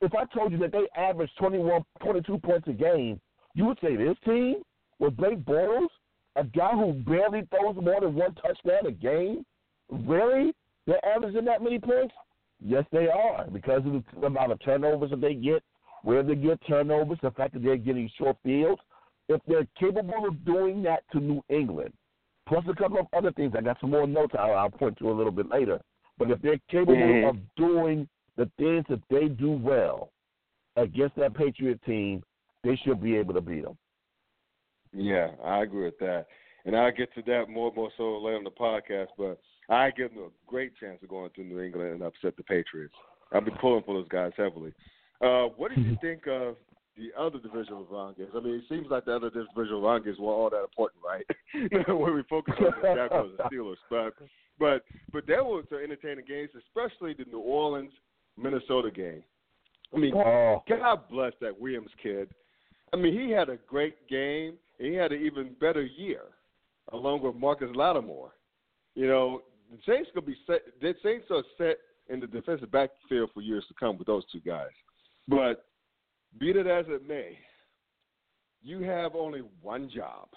If 0.00 0.14
I 0.14 0.24
told 0.26 0.52
you 0.52 0.58
that 0.58 0.72
they 0.72 0.88
average 0.96 1.34
21, 1.36 1.84
22 2.00 2.38
points 2.38 2.68
a 2.68 2.72
game, 2.72 3.20
you 3.54 3.64
would 3.64 3.78
say 3.80 3.96
this 3.96 4.18
team 4.24 4.62
with 4.98 5.16
Blake 5.16 5.38
Bortles, 5.38 5.88
a 6.34 6.44
guy 6.44 6.72
who 6.72 6.92
barely 6.92 7.42
throws 7.46 7.76
more 7.76 8.00
than 8.00 8.14
one 8.14 8.34
touchdown 8.34 8.86
a 8.86 8.90
game, 8.90 9.46
really? 9.88 10.54
They're 10.86 11.04
averaging 11.04 11.44
that 11.46 11.62
many 11.62 11.78
points? 11.78 12.14
Yes, 12.60 12.84
they 12.90 13.08
are 13.08 13.46
because 13.52 13.86
of 13.86 14.04
the 14.20 14.26
amount 14.26 14.52
of 14.52 14.60
turnovers 14.60 15.10
that 15.10 15.20
they 15.20 15.34
get, 15.34 15.62
where 16.02 16.22
they 16.22 16.34
get 16.34 16.60
turnovers, 16.66 17.18
the 17.22 17.30
fact 17.30 17.54
that 17.54 17.62
they're 17.62 17.76
getting 17.76 18.08
short 18.18 18.36
fields. 18.42 18.80
If 19.28 19.40
they're 19.48 19.66
capable 19.78 20.26
of 20.26 20.44
doing 20.44 20.82
that 20.84 21.02
to 21.12 21.20
New 21.20 21.42
England, 21.48 21.92
plus 22.48 22.64
a 22.68 22.74
couple 22.74 22.98
of 22.98 23.06
other 23.12 23.32
things, 23.32 23.54
I 23.56 23.60
got 23.60 23.80
some 23.80 23.90
more 23.90 24.06
notes 24.06 24.34
I'll, 24.38 24.54
I'll 24.54 24.70
point 24.70 24.98
to 24.98 25.10
a 25.10 25.12
little 25.12 25.32
bit 25.32 25.48
later. 25.48 25.80
But 26.18 26.30
if 26.30 26.40
they're 26.42 26.60
capable 26.70 26.94
Mhm. 26.96 27.28
of 27.28 27.36
doing 27.56 28.08
the 28.36 28.46
things 28.58 28.84
that 28.88 29.00
they 29.10 29.28
do 29.28 29.50
well 29.50 30.12
against 30.76 31.16
that 31.16 31.34
Patriot 31.34 31.82
team, 31.84 32.22
they 32.62 32.76
should 32.76 33.02
be 33.02 33.16
able 33.16 33.34
to 33.34 33.40
beat 33.40 33.64
them. 33.64 33.76
Yeah, 34.92 35.32
I 35.44 35.62
agree 35.62 35.84
with 35.84 35.98
that. 35.98 36.26
And 36.64 36.76
I'll 36.76 36.92
get 36.92 37.12
to 37.14 37.22
that 37.22 37.48
more 37.48 37.72
more 37.74 37.90
so 37.96 38.18
later 38.18 38.38
on 38.38 38.44
the 38.44 38.50
podcast, 38.50 39.08
but 39.18 39.40
I 39.68 39.90
give 39.90 40.14
them 40.14 40.24
a 40.24 40.30
great 40.50 40.76
chance 40.76 41.02
of 41.02 41.08
going 41.08 41.30
to 41.30 41.44
New 41.44 41.60
England 41.60 41.92
and 41.92 42.02
upset 42.02 42.36
the 42.36 42.42
Patriots. 42.42 42.94
I'll 43.32 43.40
be 43.40 43.50
pulling 43.60 43.82
for 43.84 43.94
those 43.94 44.08
guys 44.08 44.32
heavily. 44.36 44.72
Uh, 45.20 45.46
what 45.56 45.74
did 45.74 45.84
you 45.84 45.96
think 46.00 46.26
of 46.26 46.56
the 46.96 47.10
other 47.18 47.38
divisional 47.38 47.84
games? 48.16 48.30
I 48.34 48.40
mean, 48.40 48.54
it 48.54 48.64
seems 48.68 48.86
like 48.90 49.04
the 49.04 49.16
other 49.16 49.30
divisional 49.30 49.82
round 49.82 50.04
games 50.04 50.18
were 50.18 50.32
all 50.32 50.50
that 50.50 50.62
important, 50.62 51.02
right? 51.04 51.26
when 51.88 52.14
we 52.14 52.22
focus 52.28 52.54
on 52.58 52.72
the 52.82 52.94
Jaguars 52.94 53.32
and 53.38 53.50
Steelers, 53.50 53.76
but 53.90 54.14
but 54.58 54.84
but 55.12 55.26
there 55.26 55.44
were 55.44 55.62
some 55.68 55.78
entertaining 55.78 56.24
games, 56.26 56.50
especially 56.56 57.14
the 57.14 57.24
New 57.30 57.40
Orleans 57.40 57.92
Minnesota 58.36 58.90
game. 58.90 59.22
I 59.94 59.98
mean, 59.98 60.14
Oh, 60.14 60.62
God 60.68 61.08
bless 61.10 61.32
that 61.40 61.58
Williams 61.58 61.90
kid. 62.02 62.28
I 62.92 62.96
mean, 62.96 63.12
he 63.18 63.30
had 63.30 63.48
a 63.48 63.56
great 63.68 64.08
game, 64.08 64.54
and 64.78 64.88
he 64.88 64.94
had 64.94 65.12
an 65.12 65.22
even 65.24 65.54
better 65.60 65.82
year, 65.82 66.22
along 66.92 67.22
with 67.22 67.36
Marcus 67.36 67.70
Lattimore. 67.74 68.32
You 68.94 69.08
know, 69.08 69.42
the 69.70 69.78
Saints 69.86 70.10
gonna 70.14 70.26
be 70.26 70.36
set. 70.46 70.62
The 70.80 70.94
Saints 71.02 71.26
are 71.30 71.42
set 71.58 71.78
in 72.08 72.20
the 72.20 72.26
defensive 72.26 72.70
backfield 72.70 73.30
for 73.34 73.40
years 73.40 73.64
to 73.68 73.74
come 73.74 73.98
with 73.98 74.06
those 74.06 74.24
two 74.32 74.40
guys. 74.40 74.70
But 75.28 75.66
be 76.38 76.50
it 76.50 76.66
as 76.66 76.86
it 76.88 77.06
may, 77.06 77.38
you 78.62 78.82
have 78.82 79.14
only 79.14 79.42
one 79.62 79.90
job. 79.94 80.28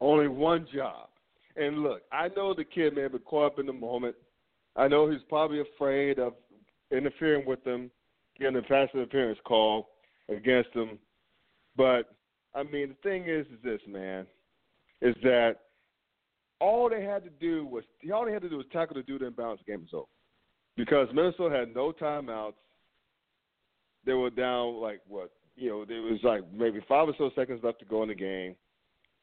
Only 0.00 0.28
one 0.28 0.66
job. 0.74 1.08
And 1.56 1.82
look, 1.82 2.02
I 2.12 2.28
know 2.28 2.54
the 2.54 2.64
kid 2.64 2.94
may 2.94 3.02
have 3.02 3.12
been 3.12 3.20
caught 3.22 3.52
up 3.52 3.58
in 3.58 3.66
the 3.66 3.72
moment. 3.72 4.16
I 4.76 4.88
know 4.88 5.10
he's 5.10 5.20
probably 5.28 5.60
afraid 5.60 6.18
of 6.18 6.34
interfering 6.90 7.46
with 7.46 7.62
them, 7.64 7.90
getting 8.38 8.56
a 8.56 8.62
pass 8.62 8.88
interference 8.94 9.38
call 9.44 9.88
against 10.28 10.70
him. 10.70 10.98
But 11.76 12.14
I 12.54 12.62
mean, 12.62 12.90
the 12.90 13.08
thing 13.08 13.24
is, 13.28 13.46
is 13.46 13.62
this 13.62 13.80
man, 13.86 14.26
is 15.00 15.14
that 15.22 15.56
all 16.60 16.88
they 16.88 17.02
had 17.02 17.24
to 17.24 17.30
do 17.40 17.66
was 17.66 17.84
all 18.12 18.24
they 18.24 18.32
had 18.32 18.42
to 18.42 18.48
do 18.48 18.58
was 18.58 18.66
tackle 18.72 18.96
the 18.96 19.02
dude 19.02 19.22
and 19.22 19.36
bounce. 19.36 19.60
The 19.66 19.72
game 19.72 19.82
was 19.82 19.90
over 19.92 20.06
because 20.76 21.08
Minnesota 21.12 21.56
had 21.56 21.74
no 21.74 21.92
timeouts. 21.92 22.54
They 24.04 24.14
were 24.14 24.30
down 24.30 24.80
like 24.80 25.00
what 25.06 25.30
you 25.56 25.70
know. 25.70 25.84
There 25.84 26.02
was 26.02 26.20
like 26.22 26.42
maybe 26.52 26.80
five 26.88 27.08
or 27.08 27.14
so 27.18 27.30
seconds 27.34 27.60
left 27.62 27.78
to 27.80 27.84
go 27.84 28.02
in 28.02 28.08
the 28.08 28.14
game. 28.14 28.56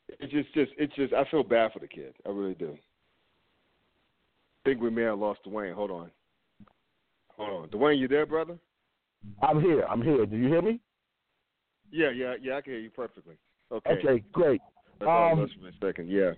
It 0.08 0.30
just, 0.32 0.54
just, 0.54 0.72
it's 0.78 0.96
just. 0.96 1.14
I 1.14 1.24
feel 1.30 1.44
bad 1.44 1.72
for 1.74 1.80
the 1.80 1.88
kid. 1.88 2.16
I 2.26 2.30
really 2.30 2.56
do. 2.56 2.78
think 4.66 4.82
we 4.82 4.90
may 4.90 5.04
have 5.04 5.20
lost 5.20 5.42
Dwayne. 5.46 5.74
Hold 5.74 5.92
on. 5.92 6.12
Hold 7.38 7.64
on, 7.64 7.70
Dwayne, 7.70 7.98
you 8.00 8.08
there, 8.08 8.26
brother? 8.26 8.58
I'm 9.42 9.62
here. 9.62 9.84
I'm 9.90 10.02
here. 10.02 10.26
Do 10.26 10.36
you 10.36 10.48
hear 10.48 10.62
me? 10.62 10.80
Yeah, 11.92 12.12
yeah, 12.12 12.36
yeah. 12.42 12.58
I 12.58 12.62
can 12.62 12.74
hear 12.74 12.82
you 12.82 12.90
perfectly. 12.90 13.36
Okay. 13.72 13.92
Okay, 13.92 14.24
great. 14.32 14.62
I 15.02 15.06
I 15.06 15.32
Um, 15.32 15.40
lost 15.40 15.54
for 15.60 15.68
a 15.68 15.72
second. 15.90 16.10
Yeah. 16.10 16.32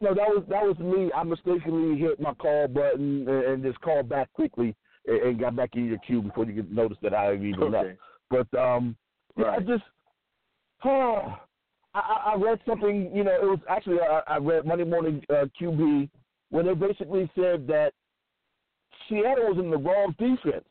No, 0.00 0.14
that 0.14 0.28
was 0.28 0.44
that 0.48 0.64
was 0.64 0.78
me. 0.78 1.10
I 1.14 1.22
mistakenly 1.24 1.98
hit 1.98 2.20
my 2.20 2.34
call 2.34 2.68
button 2.68 3.28
and, 3.28 3.44
and 3.44 3.62
just 3.62 3.80
called 3.80 4.08
back 4.08 4.32
quickly 4.32 4.74
and, 5.06 5.22
and 5.22 5.40
got 5.40 5.56
back 5.56 5.70
in 5.74 5.86
your 5.86 5.98
queue 5.98 6.22
before 6.22 6.44
you 6.44 6.54
could 6.54 6.72
notice 6.74 6.98
that 7.02 7.14
I 7.14 7.34
even 7.34 7.72
left. 7.72 7.90
But 8.30 8.52
um, 8.58 8.96
yeah, 9.36 9.50
I 9.50 9.60
just, 9.60 9.82
oh, 10.84 11.36
I, 11.94 11.98
I 11.98 12.32
I 12.32 12.36
read 12.36 12.60
something. 12.66 13.10
You 13.14 13.24
know, 13.24 13.32
it 13.32 13.42
was 13.42 13.58
actually 13.68 13.98
I, 14.00 14.22
I 14.26 14.36
read 14.38 14.66
Monday 14.66 14.84
Morning 14.84 15.22
uh, 15.30 15.46
QB 15.60 16.08
when 16.50 16.66
they 16.66 16.74
basically 16.74 17.30
said 17.34 17.66
that 17.66 17.92
Seattle 19.08 19.54
was 19.54 19.58
in 19.58 19.70
the 19.70 19.78
wrong 19.78 20.14
defense. 20.18 20.64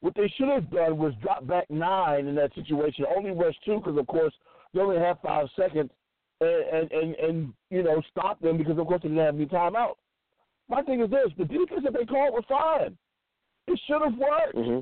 What 0.00 0.14
they 0.14 0.32
should 0.36 0.48
have 0.48 0.70
done 0.70 0.98
was 0.98 1.14
drop 1.22 1.46
back 1.46 1.64
nine 1.70 2.26
in 2.26 2.34
that 2.34 2.54
situation. 2.54 3.06
Only 3.16 3.30
rush 3.30 3.54
two 3.64 3.78
because, 3.78 3.98
of 3.98 4.06
course, 4.06 4.32
they 4.74 4.80
only 4.80 4.98
have 4.98 5.18
five 5.22 5.48
seconds, 5.56 5.90
and, 6.40 6.50
and 6.50 6.92
and 6.92 7.14
and 7.14 7.52
you 7.70 7.82
know 7.82 8.02
stop 8.10 8.40
them 8.40 8.58
because, 8.58 8.78
of 8.78 8.86
course, 8.86 9.00
they 9.02 9.08
didn't 9.08 9.24
have 9.24 9.34
any 9.34 9.46
timeout. 9.46 9.94
My 10.68 10.82
thing 10.82 11.00
is 11.00 11.10
this: 11.10 11.28
the 11.38 11.44
defense 11.44 11.82
that 11.84 11.94
they 11.94 12.04
called 12.04 12.34
was 12.34 12.44
fine. 12.48 12.96
It 13.68 13.80
should 13.86 14.02
have 14.02 14.16
worked 14.18 14.54
hmm 14.56 14.80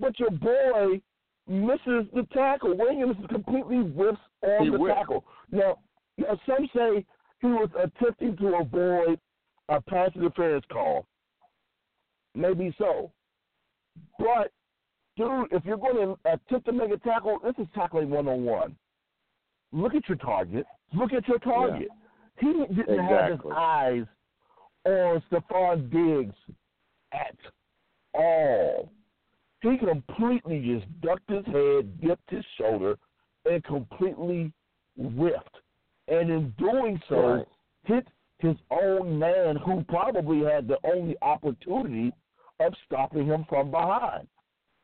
but 0.00 0.18
your 0.18 0.30
boy 0.30 1.00
misses 1.46 2.06
the 2.12 2.26
tackle. 2.32 2.76
Williams 2.76 3.16
completely 3.30 3.78
whips 3.80 4.18
on 4.42 4.64
He 4.64 4.70
the 4.70 4.76
whiffed. 4.78 4.96
tackle. 4.96 5.24
Now, 5.52 5.78
now, 6.18 6.38
some 6.46 6.68
say 6.74 7.06
he 7.40 7.46
was 7.46 7.70
attempting 7.78 8.36
to 8.38 8.56
avoid 8.56 9.20
a 9.68 9.80
pass 9.80 10.10
interference 10.16 10.64
call. 10.70 11.06
Maybe 12.34 12.74
so. 12.76 13.12
But, 14.18 14.50
dude, 15.16 15.46
if 15.52 15.64
you're 15.64 15.76
going 15.76 15.96
to 15.96 16.18
attempt 16.24 16.66
to 16.66 16.72
make 16.72 16.90
a 16.90 16.98
tackle, 16.98 17.38
this 17.44 17.54
is 17.58 17.68
tackling 17.72 18.10
one 18.10 18.26
on 18.26 18.44
one. 18.44 18.76
Look 19.72 19.94
at 19.94 20.08
your 20.08 20.18
target. 20.18 20.66
Look 20.92 21.12
at 21.12 21.26
your 21.28 21.38
target. 21.38 21.88
He 22.40 22.52
didn't 22.74 22.98
have 23.04 23.30
his 23.30 23.40
eyes 23.54 24.04
on 24.84 25.22
Stefon 25.30 25.88
Diggs 25.90 26.34
at 27.12 27.36
all. 28.14 28.90
He 29.62 29.78
completely 29.78 30.60
just 30.60 31.00
ducked 31.00 31.30
his 31.30 31.44
head, 31.46 32.00
dipped 32.00 32.30
his 32.30 32.44
shoulder, 32.58 32.96
and 33.46 33.64
completely 33.64 34.52
whiffed. 34.96 35.56
And 36.08 36.30
in 36.30 36.50
doing 36.58 37.00
so, 37.08 37.36
Right. 37.36 37.48
hit 37.84 38.08
his 38.38 38.56
own 38.70 39.18
man 39.18 39.56
who 39.56 39.82
probably 39.84 40.44
had 40.44 40.68
the 40.68 40.78
only 40.84 41.16
opportunity 41.22 42.12
of 42.60 42.74
stopping 42.84 43.26
him 43.26 43.44
from 43.44 43.70
behind. 43.70 44.28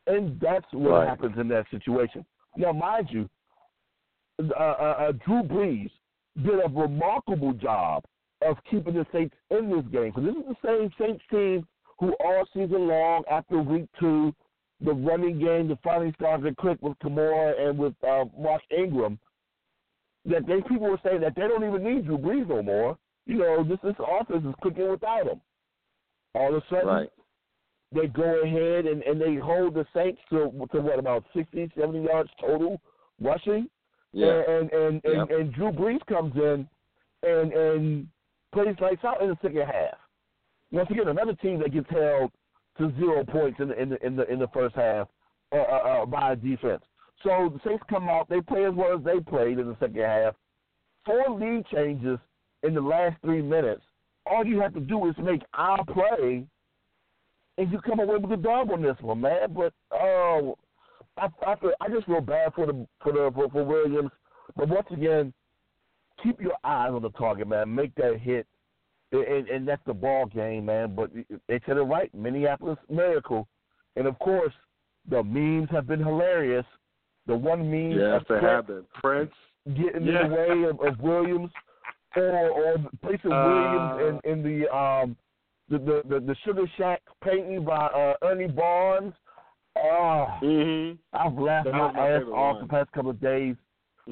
And 0.07 0.41
that's 0.41 0.73
what 0.73 0.91
Right. 0.91 1.09
happens 1.09 1.37
in 1.39 1.49
that 1.49 1.69
situation. 1.69 2.25
Now, 2.57 2.73
mind 2.73 3.11
you, 3.11 3.29
uh, 4.39 4.55
uh, 4.55 4.97
uh, 4.99 5.13
Drew 5.13 5.43
Brees 5.43 5.91
did 6.43 6.59
a 6.59 6.69
remarkable 6.69 7.53
job 7.53 8.05
of 8.41 8.57
keeping 8.65 8.95
the 8.95 9.07
Saints 9.13 9.37
in 9.51 9.69
this 9.69 9.85
game. 9.89 10.11
Because 10.11 10.25
this 10.25 10.37
is 10.37 10.49
the 10.49 10.67
same 10.67 10.93
Saints 10.99 11.25
team 11.31 11.67
who 12.01 12.13
all 12.25 12.45
season 12.55 12.89
long, 12.89 13.23
after 13.31 13.59
week 13.61 13.87
two, 14.01 14.35
the 14.81 14.93
running 14.93 15.39
game 15.39 15.69
that 15.69 15.79
finally 15.85 16.13
started 16.19 16.49
to 16.49 16.55
click 16.61 16.79
with 16.81 16.99
Kamara 17.01 17.69
and 17.69 17.79
with 17.79 17.93
uh, 18.03 18.25
Mark 18.39 18.63
Ingram, 18.77 19.19
that 20.25 20.47
they 20.47 20.61
people 20.63 20.89
were 20.89 20.99
saying 21.05 21.21
that 21.21 21.35
they 21.37 21.43
don't 21.43 21.63
even 21.65 21.85
need 21.85 22.07
Drew 22.07 22.19
Brees 22.19 22.49
no 22.49 22.63
more. 22.63 22.97
You 23.27 23.39
know, 23.39 23.63
this 23.63 23.79
this 23.85 23.95
offense 23.99 24.45
is 24.49 24.55
clicking 24.63 24.91
without 24.91 25.27
him. 25.27 25.41
All 26.35 26.55
of 26.55 26.63
a 26.63 26.67
sudden, 26.71 26.87
Right. 26.87 27.11
they 27.93 28.07
go 28.07 28.43
ahead 28.43 28.87
and, 28.87 29.03
and 29.03 29.21
they 29.21 29.35
hold 29.37 29.75
the 29.75 29.87
Saints 29.95 30.21
to, 30.31 30.51
to 30.73 30.81
what 30.81 30.99
about 30.99 31.25
60, 31.35 31.71
70 31.79 32.05
yards 32.05 32.31
total 32.41 32.81
rushing. 33.21 33.69
Yeah. 34.13 34.41
And 34.49 34.73
and 34.73 35.05
and, 35.05 35.29
Yep. 35.29 35.31
and 35.31 35.53
Drew 35.53 35.71
Brees 35.73 36.05
comes 36.07 36.35
in 36.37 36.67
and 37.23 37.53
and 37.53 38.09
plays 38.55 38.75
lights 38.81 39.05
out 39.05 39.21
in 39.21 39.29
the 39.29 39.37
second 39.43 39.67
half. 39.67 39.99
Once 40.73 40.89
again, 40.91 41.09
another 41.09 41.35
team 41.35 41.59
that 41.61 41.73
gets 41.73 41.91
held 41.91 42.31
to 42.79 42.93
zero 42.99 43.25
points 43.25 43.59
in 43.61 43.69
the 43.69 43.81
in 43.81 43.89
the 43.91 44.07
in 44.07 44.17
the, 44.17 44.33
in 44.33 44.39
the 44.39 44.49
first 44.49 44.75
half 44.75 45.09
uh, 45.53 45.57
uh, 45.57 46.03
uh, 46.03 46.07
by 46.07 46.35
defense. 46.35 46.83
So 47.23 47.53
the 47.53 47.61
Saints 47.69 47.83
come 47.91 48.09
out, 48.09 48.29
they 48.29 48.41
play 48.41 48.65
as 48.65 48.75
well 48.75 48.97
as 48.97 49.05
they 49.05 49.21
played 49.21 49.59
in 49.59 49.67
the 49.67 49.77
second 49.79 50.01
half. 50.01 50.35
Four 51.05 51.39
lead 51.39 51.67
changes 51.67 52.19
in 52.63 52.75
the 52.75 52.81
last 52.81 53.17
three 53.23 53.43
minutes. 53.43 53.83
All 54.27 54.45
you 54.45 54.61
have 54.61 54.73
to 54.75 54.81
do 54.81 55.07
is 55.09 55.15
make 55.19 55.43
our 55.55 55.85
play, 55.85 56.45
and 57.59 57.73
you 57.73 57.81
come 57.81 58.01
away 58.01 58.17
with 58.17 58.33
a 58.33 58.37
dub 58.37 58.71
on 58.71 58.81
this 58.81 58.97
one, 59.01 59.21
man. 59.21 59.53
But 59.53 59.73
oh, 59.93 60.57
I 61.17 61.29
I, 61.47 61.55
I 61.81 61.89
just 61.89 62.07
feel 62.07 62.21
bad 62.21 62.55
for 62.55 62.67
the 62.67 62.87
for 63.03 63.13
the 63.13 63.31
for, 63.35 63.51
for 63.51 63.65
Williams. 63.65 64.11
But 64.57 64.69
once 64.69 64.87
again, 64.93 65.33
keep 66.23 66.41
your 66.41 66.57
eyes 66.65 66.91
on 66.93 67.03
the 67.03 67.11
target, 67.11 67.49
man. 67.49 67.75
Make 67.75 67.95
that 67.97 68.19
hit, 68.21 68.47
and, 69.13 69.49
and 69.49 69.67
that's 69.69 69.83
the 69.87 69.95
ball 69.95 70.27
game, 70.27 70.67
man. 70.67 70.95
But 70.95 71.11
they 71.49 71.61
said 71.67 71.77
it 71.77 71.83
right, 71.83 72.13
Minneapolis 72.15 72.79
miracle, 72.89 73.49
and 73.97 74.07
of 74.07 74.19
course, 74.19 74.53
the 75.09 75.23
memes 75.23 75.69
have 75.71 75.87
been 75.87 76.01
hilarious. 76.01 76.67
the 77.27 77.37
one 77.37 77.71
meme, 77.71 77.99
Yes, 77.99 78.23
they 78.29 78.41
have 78.41 78.67
been. 78.67 78.85
Prince. 78.95 79.33
getting 79.77 80.05
Yeah. 80.07 80.25
in 80.25 80.31
the 80.31 80.37
way 80.37 80.63
of, 80.71 80.81
of 80.81 81.01
Williams, 81.01 81.51
or 82.17 82.51
or 82.51 82.75
placing 83.03 83.33
Uh, 83.33 83.47
Williams 83.47 84.21
in, 84.25 84.31
in 84.33 84.43
the 84.43 84.77
um 84.77 85.17
the, 85.69 85.79
the 85.79 86.03
the 86.09 86.21
the 86.21 86.37
Sugar 86.45 86.65
Shack 86.77 87.03
painting 87.23 87.65
by 87.65 87.87
uh, 87.87 88.15
Ernie 88.23 88.49
Barnes. 88.49 89.15
Oh, 89.77 90.27
Mm-hmm. 90.43 90.97
I've 91.13 91.39
laughed 91.39 91.67
That 91.67 91.75
my 91.75 91.93
my 91.93 92.09
ass 92.11 92.23
off 92.33 92.57
one. 92.57 92.63
the 92.63 92.69
past 92.69 92.91
couple 92.93 93.11
of 93.11 93.21
days. 93.21 93.55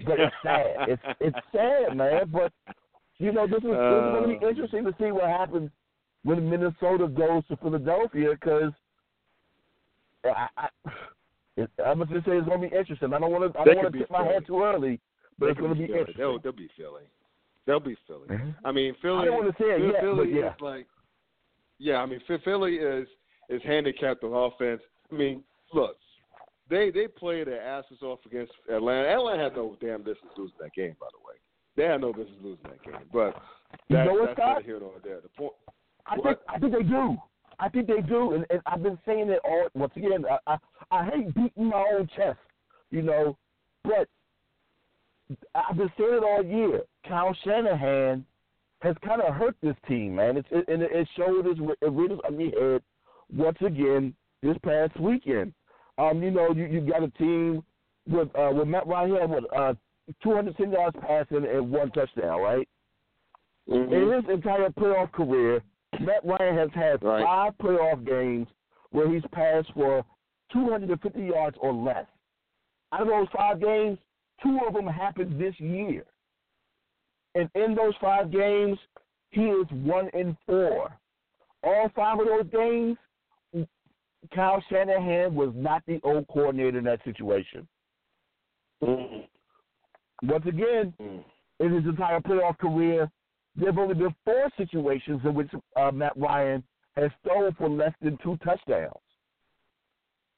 But 0.06 0.20
it's 0.20 0.34
sad. 0.42 0.66
it's 0.88 1.02
it's 1.20 1.36
sad, 1.52 1.96
man. 1.96 2.30
But 2.30 2.52
you 3.18 3.32
know, 3.32 3.46
this 3.46 3.58
is, 3.58 3.62
this 3.62 3.70
is 3.70 4.12
going 4.12 4.22
to 4.22 4.38
be 4.38 4.44
Uh. 4.44 4.48
interesting 4.48 4.84
to 4.84 4.94
see 4.98 5.10
what 5.12 5.24
happens 5.28 5.70
when 6.24 6.48
Minnesota 6.48 7.08
goes 7.08 7.46
to 7.48 7.56
Philadelphia 7.56 8.30
because 8.32 8.72
I, 10.24 10.48
I, 10.56 10.68
it, 11.56 11.70
I'm 11.84 12.00
just 12.00 12.26
say 12.26 12.32
it's 12.36 12.46
going 12.48 12.60
to 12.62 12.68
be 12.68 12.76
interesting. 12.76 13.12
I 13.12 13.18
don't 13.18 13.30
want 13.30 13.52
to 13.52 13.58
I 13.58 13.64
don't 13.64 13.76
want 13.76 13.92
to 13.92 13.98
tip 13.98 14.10
my 14.10 14.24
head 14.24 14.46
too 14.46 14.62
early, 14.62 15.00
but 15.38 15.50
it's 15.50 15.58
going 15.60 15.74
to 15.74 15.78
be 15.78 15.86
be 15.86 15.92
interesting. 15.92 16.16
They'll, 16.18 16.38
they'll 16.38 16.52
be 16.52 16.68
Philly. 16.76 17.04
They'll 17.66 17.80
be 17.80 17.96
Philly. 18.06 18.28
Mhm. 18.28 18.54
I 18.64 18.72
mean, 18.72 18.94
Philly. 19.00 19.18
I 19.22 19.24
don't 19.26 19.44
want 19.44 19.56
to 19.56 19.62
say 19.62 19.68
it 19.70 19.78
Philly, 19.78 19.92
yet, 19.92 20.00
Philly 20.02 20.16
but 20.32 20.34
yeah. 20.34 20.48
is 20.54 20.60
like, 20.60 20.86
yeah. 21.78 21.96
I 21.96 22.06
mean, 22.06 22.20
Philly 22.44 22.76
is 22.76 23.08
is 23.48 23.62
handicapped 23.64 24.24
on 24.24 24.32
offense. 24.32 24.82
I 25.10 25.14
mean, 25.14 25.42
look, 25.72 25.96
they 26.68 26.90
they 26.90 27.06
played 27.08 27.46
their 27.46 27.62
asses 27.62 28.02
off 28.02 28.20
against 28.26 28.52
Atlanta. 28.70 29.08
Atlanta 29.08 29.44
had 29.44 29.56
no 29.56 29.76
damn 29.80 30.00
business 30.02 30.32
losing 30.36 30.56
that 30.60 30.72
game, 30.74 30.96
by 31.00 31.06
the 31.12 31.18
way. 31.26 31.34
They 31.78 31.84
had 31.84 32.00
no 32.00 32.12
business 32.12 32.34
losing 32.42 32.64
that 32.64 32.82
game, 32.82 33.08
but 33.12 33.36
You 33.88 33.96
that's, 33.96 34.06
know 34.08 34.14
what, 34.14 34.26
that's 34.26 34.36
Scott? 34.38 34.54
neither 34.56 34.62
here 34.66 34.80
nor 34.80 34.92
there. 35.04 35.20
The 35.20 35.28
point. 35.28 35.52
I 36.06 36.16
think 36.16 36.38
I 36.48 36.58
think 36.58 36.72
they 36.72 36.82
do. 36.82 37.16
I 37.60 37.68
think 37.68 37.86
they 37.86 38.00
do, 38.00 38.32
and, 38.34 38.44
and 38.50 38.60
I've 38.66 38.82
been 38.82 38.98
saying 39.06 39.30
it 39.30 39.40
all. 39.44 39.68
Once 39.74 39.92
again, 39.96 40.24
I, 40.28 40.38
I 40.46 40.56
I 40.90 41.04
hate 41.04 41.32
beating 41.34 41.66
my 41.66 41.84
own 41.96 42.08
chest, 42.16 42.38
you 42.90 43.02
know, 43.02 43.36
but 43.84 44.08
I've 45.54 45.76
been 45.76 45.90
saying 45.96 46.14
it 46.14 46.24
all 46.24 46.44
year. 46.44 46.82
Kyle 47.06 47.36
Shanahan 47.44 48.24
has 48.80 48.96
kind 49.04 49.22
of 49.22 49.34
hurt 49.34 49.56
this 49.62 49.76
team, 49.86 50.16
man. 50.16 50.36
It's 50.36 50.48
it, 50.50 50.66
and 50.68 50.82
it 50.82 51.08
showed 51.16 51.46
his 51.46 51.58
it 51.80 51.92
reared 51.92 52.12
its 52.12 52.20
ugly 52.26 52.52
head 52.58 52.82
once 53.32 53.58
again 53.64 54.14
this 54.42 54.56
past 54.64 54.98
weekend. 54.98 55.52
Um, 55.98 56.22
you 56.24 56.32
know, 56.32 56.52
you 56.52 56.64
you 56.66 56.80
got 56.80 57.04
a 57.04 57.10
team 57.10 57.62
with 58.08 58.28
uh 58.36 58.50
with 58.52 58.66
Matt 58.66 58.86
Ryan 58.86 59.16
had 59.16 59.30
what 59.30 59.56
uh 59.56 59.74
210 60.22 60.72
yards 60.72 60.96
passing 61.00 61.44
and 61.46 61.70
one 61.70 61.90
touchdown, 61.90 62.40
right? 62.40 62.68
Mhm. 63.68 63.92
In 63.92 64.10
his 64.10 64.28
entire 64.30 64.70
playoff 64.70 65.12
career, 65.12 65.62
Matt 66.00 66.24
Ryan 66.24 66.56
has 66.56 66.70
had 66.72 67.02
Right. 67.02 67.24
five 67.24 67.58
playoff 67.58 68.04
games 68.04 68.48
where 68.90 69.08
he's 69.08 69.26
passed 69.32 69.70
for 69.72 70.04
250 70.50 71.26
yards 71.26 71.56
or 71.58 71.72
less. 71.72 72.06
Out 72.92 73.02
of 73.02 73.08
those 73.08 73.28
five 73.28 73.60
games, 73.60 73.98
two 74.42 74.58
of 74.66 74.72
them 74.72 74.86
happened 74.86 75.38
this 75.38 75.58
year. 75.60 76.06
And 77.34 77.50
in 77.54 77.74
those 77.74 77.94
five 77.96 78.30
games, 78.30 78.78
he 79.30 79.50
is 79.50 79.70
one 79.70 80.08
in 80.10 80.34
four. 80.46 80.98
All 81.62 81.88
five 81.90 82.18
of 82.18 82.26
those 82.26 82.46
games, 82.46 82.96
Kyle 84.34 84.60
Shanahan 84.62 85.34
was 85.34 85.54
not 85.54 85.84
the 85.86 86.00
old 86.02 86.26
coordinator 86.28 86.78
in 86.78 86.84
that 86.84 87.02
situation. 87.04 87.68
Mhm. 88.82 89.28
Once 90.22 90.46
again, 90.46 90.92
Mhm. 91.00 91.24
in 91.60 91.72
his 91.72 91.84
entire 91.86 92.20
playoff 92.20 92.58
career, 92.58 93.10
there 93.54 93.66
have 93.66 93.78
only 93.78 93.94
been 93.94 94.14
four 94.24 94.50
situations 94.56 95.24
in 95.24 95.34
which 95.34 95.50
uh, 95.76 95.90
Matt 95.90 96.16
Ryan 96.16 96.62
has 96.96 97.10
thrown 97.22 97.52
for 97.54 97.68
less 97.68 97.94
than 98.00 98.16
two 98.18 98.36
touchdowns. 98.38 98.92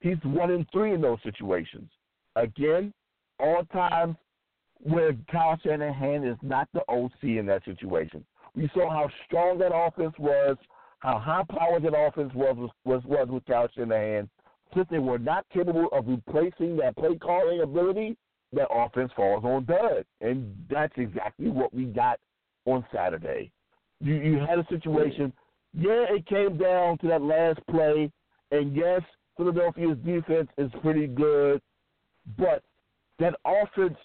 He's 0.00 0.22
one 0.24 0.50
in 0.50 0.64
three 0.66 0.92
in 0.92 1.00
those 1.00 1.20
situations. 1.22 1.90
Again, 2.36 2.92
all 3.38 3.64
times 3.66 4.16
where 4.82 5.14
Kyle 5.30 5.58
Shanahan 5.62 6.24
is 6.24 6.38
not 6.42 6.68
the 6.72 6.82
OC 6.88 7.38
in 7.38 7.46
that 7.46 7.64
situation. 7.64 8.24
We 8.54 8.68
saw 8.68 8.88
how 8.88 9.08
strong 9.26 9.58
that 9.58 9.74
offense 9.74 10.18
was, 10.18 10.56
how 11.00 11.18
high 11.18 11.44
powered 11.44 11.82
that 11.82 11.98
offense 11.98 12.32
was 12.34 12.70
was 12.84 13.04
was 13.04 13.28
with 13.28 13.44
Kyle 13.46 13.68
Shanahan. 13.74 14.28
Since 14.74 14.88
they 14.88 14.98
were 14.98 15.18
not 15.18 15.48
capable 15.50 15.88
of 15.92 16.06
replacing 16.06 16.76
that 16.76 16.96
play 16.96 17.16
calling 17.16 17.60
ability, 17.60 18.16
that 18.52 18.68
offense 18.72 19.12
falls 19.14 19.44
on 19.44 19.64
dud. 19.64 20.04
And 20.20 20.54
that's 20.68 20.92
exactly 20.96 21.48
what 21.48 21.72
we 21.72 21.84
got 21.84 22.18
on 22.64 22.84
Saturday. 22.92 23.50
You 24.00 24.14
you 24.14 24.38
had 24.38 24.58
a 24.58 24.66
situation, 24.68 25.32
yeah, 25.74 26.06
it 26.08 26.26
came 26.26 26.56
down 26.56 26.98
to 26.98 27.08
that 27.08 27.22
last 27.22 27.60
play, 27.70 28.10
and 28.50 28.74
yes, 28.74 29.02
Philadelphia's 29.36 29.98
defense 30.04 30.48
is 30.58 30.70
pretty 30.82 31.06
good, 31.06 31.60
but 32.38 32.62
that 33.18 33.34
offense 33.44 33.98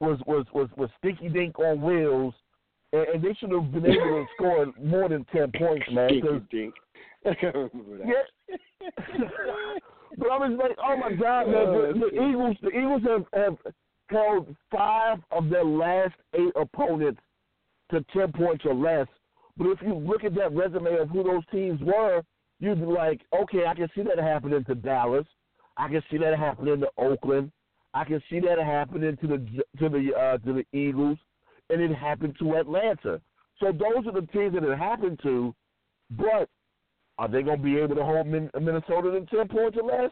was 0.00 0.18
was 0.26 0.46
was, 0.52 0.68
was 0.76 0.90
stinky 0.98 1.28
dink 1.28 1.58
on 1.58 1.80
wheels, 1.80 2.34
and, 2.92 3.06
and 3.08 3.22
they 3.22 3.34
should 3.34 3.52
have 3.52 3.70
been 3.72 3.86
able 3.86 3.96
to 3.96 4.26
score 4.36 4.66
more 4.82 5.08
than 5.08 5.24
ten 5.34 5.52
points, 5.52 5.86
man. 5.92 6.08
Dinky 6.08 6.46
dink. 6.50 6.74
I 7.26 7.34
can't 7.34 7.54
remember 7.54 7.98
that. 7.98 8.06
yeah. 8.06 8.56
but 10.18 10.30
I 10.30 10.38
was 10.38 10.58
like, 10.60 10.76
oh 10.84 10.96
my 10.96 11.12
God, 11.12 11.46
man! 11.46 11.56
Oh, 11.56 11.92
The, 11.92 11.98
the. 11.98 12.28
Eagles, 12.28 12.56
the 12.62 12.68
Eagles 12.70 13.02
have, 13.02 13.24
have 13.32 13.74
held 14.12 14.54
five 14.70 15.18
of 15.30 15.48
their 15.48 15.64
last 15.64 16.14
eight 16.34 16.52
opponents 16.56 17.20
to 17.90 18.04
ten 18.14 18.32
points 18.32 18.64
or 18.64 18.74
less. 18.74 19.06
But 19.56 19.68
if 19.68 19.78
you 19.82 19.94
look 19.94 20.24
at 20.24 20.34
that 20.36 20.52
resume 20.52 20.98
of 20.98 21.08
who 21.10 21.22
those 21.22 21.42
teams 21.50 21.80
were, 21.82 22.22
you'd 22.60 22.80
be 22.80 22.86
like, 22.86 23.20
okay, 23.34 23.66
I 23.66 23.74
can 23.74 23.88
see 23.94 24.02
that 24.02 24.18
happening 24.18 24.64
to 24.64 24.74
Dallas. 24.74 25.26
I 25.76 25.88
can 25.88 26.02
see 26.10 26.18
that 26.18 26.38
happening 26.38 26.80
to 26.80 26.88
Oakland. 26.96 27.50
I 27.94 28.04
can 28.04 28.22
see 28.30 28.40
that 28.40 28.58
happening 28.58 29.16
to 29.18 29.26
the 29.26 29.62
to 29.78 29.88
the 29.88 30.14
uh, 30.14 30.38
to 30.38 30.52
the 30.52 30.78
Eagles, 30.78 31.18
and 31.70 31.80
it 31.82 31.94
happened 31.94 32.36
to 32.38 32.56
Atlanta. 32.56 33.20
So 33.60 33.72
those 33.72 34.06
are 34.06 34.20
the 34.20 34.26
teams 34.32 34.54
that 34.54 34.64
it 34.64 34.78
happened 34.78 35.20
to. 35.22 35.54
But 36.10 36.48
are 37.18 37.28
they 37.28 37.42
going 37.42 37.58
to 37.58 37.62
be 37.62 37.78
able 37.78 37.94
to 37.96 38.04
hold 38.04 38.26
Minnesota 38.26 39.10
to 39.10 39.26
10 39.26 39.48
points 39.48 39.78
or 39.80 39.84
less? 39.84 40.10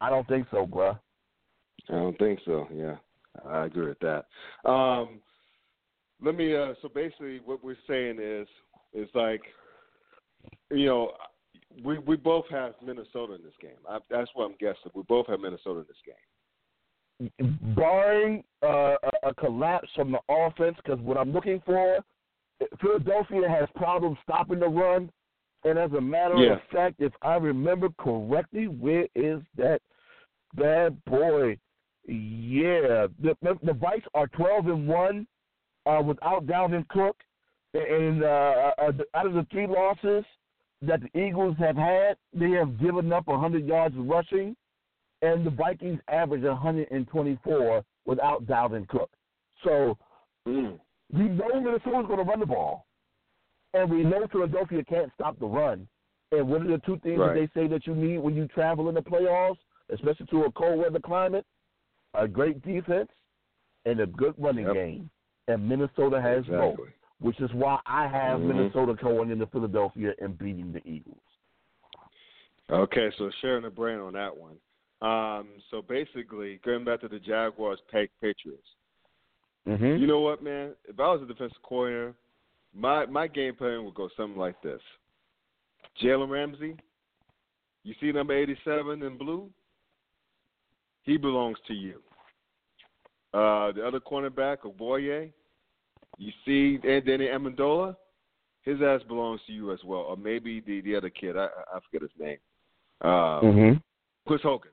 I 0.00 0.10
don't 0.10 0.26
think 0.28 0.46
so, 0.50 0.66
bruh. 0.66 0.98
I 1.88 1.94
don't 1.94 2.18
think 2.18 2.40
so. 2.44 2.66
Yeah, 2.72 2.96
I 3.46 3.66
agree 3.66 3.88
with 3.88 3.98
that. 4.00 4.26
Um, 4.68 5.20
let 6.22 6.36
me. 6.36 6.56
Uh, 6.56 6.74
so 6.80 6.88
basically, 6.88 7.40
what 7.44 7.62
we're 7.62 7.76
saying 7.86 8.18
is, 8.20 8.48
is 8.94 9.08
like, 9.14 9.42
you 10.70 10.86
know, 10.86 11.12
we 11.84 11.98
we 11.98 12.16
both 12.16 12.46
have 12.50 12.74
Minnesota 12.84 13.34
in 13.34 13.42
this 13.42 13.54
game. 13.60 13.72
I, 13.88 13.98
that's 14.10 14.30
what 14.34 14.44
I'm 14.46 14.56
guessing. 14.58 14.90
We 14.94 15.02
both 15.02 15.26
have 15.26 15.40
Minnesota 15.40 15.80
in 15.80 15.86
this 15.86 15.96
game. 16.06 16.14
Barring 17.76 18.42
uh, 18.62 18.96
a, 19.22 19.34
collapse 19.34 19.88
from 19.94 20.12
the 20.12 20.18
offense, 20.28 20.76
because 20.82 20.98
what 21.00 21.16
I'm 21.16 21.32
looking 21.32 21.62
for, 21.64 21.98
Philadelphia 22.80 23.48
has 23.48 23.68
problems 23.76 24.18
stopping 24.22 24.58
the 24.58 24.68
run. 24.68 25.10
And 25.64 25.78
as 25.78 25.92
a 25.92 26.00
matter 26.00 26.36
Yeah. 26.36 26.54
of 26.54 26.62
fact, 26.70 26.96
if 26.98 27.12
I 27.22 27.36
remember 27.36 27.88
correctly, 27.98 28.66
where 28.68 29.06
is 29.14 29.40
that 29.56 29.80
bad 30.54 31.02
boy? 31.04 31.56
Yeah, 32.06 33.06
the 33.22 33.36
the, 33.42 33.58
the 33.62 33.72
Vikes 33.72 34.04
are 34.14 34.26
12 34.28 34.66
and 34.66 34.88
one 34.88 35.26
uh, 35.86 36.02
without 36.04 36.46
Dalvin 36.46 36.86
Cook, 36.88 37.16
and 37.74 38.22
uh, 38.22 38.26
uh, 38.78 38.92
out 39.14 39.26
of 39.26 39.34
the 39.34 39.46
three 39.50 39.66
losses 39.66 40.24
that 40.82 41.00
the 41.00 41.18
Eagles 41.18 41.56
have 41.58 41.76
had, 41.76 42.16
they 42.34 42.50
have 42.50 42.78
given 42.78 43.10
up 43.12 43.26
100 43.26 43.66
yards 43.66 43.94
rushing, 43.96 44.54
and 45.22 45.46
the 45.46 45.50
Vikings 45.50 45.98
average 46.08 46.42
124 46.42 47.82
without 48.04 48.44
Dalvin 48.46 48.86
Cook. 48.88 49.10
So 49.62 49.96
Mm. 50.46 50.78
we 51.10 51.22
know 51.22 51.58
Minnesota's 51.58 52.06
going 52.06 52.18
to 52.18 52.24
run 52.24 52.38
the 52.40 52.44
ball, 52.44 52.84
and 53.72 53.90
we 53.90 54.04
know 54.04 54.26
Philadelphia 54.30 54.84
can't 54.84 55.10
stop 55.14 55.38
the 55.38 55.46
run. 55.46 55.88
And 56.32 56.46
what 56.50 56.60
are 56.60 56.68
the 56.68 56.78
two 56.84 56.98
things 56.98 57.18
Right. 57.18 57.34
that 57.34 57.50
they 57.54 57.60
say 57.62 57.66
that 57.68 57.86
you 57.86 57.94
need 57.94 58.18
when 58.18 58.34
you 58.36 58.46
travel 58.48 58.90
in 58.90 58.94
the 58.94 59.00
playoffs, 59.02 59.56
especially 59.88 60.26
to 60.26 60.44
a 60.44 60.52
cold 60.52 60.80
weather 60.80 61.00
climate? 61.00 61.46
A 62.14 62.28
great 62.28 62.62
defense 62.62 63.10
and 63.84 64.00
a 64.00 64.06
good 64.06 64.34
running 64.38 64.66
Yep. 64.66 64.74
game. 64.74 65.10
And 65.48 65.68
Minnesota 65.68 66.20
has 66.20 66.46
both, 66.46 66.78
which 67.18 67.40
is 67.40 67.52
why 67.52 67.80
I 67.86 68.06
have 68.06 68.40
Mhm. 68.40 68.46
Minnesota 68.46 68.94
going 68.94 69.30
into 69.30 69.46
Philadelphia 69.46 70.14
and 70.20 70.38
beating 70.38 70.72
the 70.72 70.86
Eagles. 70.88 71.20
Okay, 72.70 73.10
so 73.18 73.30
sharing 73.42 73.62
the 73.62 73.70
brain 73.70 73.98
on 73.98 74.14
that 74.14 74.34
one. 74.34 74.58
Um, 75.02 75.60
so 75.70 75.82
basically, 75.82 76.56
going 76.58 76.84
back 76.84 77.00
to 77.00 77.08
the 77.08 77.18
Jaguars, 77.18 77.80
Pa- 77.92 78.06
Patriots. 78.22 78.74
Mm-hmm. 79.66 79.96
You 80.00 80.06
know 80.06 80.20
what, 80.20 80.42
man? 80.42 80.74
If 80.84 80.98
I 80.98 81.12
was 81.12 81.22
a 81.22 81.26
defensive 81.26 81.60
coordinator, 81.62 82.14
my 82.72 83.06
my 83.06 83.26
game 83.26 83.54
plan 83.54 83.84
would 83.84 83.94
go 83.94 84.08
something 84.16 84.38
like 84.38 84.60
this: 84.62 84.80
Jalen 86.02 86.30
Ramsey, 86.30 86.76
you 87.82 87.94
see 88.00 88.12
number 88.12 88.34
eighty-seven 88.34 89.02
in 89.02 89.18
blue. 89.18 89.50
He 91.04 91.16
belongs 91.16 91.58
to 91.68 91.74
you. 91.74 92.00
Uh, 93.32 93.72
the 93.72 93.84
other 93.86 94.00
cornerback, 94.00 94.58
Oboye, 94.64 95.30
you 96.18 96.32
see 96.44 96.78
and 96.86 97.04
Danny 97.04 97.26
Amendola, 97.26 97.96
his 98.62 98.80
ass 98.80 99.00
belongs 99.06 99.40
to 99.46 99.52
you 99.52 99.72
as 99.72 99.80
well, 99.84 100.00
or 100.00 100.16
maybe 100.16 100.60
the 100.60 100.80
the 100.82 100.96
other 100.96 101.10
kid, 101.10 101.36
I 101.36 101.46
I 101.72 101.78
forget 101.84 102.02
his 102.02 102.18
name. 102.18 102.38
Uh, 103.00 103.40
mm-hmm. 103.40 103.78
Chris 104.26 104.40
Hogan. 104.42 104.70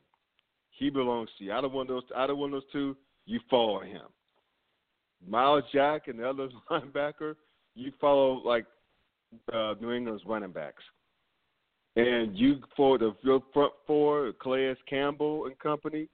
he 0.69 0.89
belongs 0.89 1.29
to 1.38 1.43
you. 1.43 1.51
Out 1.51 1.65
of 1.65 1.71
one 1.73 1.84
of 1.84 1.88
those, 1.89 2.03
out 2.15 2.29
of 2.29 2.38
one 2.38 2.53
of 2.53 2.61
those 2.61 2.71
two, 2.71 2.95
you 3.25 3.39
follow 3.49 3.79
him. 3.82 4.03
Myles 5.27 5.63
Jack 5.73 6.07
and 6.07 6.19
the 6.19 6.29
other 6.29 6.49
linebacker, 6.71 7.36
you 7.75 7.91
follow 7.99 8.41
like 8.45 8.65
uh, 9.53 9.73
New 9.82 9.91
England's 9.91 10.23
running 10.25 10.51
backs. 10.51 10.84
And 11.95 12.38
you 12.38 12.59
for 12.77 12.97
the 12.97 13.13
your 13.21 13.41
front 13.53 13.73
four, 13.86 14.32
Calais 14.41 14.75
Campbell 14.88 15.45
and 15.45 15.59
company, 15.59 16.07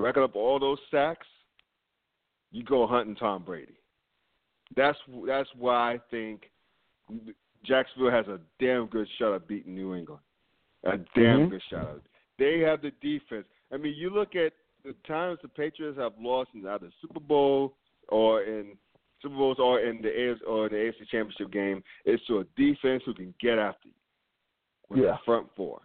racking 0.00 0.22
up 0.22 0.36
all 0.36 0.58
those 0.58 0.78
sacks, 0.90 1.26
you 2.50 2.64
go 2.64 2.86
hunting 2.86 3.16
Tom 3.16 3.44
Brady. 3.44 3.78
That's 4.76 4.98
that's 5.26 5.48
why 5.58 5.94
I 5.94 6.00
think 6.10 6.50
Jacksonville 7.64 8.10
has 8.10 8.26
a 8.26 8.40
damn 8.58 8.86
good 8.86 9.08
shot 9.18 9.34
at 9.34 9.48
beating 9.48 9.74
New 9.74 9.94
England. 9.94 10.22
A 10.84 10.96
damn 10.96 11.06
mm-hmm. 11.16 11.50
good 11.50 11.62
shot. 11.70 12.00
They 12.38 12.60
have 12.60 12.80
the 12.80 12.92
defense. 13.02 13.46
I 13.72 13.76
mean, 13.76 13.94
you 13.96 14.10
look 14.10 14.34
at 14.34 14.52
the 14.84 14.94
times 15.06 15.38
the 15.42 15.48
Patriots 15.48 15.98
have 15.98 16.12
lost 16.18 16.50
in 16.54 16.66
either 16.66 16.90
Super 17.02 17.20
Bowl 17.20 17.74
or 18.08 18.42
in 18.42 18.76
Super 19.20 19.36
Bowls 19.36 19.58
or 19.58 19.80
in 19.80 20.00
the 20.00 20.08
AFC 20.08 20.48
or 20.48 20.68
the 20.68 20.76
AFC 20.76 21.08
Championship 21.10 21.52
game, 21.52 21.82
it's 22.04 22.24
to 22.26 22.38
a 22.38 22.44
defense 22.56 23.02
who 23.04 23.12
can 23.12 23.34
get 23.40 23.58
after 23.58 23.88
you 23.88 23.94
with 24.88 25.00
yeah. 25.00 25.12
the 25.12 25.18
front 25.24 25.48
four. 25.56 25.80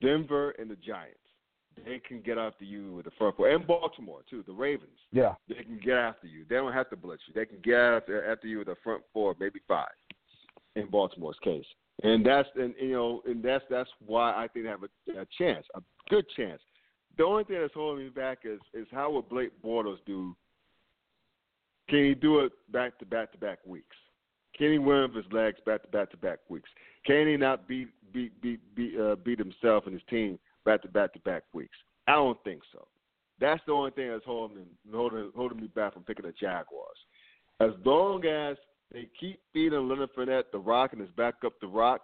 Denver 0.00 0.50
and 0.58 0.70
the 0.70 0.76
Giants, 0.76 1.18
they 1.84 1.98
can 1.98 2.20
get 2.20 2.38
after 2.38 2.64
you 2.64 2.94
with 2.94 3.04
the 3.04 3.10
front 3.18 3.36
four, 3.36 3.50
and 3.50 3.66
Baltimore 3.66 4.20
too. 4.28 4.42
The 4.46 4.52
Ravens, 4.52 4.98
yeah, 5.12 5.34
they 5.48 5.62
can 5.62 5.78
get 5.82 5.96
after 5.96 6.26
you. 6.26 6.44
They 6.48 6.56
don't 6.56 6.72
have 6.72 6.90
to 6.90 6.96
blitz 6.96 7.22
you. 7.28 7.34
They 7.34 7.46
can 7.46 7.58
get 7.62 7.78
after 7.78 8.30
after 8.30 8.46
you 8.46 8.58
with 8.58 8.68
the 8.68 8.76
front 8.82 9.02
four, 9.12 9.34
maybe 9.38 9.60
five. 9.68 9.88
In 10.74 10.88
Baltimore's 10.90 11.38
case, 11.42 11.64
and 12.02 12.24
that's 12.24 12.48
and 12.56 12.74
you 12.80 12.92
know, 12.92 13.22
and 13.26 13.42
that's 13.42 13.64
that's 13.70 13.90
why 14.04 14.32
I 14.32 14.48
think 14.48 14.66
they 14.66 14.70
have 14.70 14.82
a, 14.82 15.20
a 15.20 15.26
chance, 15.38 15.64
a 15.74 15.80
good 16.08 16.26
chance. 16.36 16.60
The 17.16 17.24
only 17.24 17.44
thing 17.44 17.58
that's 17.60 17.72
holding 17.72 18.04
me 18.04 18.10
back 18.10 18.40
is 18.44 18.60
is 18.74 18.86
how 18.90 19.10
will 19.10 19.22
Blake 19.22 19.52
Bortles 19.62 19.98
do 20.06 20.36
can 21.88 22.04
he 22.04 22.14
do 22.14 22.40
it 22.40 22.52
back 22.70 22.98
to 22.98 23.06
back 23.06 23.32
to 23.32 23.38
back 23.38 23.58
weeks? 23.64 23.96
Can 24.56 24.72
he 24.72 24.78
win 24.78 25.02
with 25.02 25.24
his 25.24 25.32
legs 25.32 25.58
back 25.64 25.82
to 25.82 25.88
back 25.88 26.10
to 26.10 26.16
back 26.16 26.38
weeks? 26.48 26.68
Can 27.04 27.26
he 27.26 27.36
not 27.36 27.68
beat 27.68 27.88
beat 28.12 28.40
beat 28.40 28.60
beat, 28.74 28.98
uh, 28.98 29.16
beat 29.16 29.38
himself 29.38 29.84
and 29.86 29.94
his 29.94 30.02
team 30.08 30.38
back 30.66 30.82
to 30.82 30.88
back 30.88 31.14
to 31.14 31.18
back 31.20 31.44
weeks? 31.54 31.76
I 32.06 32.12
don't 32.12 32.38
think 32.44 32.60
so. 32.72 32.86
That's 33.40 33.62
the 33.66 33.72
only 33.72 33.92
thing 33.92 34.10
that's 34.10 34.24
holding 34.24 34.66
holding 34.92 35.30
holding 35.34 35.60
me 35.60 35.68
back 35.68 35.94
from 35.94 36.02
picking 36.02 36.26
the 36.26 36.32
Jaguars. 36.32 36.98
As 37.60 37.70
long 37.84 38.24
as 38.26 38.56
they 38.92 39.08
keep 39.18 39.40
feeding 39.52 39.88
Leonard 39.88 40.10
Fournette 40.14 40.44
the 40.52 40.58
rock 40.58 40.92
and 40.92 41.00
his 41.00 41.10
back 41.12 41.36
up 41.44 41.54
the 41.60 41.66
rock, 41.66 42.02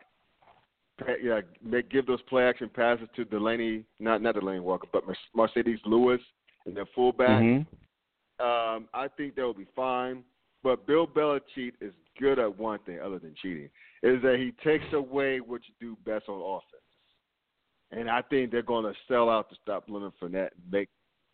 yeah, 1.22 1.40
make, 1.62 1.90
give 1.90 2.06
those 2.06 2.22
play 2.22 2.44
action 2.44 2.70
passes 2.74 3.08
to 3.16 3.24
Delanie, 3.24 3.84
not 4.00 4.22
not 4.22 4.36
Delanie 4.36 4.62
Walker, 4.62 4.88
but 4.92 5.04
Marcedes 5.36 5.80
Lewis 5.84 6.20
and 6.64 6.76
their 6.76 6.86
fullback. 6.94 7.42
Mm-hmm. 7.42 8.44
Um, 8.44 8.88
I 8.94 9.08
think 9.16 9.34
they'll 9.34 9.52
be 9.54 9.66
fine. 9.76 10.24
But 10.62 10.86
Bill 10.86 11.06
Belichick 11.06 11.72
is 11.80 11.92
good 12.20 12.38
at 12.38 12.58
one 12.58 12.78
thing 12.80 13.00
other 13.00 13.18
than 13.18 13.34
cheating, 13.40 13.68
is 14.02 14.22
that 14.22 14.36
he 14.38 14.52
takes 14.68 14.84
away 14.92 15.40
what 15.40 15.60
you 15.66 15.74
do 15.80 15.96
best 16.04 16.28
on 16.28 16.40
offense. 16.40 16.81
And 17.92 18.10
I 18.10 18.22
think 18.22 18.50
they're 18.50 18.62
going 18.62 18.84
to 18.84 18.98
sell 19.06 19.28
out 19.28 19.50
to 19.50 19.56
stop 19.62 19.84
Leonard 19.88 20.12
Fournette 20.20 20.50
and 20.52 20.72
make 20.72 20.88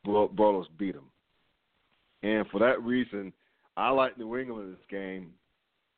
Bortles 0.07 0.67
beat 0.77 0.95
him. 0.95 1.05
And 2.23 2.47
for 2.49 2.59
that 2.61 2.83
reason, 2.83 3.33
I 3.77 3.91
like 3.91 4.19
New 4.19 4.37
England 4.37 4.65
in 4.65 4.71
this 4.73 4.81
game 4.91 5.31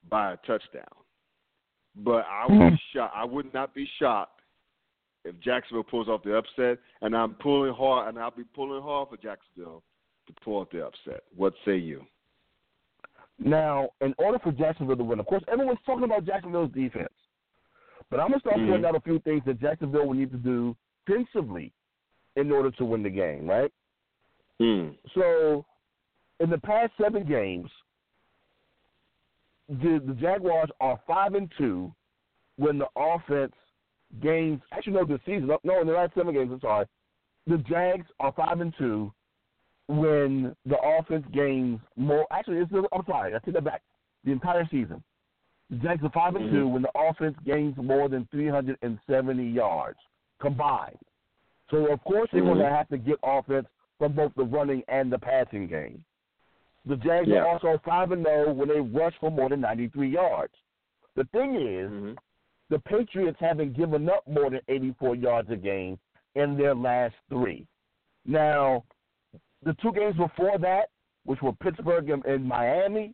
by 0.08 0.32
a 0.32 0.36
touchdown. 0.38 0.84
But 1.96 2.26
I 2.30 2.46
would 2.48 2.72
hmm. 2.72 2.74
shocked. 2.94 3.14
I 3.16 3.24
would 3.24 3.52
not 3.52 3.74
be 3.74 3.88
shocked 3.98 4.40
if 5.24 5.38
Jacksonville 5.40 5.82
pulls 5.82 6.08
off 6.08 6.22
the 6.22 6.36
upset, 6.36 6.78
and 7.02 7.16
I'm 7.16 7.34
pulling 7.34 7.74
hard, 7.74 8.08
and 8.08 8.18
I'll 8.18 8.30
be 8.30 8.44
pulling 8.54 8.82
hard 8.82 9.08
for 9.08 9.16
Jacksonville 9.16 9.82
to 10.26 10.32
pull 10.44 10.60
off 10.60 10.70
the 10.70 10.86
upset. 10.86 11.22
What 11.36 11.52
say 11.64 11.76
you? 11.76 12.04
Now, 13.38 13.88
in 14.00 14.14
order 14.18 14.38
for 14.38 14.52
Jacksonville 14.52 14.96
to 14.96 15.04
win, 15.04 15.18
of 15.18 15.26
course, 15.26 15.42
everyone's 15.50 15.78
talking 15.84 16.04
about 16.04 16.26
Jacksonville's 16.26 16.72
defense. 16.72 17.08
But 18.10 18.20
I'm 18.20 18.28
going 18.28 18.40
to 18.40 18.40
start 18.40 18.56
mm-hmm. 18.56 18.70
pointing 18.70 18.86
out 18.86 18.96
a 18.96 19.00
few 19.00 19.18
things 19.20 19.42
that 19.46 19.60
Jacksonville 19.60 20.06
will 20.06 20.14
need 20.14 20.32
to 20.32 20.38
do 20.38 20.76
defensively 21.06 21.72
in 22.36 22.50
order 22.50 22.70
to 22.72 22.84
win 22.84 23.02
the 23.02 23.10
game, 23.10 23.46
right? 23.46 23.72
Mm. 24.60 24.96
So, 25.14 25.64
in 26.40 26.50
the 26.50 26.58
past 26.58 26.92
seven 27.00 27.26
games, 27.26 27.70
the, 29.68 30.02
the 30.04 30.14
Jaguars 30.20 30.70
are 30.80 31.00
five 31.06 31.34
and 31.34 31.50
two 31.56 31.92
when 32.56 32.78
the 32.78 32.86
offense 32.96 33.54
gains. 34.22 34.60
Actually, 34.72 34.94
no, 34.94 35.04
this 35.04 35.20
season. 35.24 35.48
No, 35.64 35.80
in 35.80 35.86
the 35.86 35.92
last 35.92 36.14
seven 36.14 36.34
games. 36.34 36.50
I'm 36.52 36.60
sorry. 36.60 36.86
The 37.46 37.58
Jags 37.58 38.06
are 38.18 38.32
five 38.32 38.60
and 38.60 38.74
two 38.76 39.12
when 39.88 40.54
the 40.66 40.76
offense 40.78 41.24
gains 41.32 41.80
more. 41.96 42.26
Actually, 42.30 42.58
it's, 42.58 42.72
I'm 42.92 43.04
sorry, 43.06 43.34
I 43.34 43.38
take 43.38 43.54
that 43.54 43.64
back. 43.64 43.82
The 44.24 44.32
entire 44.32 44.68
season, 44.70 45.02
Jags 45.82 46.02
are 46.02 46.10
5 46.10 46.34
and 46.34 46.44
mm-hmm. 46.46 46.56
two 46.56 46.68
when 46.68 46.82
the 46.82 46.90
offense 46.96 47.36
gains 47.46 47.74
more 47.76 48.08
than 48.08 48.26
370 48.30 49.48
yards 49.48 49.98
combined. 50.40 50.98
So 51.70 51.92
of 51.92 52.02
course 52.04 52.28
they're 52.32 52.42
mm-hmm. 52.42 52.54
going 52.58 52.64
to 52.64 52.76
have 52.76 52.88
to 52.88 52.98
get 52.98 53.16
offense 53.22 53.66
from 53.98 54.12
both 54.12 54.32
the 54.36 54.44
running 54.44 54.82
and 54.88 55.12
the 55.12 55.18
passing 55.18 55.66
game. 55.68 56.04
The 56.86 56.96
Jags 56.96 57.28
yeah. 57.28 57.40
are 57.40 57.48
also 57.48 57.80
five 57.84 58.10
and 58.10 58.24
zero 58.24 58.52
when 58.52 58.68
they 58.68 58.80
rush 58.80 59.14
for 59.20 59.30
more 59.30 59.48
than 59.48 59.60
93 59.60 60.10
yards. 60.10 60.54
The 61.14 61.24
thing 61.32 61.54
is, 61.54 61.90
mm-hmm. 61.90 62.12
the 62.70 62.78
Patriots 62.80 63.36
haven't 63.38 63.76
given 63.76 64.08
up 64.08 64.26
more 64.26 64.50
than 64.50 64.60
84 64.68 65.16
yards 65.16 65.50
a 65.50 65.56
game 65.56 65.98
in 66.34 66.56
their 66.56 66.74
last 66.74 67.14
three. 67.28 67.66
Now, 68.24 68.84
the 69.64 69.74
two 69.82 69.92
games 69.92 70.16
before 70.16 70.58
that, 70.58 70.88
which 71.24 71.42
were 71.42 71.52
Pittsburgh 71.52 72.08
and, 72.10 72.24
and 72.24 72.44
Miami, 72.44 73.12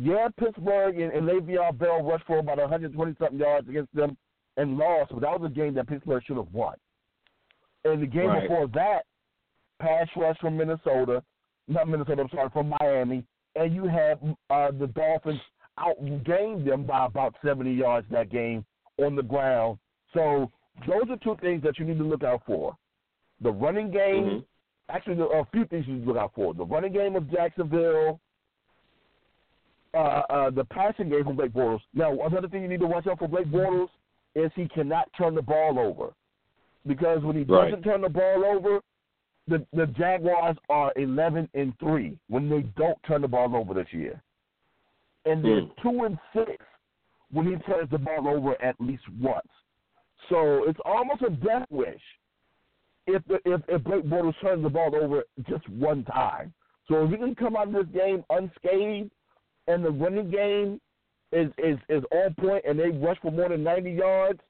yeah, 0.00 0.28
Pittsburgh 0.38 1.00
and, 1.00 1.12
and 1.12 1.28
Le'Veon 1.28 1.76
Bell 1.76 2.02
rushed 2.02 2.26
for 2.26 2.38
about 2.38 2.58
120 2.58 3.16
something 3.18 3.38
yards 3.38 3.68
against 3.68 3.92
them 3.94 4.16
and 4.56 4.78
lost, 4.78 5.10
but 5.10 5.22
that 5.22 5.40
was 5.40 5.50
a 5.50 5.54
game 5.54 5.74
that 5.74 5.88
Pittsburgh 5.88 6.22
should 6.24 6.36
have 6.36 6.52
won. 6.52 6.74
And 7.84 8.00
the 8.00 8.06
game 8.06 8.28
right. 8.28 8.42
before 8.42 8.68
that, 8.68 9.00
pass 9.80 10.06
rush 10.16 10.38
from 10.40 10.56
Minnesota, 10.56 11.22
not 11.66 11.88
Minnesota, 11.88 12.22
I'm 12.22 12.28
sorry, 12.30 12.48
from 12.52 12.72
Miami, 12.80 13.24
and 13.56 13.74
you 13.74 13.86
had 13.86 14.18
uh, 14.50 14.70
the 14.70 14.86
Dolphins 14.86 15.40
outgained 15.78 16.64
them 16.64 16.84
by 16.84 17.06
about 17.06 17.34
70 17.44 17.72
yards 17.72 18.06
that 18.12 18.30
game 18.30 18.64
on 18.98 19.16
the 19.16 19.22
ground. 19.22 19.78
So 20.14 20.50
those 20.86 21.10
are 21.10 21.16
two 21.16 21.36
things 21.40 21.62
that 21.64 21.78
you 21.78 21.84
need 21.84 21.98
to 21.98 22.04
look 22.04 22.22
out 22.22 22.42
for. 22.46 22.76
The 23.40 23.50
running 23.50 23.90
game 23.90 24.24
mm-hmm 24.24 24.38
actually 24.90 25.16
there 25.16 25.32
are 25.32 25.40
a 25.40 25.48
few 25.52 25.64
things 25.66 25.84
you 25.86 25.94
need 25.94 26.04
to 26.04 26.08
look 26.08 26.16
out 26.16 26.32
for. 26.34 26.54
The 26.54 26.64
running 26.64 26.92
game 26.92 27.16
of 27.16 27.30
Jacksonville, 27.30 28.20
uh, 29.94 30.22
uh, 30.30 30.50
the 30.50 30.64
passing 30.64 31.08
game 31.08 31.24
from 31.24 31.36
Blake 31.36 31.52
Bortles. 31.52 31.80
Now, 31.94 32.12
another 32.20 32.48
thing 32.48 32.62
you 32.62 32.68
need 32.68 32.80
to 32.80 32.86
watch 32.86 33.06
out 33.06 33.18
for 33.18 33.28
Blake 33.28 33.46
Bortles 33.48 33.88
is 34.34 34.50
he 34.54 34.68
cannot 34.68 35.08
turn 35.16 35.34
the 35.34 35.42
ball 35.42 35.78
over. 35.78 36.12
Because 36.86 37.22
when 37.22 37.36
he 37.36 37.42
right. 37.42 37.70
doesn't 37.70 37.82
turn 37.82 38.02
the 38.02 38.08
ball 38.08 38.44
over, 38.44 38.80
the 39.48 39.66
the 39.72 39.86
Jaguars 39.86 40.56
are 40.68 40.92
eleven 40.96 41.48
and 41.54 41.72
three 41.78 42.18
when 42.28 42.48
they 42.48 42.62
don't 42.76 42.98
turn 43.06 43.22
the 43.22 43.28
ball 43.28 43.54
over 43.56 43.74
this 43.74 43.88
year. 43.92 44.22
And 45.24 45.44
they're 45.44 45.62
mm. 45.62 45.70
two 45.82 46.04
and 46.04 46.18
six 46.34 46.64
when 47.32 47.46
he 47.46 47.56
turns 47.70 47.90
the 47.90 47.98
ball 47.98 48.28
over 48.28 48.60
at 48.62 48.76
least 48.78 49.02
once. 49.20 49.48
So 50.28 50.64
it's 50.68 50.78
almost 50.84 51.22
a 51.22 51.30
death 51.30 51.66
wish 51.70 52.00
if 53.06 53.22
the, 53.26 53.38
if 53.44 53.60
if 53.68 53.82
Blake 53.84 54.04
Bortles 54.04 54.34
turns 54.40 54.62
the 54.62 54.68
ball 54.68 54.94
over 54.94 55.24
just 55.48 55.68
one 55.70 56.04
time. 56.04 56.52
So 56.86 57.04
if 57.04 57.10
he 57.10 57.16
can 57.16 57.34
come 57.34 57.56
out 57.56 57.68
of 57.68 57.74
this 57.74 57.86
game 57.92 58.24
unscathed, 58.30 59.10
and 59.68 59.84
the 59.84 59.90
running 59.90 60.30
game 60.30 60.80
is 61.32 61.50
is 61.58 61.78
is 61.88 62.02
on 62.10 62.34
point, 62.34 62.64
and 62.66 62.78
they 62.78 62.88
rush 62.88 63.18
for 63.22 63.30
more 63.30 63.48
than 63.48 63.62
ninety 63.62 63.92
yards, 63.92 64.40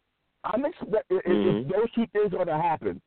I'm 0.45 0.65
expecting 0.65 1.19
mm-hmm. 1.19 1.59
if 1.59 1.69
those 1.69 1.91
two 1.95 2.07
things 2.13 2.33
are 2.39 2.45
to 2.45 2.57
happen, 2.57 3.01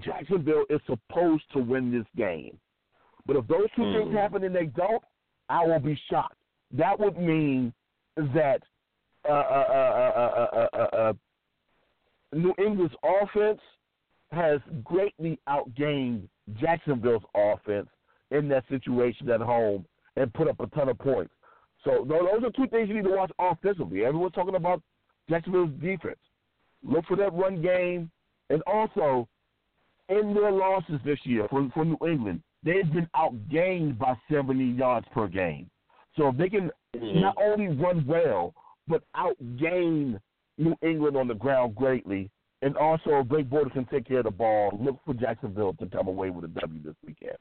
Jacksonville 0.00 0.64
is 0.70 0.80
supposed 0.86 1.44
to 1.52 1.58
win 1.58 1.90
this 1.90 2.06
game. 2.16 2.58
But 3.26 3.36
if 3.36 3.46
those 3.46 3.68
2 3.76 3.82
mm-hmm. 3.82 4.04
things 4.04 4.16
happen 4.16 4.44
and 4.44 4.54
they 4.54 4.66
don't, 4.66 5.02
I 5.48 5.66
will 5.66 5.80
be 5.80 5.98
shocked. 6.10 6.36
That 6.72 6.98
would 6.98 7.18
mean 7.18 7.72
that 8.16 8.60
uh, 9.28 9.32
uh, 9.32 10.68
uh, 10.74 11.12
New 12.32 12.54
England's 12.58 12.94
offense 13.02 13.60
has 14.32 14.60
greatly 14.82 15.38
outgained 15.48 16.28
Jacksonville's 16.60 17.22
offense 17.34 17.88
in 18.30 18.48
that 18.48 18.64
situation 18.68 19.30
at 19.30 19.40
home 19.40 19.86
and 20.16 20.32
put 20.34 20.48
up 20.48 20.60
a 20.60 20.66
ton 20.68 20.88
of 20.88 20.98
points. 20.98 21.32
So 21.84 22.06
those 22.08 22.42
are 22.42 22.50
two 22.50 22.68
things 22.68 22.88
you 22.88 22.94
need 22.94 23.04
to 23.04 23.16
watch 23.16 23.30
offensively. 23.38 24.04
Everyone's 24.04 24.34
talking 24.34 24.54
about 24.54 24.82
Jacksonville's 25.28 25.70
defense. 25.80 26.18
Look 26.82 27.04
for 27.06 27.16
that 27.16 27.32
run 27.32 27.62
game, 27.62 28.10
and 28.50 28.62
also 28.66 29.28
in 30.08 30.34
their 30.34 30.52
losses 30.52 31.00
this 31.04 31.18
year 31.24 31.46
for, 31.48 31.68
for 31.74 31.84
New 31.84 31.98
England, 32.06 32.42
they've 32.62 32.90
been 32.92 33.08
outgained 33.16 33.98
by 33.98 34.14
70 34.30 34.64
yards 34.64 35.06
per 35.12 35.28
game. 35.28 35.70
So 36.16 36.28
if 36.28 36.36
they 36.36 36.48
can 36.48 36.70
mm-hmm. 36.96 37.20
not 37.20 37.36
only 37.40 37.68
run 37.68 38.04
well, 38.06 38.54
but 38.86 39.02
outgain 39.16 40.18
New 40.58 40.74
England 40.82 41.16
on 41.16 41.28
the 41.28 41.34
ground 41.34 41.74
greatly, 41.74 42.30
and 42.62 42.76
also 42.76 43.20
if 43.20 43.28
Blake 43.28 43.50
Bortles 43.50 43.72
can 43.72 43.86
take 43.86 44.06
care 44.06 44.18
of 44.18 44.24
the 44.24 44.30
ball, 44.30 44.78
look 44.80 44.98
for 45.04 45.14
Jacksonville 45.14 45.74
to 45.74 45.86
come 45.86 46.08
away 46.08 46.30
with 46.30 46.44
a 46.44 46.48
W 46.48 46.82
this 46.82 46.94
weekend. 47.06 47.36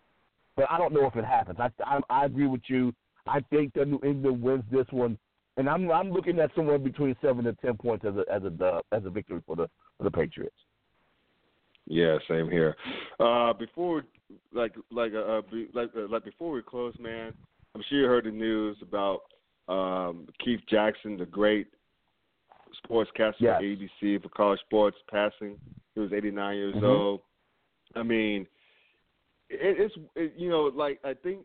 But 0.55 0.65
I 0.69 0.77
don't 0.77 0.93
know 0.93 1.05
if 1.05 1.15
it 1.15 1.25
happens. 1.25 1.59
I 1.59 1.69
I, 1.83 1.99
I 2.09 2.25
agree 2.25 2.47
with 2.47 2.61
you. 2.67 2.93
I 3.27 3.39
think 3.49 3.73
that 3.73 3.87
New 3.87 3.99
England 4.03 4.41
wins 4.41 4.63
this 4.71 4.85
one, 4.91 5.17
and 5.57 5.69
I'm 5.69 5.89
I'm 5.91 6.11
looking 6.11 6.39
at 6.39 6.51
somewhere 6.55 6.77
between 6.77 7.15
seven 7.21 7.47
and 7.47 7.57
ten 7.59 7.77
points 7.77 8.05
as 8.05 8.15
a 8.15 8.31
as 8.31 8.43
a 8.43 8.49
dub, 8.49 8.83
as 8.91 9.05
a 9.05 9.09
victory 9.09 9.41
for 9.45 9.55
the 9.55 9.69
for 9.97 10.03
the 10.03 10.11
Patriots. 10.11 10.55
Yeah, 11.85 12.17
same 12.29 12.49
here. 12.49 12.75
Uh, 13.19 13.53
before, 13.53 14.03
like, 14.53 14.73
like, 14.89 15.11
uh, 15.13 15.41
be, 15.51 15.67
like, 15.73 15.89
uh, 15.97 16.07
like 16.07 16.23
before 16.23 16.51
we 16.51 16.61
close, 16.61 16.95
man, 16.99 17.33
I'm 17.75 17.83
sure 17.89 17.99
you 17.99 18.05
heard 18.05 18.25
the 18.25 18.31
news 18.31 18.77
about 18.81 19.21
um, 19.67 20.27
Keith 20.43 20.61
Jackson, 20.69 21.17
the 21.17 21.25
great 21.25 21.67
sportscaster 22.89 23.33
yes. 23.39 23.59
for 23.59 23.63
ABC 23.63 24.21
for 24.21 24.29
college 24.29 24.59
sports, 24.61 24.97
passing. 25.09 25.57
He 25.93 25.99
was 26.01 26.13
89 26.13 26.55
years 26.55 26.75
mm-hmm. 26.75 26.85
old. 26.85 27.21
I 27.95 28.03
mean, 28.03 28.47
it, 29.53 29.77
it's 29.79 29.95
it, 30.15 30.33
you 30.37 30.49
know, 30.49 30.71
like 30.73 30.99
I 31.03 31.13
think 31.13 31.41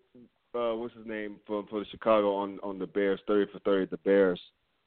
uh, 0.55 0.75
what's 0.75 0.95
his 0.95 1.07
name 1.07 1.37
for 1.47 1.65
for 1.69 1.81
the 1.81 1.87
Chicago 1.91 2.35
on 2.35 2.59
on 2.63 2.79
the 2.79 2.87
Bears, 2.87 3.21
30 3.27 3.53
for 3.53 3.59
30, 3.61 3.87
the 3.91 3.97
Bears, 3.99 4.41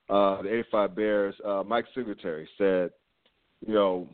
uh, 0.09 0.41
the 0.41 0.53
85 0.53 0.95
Bears. 0.95 1.35
Uh, 1.45 1.63
Mike 1.65 1.85
Singletary 1.93 2.47
said, 2.57 2.91
you 3.65 3.73
know, 3.73 4.07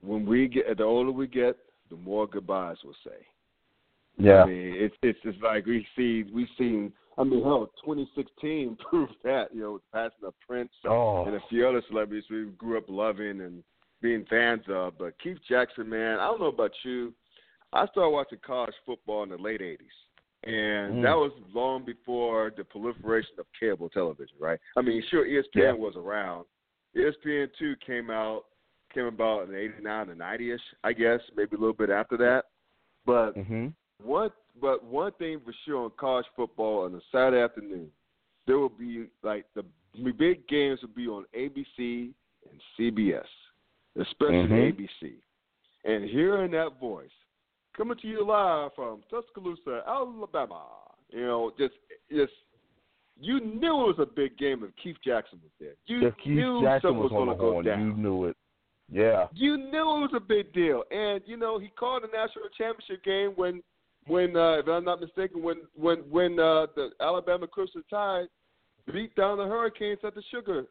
when 0.00 0.26
we 0.26 0.48
get 0.48 0.76
the 0.76 0.84
older 0.84 1.10
we 1.10 1.26
get, 1.26 1.56
the 1.90 1.96
more 1.96 2.26
goodbyes 2.26 2.76
we'll 2.84 2.94
say. 3.04 3.26
Yeah, 4.18 4.42
I 4.42 4.46
mean, 4.46 4.74
it's 4.76 4.94
it's 5.02 5.18
it's 5.24 5.38
like 5.42 5.66
we 5.66 5.86
see 5.96 6.24
we've 6.32 6.48
seen. 6.56 6.92
I 7.16 7.24
mean, 7.24 7.42
hell, 7.42 7.70
2016 7.84 8.76
proved 8.90 9.14
that. 9.24 9.46
You 9.52 9.60
know, 9.60 9.80
passing 9.92 10.26
of 10.26 10.34
Prince 10.46 10.70
oh. 10.86 11.24
and 11.24 11.34
a 11.34 11.40
few 11.48 11.66
other 11.68 11.82
celebrities 11.88 12.24
we 12.30 12.46
grew 12.56 12.78
up 12.78 12.84
loving 12.88 13.40
and 13.40 13.62
being 14.00 14.24
fans 14.28 14.62
of. 14.68 14.94
But 14.98 15.14
Keith 15.22 15.38
Jackson, 15.48 15.88
man, 15.88 16.18
I 16.18 16.26
don't 16.26 16.40
know 16.40 16.46
about 16.46 16.72
you. 16.84 17.12
I 17.72 17.86
started 17.88 18.10
watching 18.10 18.38
college 18.44 18.74
football 18.86 19.22
in 19.24 19.28
the 19.30 19.36
late 19.36 19.60
80s. 19.60 19.78
And 20.44 20.94
mm. 20.94 21.02
that 21.02 21.16
was 21.16 21.32
long 21.52 21.84
before 21.84 22.52
the 22.56 22.64
proliferation 22.64 23.32
of 23.38 23.46
cable 23.58 23.88
television, 23.88 24.36
right? 24.38 24.58
I 24.76 24.82
mean, 24.82 25.02
sure, 25.10 25.26
ESPN 25.26 25.42
yeah. 25.54 25.72
was 25.72 25.94
around. 25.96 26.44
ESPN 26.96 27.48
two 27.58 27.74
came 27.84 28.08
out 28.08 28.44
came 28.94 29.06
about 29.06 29.48
in 29.48 29.54
'89 29.54 30.10
and 30.10 30.18
'90 30.18 30.52
ish, 30.52 30.60
I 30.84 30.92
guess, 30.92 31.20
maybe 31.36 31.56
a 31.56 31.58
little 31.58 31.74
bit 31.74 31.90
after 31.90 32.16
that. 32.18 32.44
But 33.04 33.36
mm-hmm. 33.36 33.68
one, 34.02 34.30
but 34.60 34.84
one 34.84 35.12
thing 35.18 35.40
for 35.44 35.52
sure 35.64 35.84
on 35.84 35.90
college 35.98 36.26
football 36.36 36.84
on 36.84 36.94
a 36.94 37.00
Saturday 37.10 37.42
afternoon, 37.42 37.88
there 38.46 38.58
will 38.58 38.68
be 38.68 39.06
like 39.22 39.44
the 39.54 39.64
big 40.12 40.46
games 40.46 40.80
will 40.82 40.88
be 40.88 41.08
on 41.08 41.24
ABC 41.36 42.12
and 42.48 42.60
CBS, 42.78 43.22
especially 44.00 44.36
mm-hmm. 44.36 44.82
ABC. 44.82 45.14
And 45.84 46.08
hearing 46.08 46.52
that 46.52 46.78
voice 46.80 47.10
coming 47.78 47.96
to 48.02 48.08
you 48.08 48.26
live 48.26 48.72
from 48.74 49.00
Tuscaloosa, 49.08 49.82
Alabama, 49.86 50.64
you 51.10 51.22
know, 51.22 51.52
just 51.58 51.74
just 52.10 52.32
you 53.20 53.40
knew 53.40 53.84
it 53.84 53.96
was 53.96 53.98
a 54.00 54.06
big 54.06 54.36
game 54.36 54.64
if 54.64 54.70
Keith 54.82 54.96
Jackson 55.04 55.38
was 55.42 55.52
there. 55.58 55.74
You 55.86 56.08
if 56.08 56.14
Keith 56.16 56.34
knew 56.34 56.60
Jackson 56.62 56.90
something 56.90 57.02
was, 57.02 57.12
was 57.12 57.26
going 57.26 57.28
to 57.28 57.40
go 57.40 57.62
down. 57.62 57.86
You 57.86 57.94
knew 57.94 58.24
it. 58.26 58.36
Yeah. 58.90 59.26
You 59.34 59.56
knew 59.56 59.96
it 59.96 60.10
was 60.10 60.12
a 60.16 60.20
big 60.20 60.52
deal, 60.52 60.82
and 60.90 61.20
you 61.26 61.36
know 61.36 61.58
he 61.58 61.68
called 61.68 62.02
the 62.02 62.08
national 62.08 62.48
championship 62.56 63.04
game 63.04 63.32
when, 63.36 63.62
when 64.06 64.36
uh, 64.36 64.58
if 64.58 64.68
I'm 64.68 64.84
not 64.84 65.00
mistaken, 65.00 65.42
when 65.42 65.58
when 65.74 65.98
when 66.10 66.38
uh, 66.40 66.66
the 66.74 66.90
Alabama 67.00 67.46
Crimson 67.46 67.84
Tide 67.90 68.26
beat 68.92 69.14
down 69.14 69.38
the 69.38 69.44
Hurricanes 69.44 69.98
at 70.04 70.14
the 70.14 70.22
Sugar, 70.30 70.64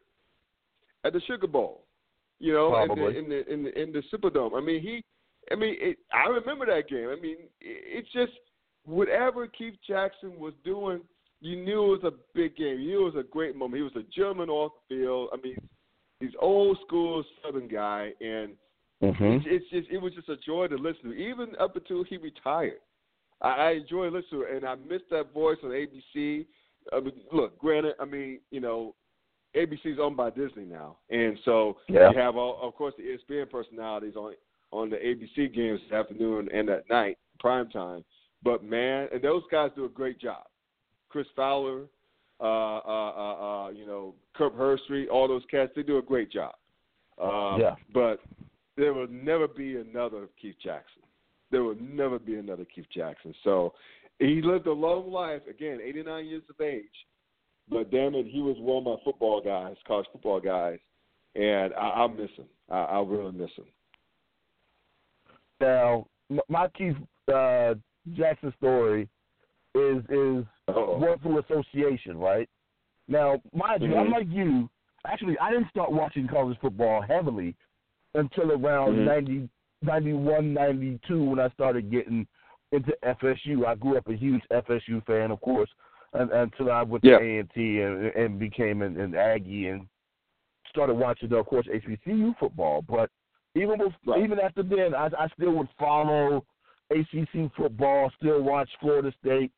at 1.04 1.12
the 1.12 1.20
Sugar 1.26 1.46
Bowl, 1.46 1.84
you 2.40 2.52
know, 2.52 2.74
in 2.82 2.88
the, 2.88 3.06
in 3.06 3.28
the 3.28 3.52
in 3.52 3.62
the 3.64 3.82
in 3.82 3.92
the 3.92 4.02
Superdome. 4.12 4.60
I 4.60 4.64
mean, 4.64 4.82
he, 4.82 5.04
I 5.50 5.56
mean, 5.56 5.76
it, 5.78 5.98
I 6.12 6.28
remember 6.28 6.66
that 6.66 6.88
game. 6.88 7.08
I 7.08 7.20
mean, 7.20 7.36
it, 7.60 8.06
it's 8.06 8.12
just 8.12 8.32
whatever 8.84 9.46
Keith 9.46 9.74
Jackson 9.86 10.38
was 10.38 10.54
doing, 10.64 11.00
you 11.40 11.56
knew 11.62 11.94
it 11.94 12.02
was 12.02 12.12
a 12.12 12.16
big 12.34 12.56
game. 12.56 12.80
You 12.80 12.88
knew 12.88 13.00
it 13.06 13.14
was 13.14 13.24
a 13.24 13.30
great 13.30 13.56
moment. 13.56 13.76
He 13.76 13.82
was 13.82 13.96
a 13.96 14.14
German 14.14 14.48
off 14.48 14.72
the 14.88 14.96
field. 14.96 15.30
I 15.32 15.36
mean, 15.42 15.56
he's 16.20 16.30
old 16.40 16.78
school 16.86 17.22
Southern 17.42 17.68
guy, 17.68 18.12
and 18.20 18.52
mm-hmm. 19.02 19.24
it's, 19.24 19.44
it's 19.48 19.70
just 19.70 19.88
it 19.90 19.98
was 19.98 20.14
just 20.14 20.28
a 20.28 20.36
joy 20.44 20.66
to 20.68 20.76
listen 20.76 21.10
to, 21.10 21.12
even 21.12 21.54
up 21.60 21.76
until 21.76 22.04
he 22.04 22.16
retired. 22.16 22.80
I, 23.40 23.48
I 23.48 23.70
enjoy 23.72 24.06
listening, 24.06 24.24
to 24.32 24.42
it, 24.42 24.56
and 24.56 24.66
I 24.66 24.74
miss 24.74 25.02
that 25.10 25.32
voice 25.32 25.58
on 25.62 25.70
ABC. 25.70 26.46
I 26.92 27.00
mean, 27.00 27.12
look, 27.32 27.58
granted, 27.58 27.94
I 28.00 28.04
mean, 28.04 28.40
you 28.50 28.60
know, 28.60 28.94
ABC's 29.56 29.98
owned 30.00 30.16
by 30.16 30.30
Disney 30.30 30.64
now, 30.64 30.96
and 31.10 31.38
so 31.44 31.76
yeah. 31.88 32.10
you 32.10 32.18
have, 32.18 32.36
all, 32.36 32.58
of 32.62 32.74
course, 32.74 32.94
the 32.96 33.04
ESPN 33.04 33.50
personalities 33.50 34.16
on 34.16 34.34
on 34.70 34.90
the 34.90 34.96
ABC 34.96 35.54
games 35.54 35.80
this 35.88 35.92
afternoon 35.92 36.48
and 36.52 36.68
at 36.68 36.88
night, 36.88 37.18
prime 37.38 37.68
time. 37.70 38.04
But 38.42 38.64
man, 38.64 39.08
and 39.12 39.22
those 39.22 39.42
guys 39.50 39.70
do 39.74 39.84
a 39.84 39.88
great 39.88 40.20
job. 40.20 40.44
Chris 41.08 41.26
Fowler, 41.34 41.84
uh, 42.40 42.44
uh, 42.44 43.12
uh, 43.16 43.66
uh, 43.66 43.70
you 43.70 43.86
know, 43.86 44.14
Kirk 44.34 44.56
Herbstreit, 44.56 45.08
all 45.10 45.26
those 45.26 45.42
cats, 45.50 45.72
they 45.74 45.82
do 45.82 45.98
a 45.98 46.02
great 46.02 46.30
job. 46.30 46.54
Uh, 47.20 47.56
yeah. 47.58 47.74
But 47.92 48.20
there 48.76 48.94
will 48.94 49.08
never 49.08 49.48
be 49.48 49.76
another 49.76 50.28
Keith 50.40 50.56
Jackson. 50.62 51.02
There 51.50 51.64
will 51.64 51.76
never 51.80 52.18
be 52.18 52.36
another 52.36 52.64
Keith 52.64 52.86
Jackson. 52.94 53.34
So 53.42 53.72
he 54.18 54.40
lived 54.42 54.66
a 54.66 54.72
long 54.72 55.10
life. 55.10 55.42
Again, 55.48 55.80
89 55.82 56.26
years 56.26 56.42
of 56.48 56.60
age. 56.64 56.84
But 57.70 57.90
damn 57.90 58.14
it, 58.14 58.26
he 58.26 58.40
was 58.40 58.56
one 58.58 58.78
of 58.78 58.84
my 58.84 59.04
football 59.04 59.40
guys, 59.40 59.76
college 59.86 60.06
football 60.12 60.40
guys, 60.40 60.78
and 61.34 61.74
I, 61.74 61.88
I'll 61.88 62.08
miss 62.08 62.30
him. 62.36 62.46
I, 62.70 62.84
I'll 62.84 63.06
really 63.06 63.32
miss 63.32 63.50
him. 63.56 63.66
Now, 65.60 66.06
my 66.48 66.68
Keith 66.68 66.96
uh, 67.32 67.74
Jackson 68.14 68.52
story 68.58 69.08
is 69.74 69.98
is 70.08 70.44
Uh-oh. 70.68 71.42
association, 71.44 72.18
right? 72.18 72.48
Now, 73.08 73.40
mind 73.54 73.82
you, 73.82 73.88
mm-hmm. 73.88 73.98
I'm 73.98 74.10
like 74.10 74.26
you. 74.28 74.68
Actually, 75.06 75.38
I 75.38 75.50
didn't 75.50 75.70
start 75.70 75.90
watching 75.90 76.28
college 76.28 76.58
football 76.60 77.00
heavily 77.00 77.54
until 78.14 78.52
around 78.52 78.96
mm-hmm. 78.96 79.04
90, 79.04 79.48
91, 79.82 80.52
92 80.52 81.24
when 81.24 81.40
I 81.40 81.48
started 81.50 81.90
getting 81.90 82.26
into 82.72 82.92
FSU. 83.04 83.64
I 83.66 83.74
grew 83.74 83.96
up 83.96 84.08
a 84.08 84.14
huge 84.14 84.42
FSU 84.52 85.04
fan, 85.06 85.30
of 85.30 85.40
course, 85.40 85.70
and, 86.12 86.30
until 86.30 86.70
I 86.70 86.82
went 86.82 87.04
to. 87.04 87.14
A 87.14 87.38
and 87.38 87.50
T 87.54 87.80
and 87.80 88.38
became 88.38 88.82
an, 88.82 89.00
an 89.00 89.14
Aggie 89.14 89.68
and 89.68 89.86
started 90.68 90.94
watching, 90.94 91.32
of 91.32 91.46
course, 91.46 91.66
HBCU 91.66 92.34
football. 92.38 92.82
But 92.82 93.10
even 93.54 93.78
with, 93.78 93.92
right. 94.06 94.22
even 94.22 94.38
after 94.38 94.62
then, 94.62 94.94
I, 94.94 95.08
I 95.18 95.28
still 95.36 95.52
would 95.52 95.68
follow 95.78 96.44
ACC 96.90 97.50
football, 97.56 98.10
still 98.18 98.42
watch 98.42 98.68
Florida 98.80 99.12
State. 99.20 99.50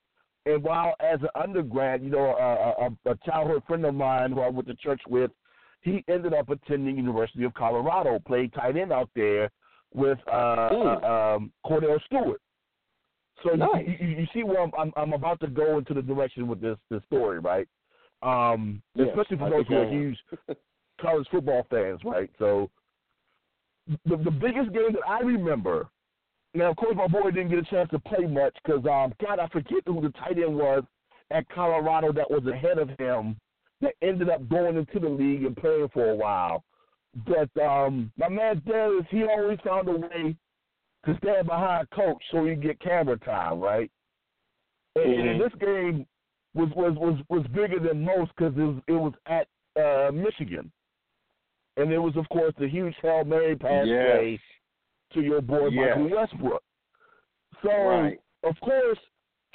And 0.47 0.63
while 0.63 0.95
as 1.01 1.21
an 1.21 1.29
undergrad, 1.35 2.03
you 2.03 2.11
know, 2.11 2.35
a, 2.37 2.87
a, 2.87 3.13
a 3.13 3.17
childhood 3.27 3.63
friend 3.67 3.85
of 3.85 3.95
mine 3.95 4.33
who 4.33 4.41
I 4.41 4.49
went 4.49 4.69
to 4.69 4.75
church 4.75 5.03
with, 5.09 5.31
he 5.83 6.05
ended 6.09 6.35
up 6.35 6.49
attending 6.49 6.97
University 6.97 7.45
of 7.45 7.55
Colorado, 7.55 8.19
played 8.27 8.53
tight 8.53 8.77
end 8.77 8.93
out 8.93 9.11
there 9.15 9.51
with 9.95 10.19
uh, 10.27 10.69
uh, 10.71 11.37
um, 11.37 11.53
Kordell 11.65 11.99
Stewart. 12.07 12.41
So 13.43 13.51
nice. 13.55 13.87
you, 13.87 14.07
you, 14.07 14.17
you 14.19 14.27
see 14.35 14.43
where 14.43 14.61
I'm, 14.61 14.71
I'm, 14.79 14.93
I'm 14.97 15.13
about 15.13 15.41
to 15.41 15.47
go 15.47 15.79
into 15.79 15.95
the 15.95 16.03
direction 16.03 16.47
with 16.47 16.61
this 16.61 16.77
this 16.91 17.01
story, 17.07 17.39
right? 17.39 17.67
Um, 18.23 18.83
yes, 18.95 19.09
especially 19.09 19.39
for 19.39 19.51
those 19.51 19.67
who 19.67 19.77
are 19.77 19.91
huge 19.91 20.19
college 21.01 21.27
football 21.31 21.67
fans, 21.71 22.01
right? 22.05 22.31
So 22.39 22.71
the 24.05 24.17
the 24.17 24.31
biggest 24.31 24.73
game 24.73 24.93
that 24.93 25.09
I 25.09 25.21
remember. 25.21 25.89
Now, 26.55 26.71
of 26.71 26.77
course, 26.77 26.97
my 26.97 27.07
boy 27.07 27.31
didn't 27.31 27.51
get 27.51 27.61
a 27.61 27.63
chance 27.63 27.89
to 27.91 27.99
play 28.01 28.27
much 28.27 28.57
because, 28.65 28.85
um, 28.85 29.15
God, 29.25 29.39
I 29.39 29.47
forget 29.49 29.83
who 29.87 30.01
the 30.01 30.13
tight 30.19 30.37
end 30.37 30.57
was 30.57 30.83
at 31.31 31.49
Colorado 31.49 32.13
that 32.13 32.29
was 32.29 32.45
ahead 32.47 32.79
of 32.79 32.89
him 32.99 33.37
that 33.81 33.95
ended 34.03 34.29
up 34.29 34.49
going 34.49 34.77
into 34.77 34.99
the 34.99 35.09
league 35.09 35.45
and 35.45 35.57
playing 35.57 35.89
for 35.95 36.11
a 36.11 36.15
while. 36.15 36.65
But 37.27 37.51
um, 37.63 38.13
my 38.17 38.29
man 38.29 38.63
Darius, 38.67 39.07
he 39.11 39.25
always 39.25 39.59
found 39.65 39.89
a 39.89 39.93
way 39.93 40.37
to 41.07 41.19
stand 41.23 41.47
behind 41.47 41.89
coach 41.91 42.23
so 42.31 42.45
he 42.45 42.55
get 42.55 42.81
camera 42.81 43.19
time, 43.19 43.61
right? 43.61 43.91
And, 44.97 45.07
mm-hmm. 45.07 45.29
and 45.29 45.41
this 45.41 45.53
game 45.61 46.07
was 46.55 46.69
was 46.75 46.97
was 46.97 47.19
was 47.29 47.47
bigger 47.49 47.79
than 47.79 48.05
most 48.05 48.33
because 48.37 48.53
it 48.57 48.61
was 48.61 48.83
it 48.89 48.93
was 48.93 49.13
at 49.27 49.47
uh, 49.81 50.11
Michigan, 50.13 50.71
and 51.77 51.93
it 51.93 51.99
was 51.99 52.17
of 52.17 52.29
course 52.29 52.53
the 52.59 52.69
huge 52.69 52.95
hail 53.03 53.25
mary 53.25 53.57
pass 53.57 53.87
yes. 53.87 54.39
to 55.13 55.21
your 55.21 55.41
boy 55.41 55.69
yes. 55.69 55.97
Michael 55.97 56.17
Westbrook. 56.17 56.63
So 57.63 57.71
right. 57.71 58.19
of 58.45 58.55
course 58.61 58.99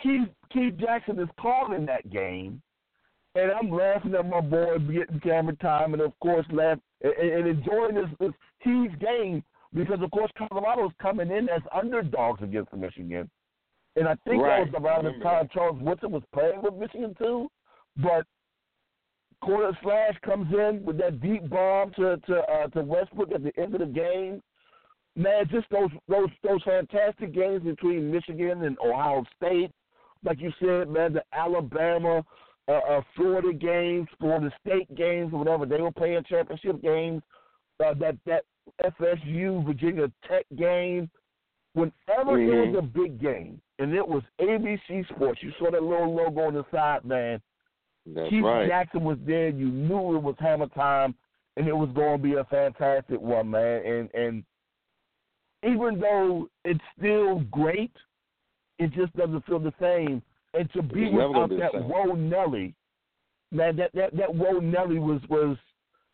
Keith 0.02 0.30
Keith 0.52 0.76
Jackson 0.78 1.20
is 1.20 1.30
calling 1.40 1.86
that 1.86 2.10
game, 2.10 2.62
and 3.36 3.52
I'm 3.52 3.70
laughing 3.70 4.16
at 4.16 4.28
my 4.28 4.42
boy 4.42 4.78
getting 4.80 5.20
camera 5.22 5.56
time, 5.58 5.94
and 5.94 6.02
of 6.02 6.18
course 6.20 6.46
laugh 6.52 6.80
and, 7.02 7.14
and 7.14 7.48
enjoying 7.48 7.96
this, 7.96 8.10
this 8.20 8.32
huge 8.60 8.98
game 9.00 9.44
because 9.74 10.02
of 10.02 10.12
course 10.12 10.32
Colorado's 10.38 10.92
coming 11.02 11.32
in 11.32 11.50
as 11.50 11.62
underdogs 11.74 12.42
against 12.42 12.74
Michigan. 12.74 13.30
And 13.98 14.08
I 14.08 14.16
think 14.28 14.42
right. 14.44 14.66
that 14.66 14.74
was 14.74 14.84
around 14.84 15.06
the 15.06 15.24
time 15.24 15.50
Charles 15.54 15.80
Woodson 15.82 16.12
was 16.12 16.24
playing 16.34 16.62
with 16.62 16.74
Michigan 16.74 17.16
too. 17.18 17.50
But 17.98 18.26
Kordell 19.44 19.76
Slash 19.82 20.16
comes 20.24 20.52
in 20.54 20.84
with 20.84 20.98
that 20.98 21.22
deep 21.22 21.50
bomb 21.50 21.92
to 21.94 22.18
to 22.28 22.38
uh, 22.38 22.68
to 22.68 22.82
Westbrook 22.82 23.32
at 23.34 23.44
the 23.44 23.52
end 23.60 23.74
of 23.76 23.80
the 23.80 23.86
game. 23.86 24.42
Man, 25.16 25.48
just 25.50 25.68
those 25.70 25.90
those 26.08 26.30
those 26.44 26.62
fantastic 26.64 27.34
games 27.34 27.64
between 27.64 28.12
Michigan 28.12 28.64
and 28.64 28.78
Ohio 28.80 29.24
State, 29.38 29.72
like 30.24 30.42
you 30.42 30.52
said, 30.60 30.90
man, 30.90 31.14
the 31.14 31.24
Alabama, 31.34 32.24
uh, 32.68 32.72
uh, 32.72 33.02
Florida 33.16 33.54
games, 33.54 34.08
Florida 34.20 34.52
State 34.66 34.94
games, 34.96 35.32
or 35.34 35.40
whatever 35.40 35.66
they 35.66 35.80
were 35.80 35.92
playing 35.92 36.24
championship 36.28 36.82
games. 36.82 37.22
Uh, 37.84 37.94
that 37.94 38.18
that 38.26 38.44
FSU 38.84 39.66
Virginia 39.66 40.12
Tech 40.28 40.46
game. 40.58 41.10
Whenever 41.74 42.38
mm-hmm. 42.38 42.70
it 42.70 42.72
was 42.72 42.76
a 42.80 42.82
big 42.82 43.20
game, 43.20 43.60
and 43.80 43.94
it 43.94 44.08
was 44.08 44.24
ABC 44.40 45.06
Sports, 45.10 45.44
you 45.44 45.52
saw 45.60 45.70
that 45.72 45.84
little 45.84 46.16
logo 46.16 46.48
on 46.48 46.54
the 46.54 46.64
side, 46.72 47.04
man. 47.04 47.42
That's 48.06 48.30
Keith 48.30 48.44
right. 48.44 48.68
Jackson 48.68 49.04
was 49.04 49.18
there. 49.26 49.50
You 49.50 49.68
knew 49.68 50.16
it 50.16 50.22
was 50.22 50.36
hammer 50.40 50.68
time, 50.68 51.16
and 51.58 51.68
it 51.68 51.76
was 51.76 51.90
going 51.96 52.18
to 52.18 52.24
be 52.24 52.34
a 52.36 52.44
fantastic 52.46 53.20
one, 53.20 53.50
man. 53.50 53.86
And 53.86 54.10
and 54.14 54.44
even 55.64 56.00
though 56.00 56.48
it's 56.64 56.80
still 56.98 57.40
great, 57.52 57.92
it 58.78 58.92
just 58.94 59.16
doesn't 59.16 59.46
feel 59.46 59.60
the 59.60 59.74
same. 59.80 60.22
And 60.54 60.72
to 60.74 60.82
be 60.84 61.06
It's 61.06 61.14
without 61.14 61.50
be 61.50 61.58
that. 61.58 61.74
Whoa 61.74 62.14
Nelly, 62.14 62.76
man, 63.52 63.76
that 63.78 63.92
that 63.94 64.16
that 64.16 64.34
Whoa 64.34 64.60
Nelly 64.60 65.00
was 65.00 65.22
was 65.30 65.58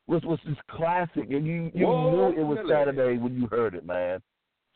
was 0.08 0.24
was 0.24 0.40
just 0.48 0.66
classic, 0.68 1.30
and 1.30 1.46
you 1.46 1.72
you 1.74 1.88
Whoa, 1.88 2.32
knew 2.32 2.42
it 2.42 2.46
was 2.46 2.58
Nelly. 2.58 2.70
Saturday 2.70 3.18
when 3.18 3.36
you 3.36 3.48
heard 3.48 3.76
it, 3.76 3.86
man. 3.86 4.22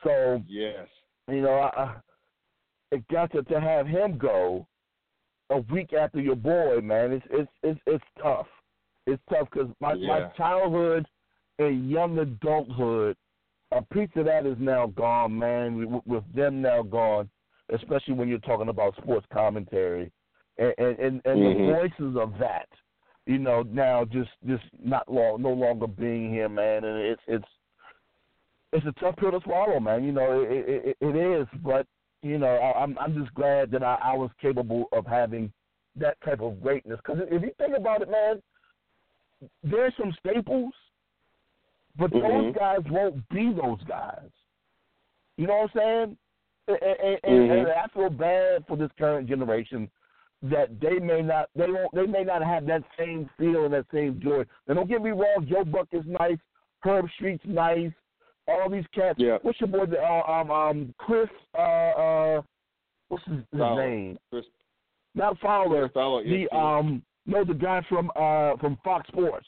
So 0.03 0.43
Yes. 0.47 0.87
you 1.29 1.41
know, 1.41 1.53
I, 1.53 1.81
I 1.81 1.95
it 2.91 3.07
got 3.07 3.31
to 3.31 3.41
to 3.43 3.59
have 3.61 3.87
him 3.87 4.17
go 4.17 4.67
a 5.49 5.59
week 5.71 5.93
after 5.93 6.19
your 6.19 6.35
boy, 6.35 6.79
man. 6.81 7.11
It's 7.11 7.25
it's 7.29 7.51
it's 7.63 7.79
it's 7.85 8.03
tough. 8.21 8.47
It's 9.05 9.21
tough 9.29 9.47
because 9.51 9.69
my 9.79 9.93
my 9.95 10.21
childhood 10.37 11.05
and 11.59 11.89
young 11.89 12.17
adulthood, 12.19 13.15
a 13.71 13.81
piece 13.81 14.09
of 14.15 14.25
that 14.25 14.45
is 14.45 14.57
now 14.59 14.87
gone, 14.87 15.37
man. 15.37 15.77
With, 15.77 16.03
with 16.05 16.23
them 16.33 16.61
now 16.61 16.81
gone, 16.81 17.29
especially 17.73 18.15
when 18.15 18.27
you're 18.27 18.39
talking 18.39 18.69
about 18.69 18.95
sports 18.97 19.27
commentary, 19.31 20.11
and 20.57 20.73
and 20.77 20.99
and, 20.99 21.21
and 21.25 21.39
Mhm. 21.39 21.67
the 21.67 21.73
voices 21.73 22.17
of 22.17 22.37
that, 22.39 22.67
you 23.25 23.37
know, 23.37 23.61
now 23.63 24.05
just 24.05 24.31
just 24.47 24.63
not 24.83 25.11
long, 25.11 25.41
no 25.41 25.53
longer 25.53 25.87
being 25.87 26.31
here, 26.33 26.49
man. 26.49 26.83
And 26.83 26.97
it's 26.99 27.21
it's 27.27 27.45
it's 28.73 28.85
a 28.85 28.91
tough 28.99 29.15
pill 29.17 29.31
to 29.31 29.39
swallow, 29.41 29.79
man. 29.79 30.03
You 30.03 30.11
know, 30.11 30.41
it 30.41 30.85
it, 30.89 30.97
it 30.99 31.15
is, 31.15 31.47
but 31.63 31.85
you 32.21 32.37
know, 32.37 32.47
I, 32.47 32.81
I'm 32.81 32.97
I'm 32.99 33.13
just 33.13 33.33
glad 33.33 33.71
that 33.71 33.83
I, 33.83 33.97
I 34.01 34.13
was 34.15 34.29
capable 34.41 34.85
of 34.91 35.05
having 35.05 35.51
that 35.95 36.17
type 36.23 36.41
of 36.41 36.61
greatness. 36.61 36.99
Because 37.05 37.21
if 37.29 37.41
you 37.41 37.51
think 37.57 37.75
about 37.77 38.01
it, 38.01 38.09
man, 38.09 38.41
there's 39.63 39.93
some 39.97 40.13
staples, 40.19 40.73
but 41.97 42.11
those 42.11 42.21
Mhm. 42.21 42.55
guys 42.57 42.79
won't 42.89 43.27
be 43.29 43.53
those 43.53 43.81
guys. 43.83 44.29
You 45.37 45.47
know 45.47 45.57
what 45.57 45.71
I'm 45.75 45.79
saying? 45.79 46.17
And, 46.67 47.19
and, 47.23 47.49
Mhm. 47.49 47.59
and 47.59 47.67
I 47.69 47.87
feel 47.87 48.09
bad 48.09 48.65
for 48.67 48.75
this 48.75 48.91
current 48.97 49.27
generation 49.27 49.89
that 50.41 50.79
they 50.79 50.99
may 50.99 51.21
not 51.21 51.49
they 51.55 51.69
won't 51.69 51.93
they 51.93 52.05
may 52.05 52.23
not 52.23 52.43
have 52.43 52.65
that 52.65 52.83
same 52.97 53.29
feel 53.37 53.65
and 53.65 53.73
that 53.73 53.85
same 53.91 54.19
joy. 54.19 54.43
Now 54.67 54.73
don't 54.75 54.89
get 54.89 55.01
me 55.01 55.11
wrong, 55.11 55.45
Joe 55.47 55.63
Buck 55.63 55.87
is 55.91 56.05
nice, 56.05 56.39
Herbstreit's 56.83 57.45
nice, 57.45 57.93
all 58.47 58.69
these 58.69 58.85
cats. 58.93 59.17
Yeah. 59.19 59.37
What's 59.41 59.59
your 59.59 59.67
boy? 59.67 59.85
Uh, 59.85 60.31
um, 60.31 60.51
um, 60.51 60.93
Chris. 60.97 61.27
Uh, 61.57 61.61
uh, 61.61 62.41
what's 63.07 63.23
his, 63.25 63.37
his 63.51 63.61
name? 63.61 64.17
Chris, 64.31 64.45
Not 65.15 65.37
Fowler. 65.39 65.81
Chris 65.81 65.91
Fowler, 65.93 66.23
The 66.23 66.29
yes, 66.29 66.49
um, 66.51 67.01
no, 67.25 67.43
the 67.43 67.53
guy 67.53 67.81
from 67.89 68.11
uh 68.15 68.55
from 68.57 68.77
Fox 68.83 69.07
Sports. 69.07 69.47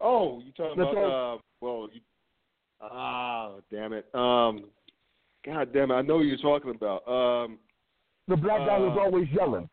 Oh, 0.00 0.40
you 0.44 0.52
talking 0.52 0.78
That's 0.78 0.92
about? 0.92 1.34
Uh, 1.34 1.38
well, 1.60 1.88
you, 1.92 2.00
ah, 2.80 3.52
damn 3.70 3.92
it. 3.92 4.06
Um, 4.14 4.64
God 5.44 5.72
damn 5.72 5.90
it, 5.90 5.94
I 5.94 6.02
know 6.02 6.18
who 6.18 6.24
you're 6.24 6.36
talking 6.38 6.70
about. 6.70 7.06
Um, 7.08 7.58
The 8.28 8.36
black 8.36 8.66
guy 8.66 8.78
who's 8.78 8.96
Uh, 8.96 9.00
always 9.00 9.28
yelling. 9.30 9.68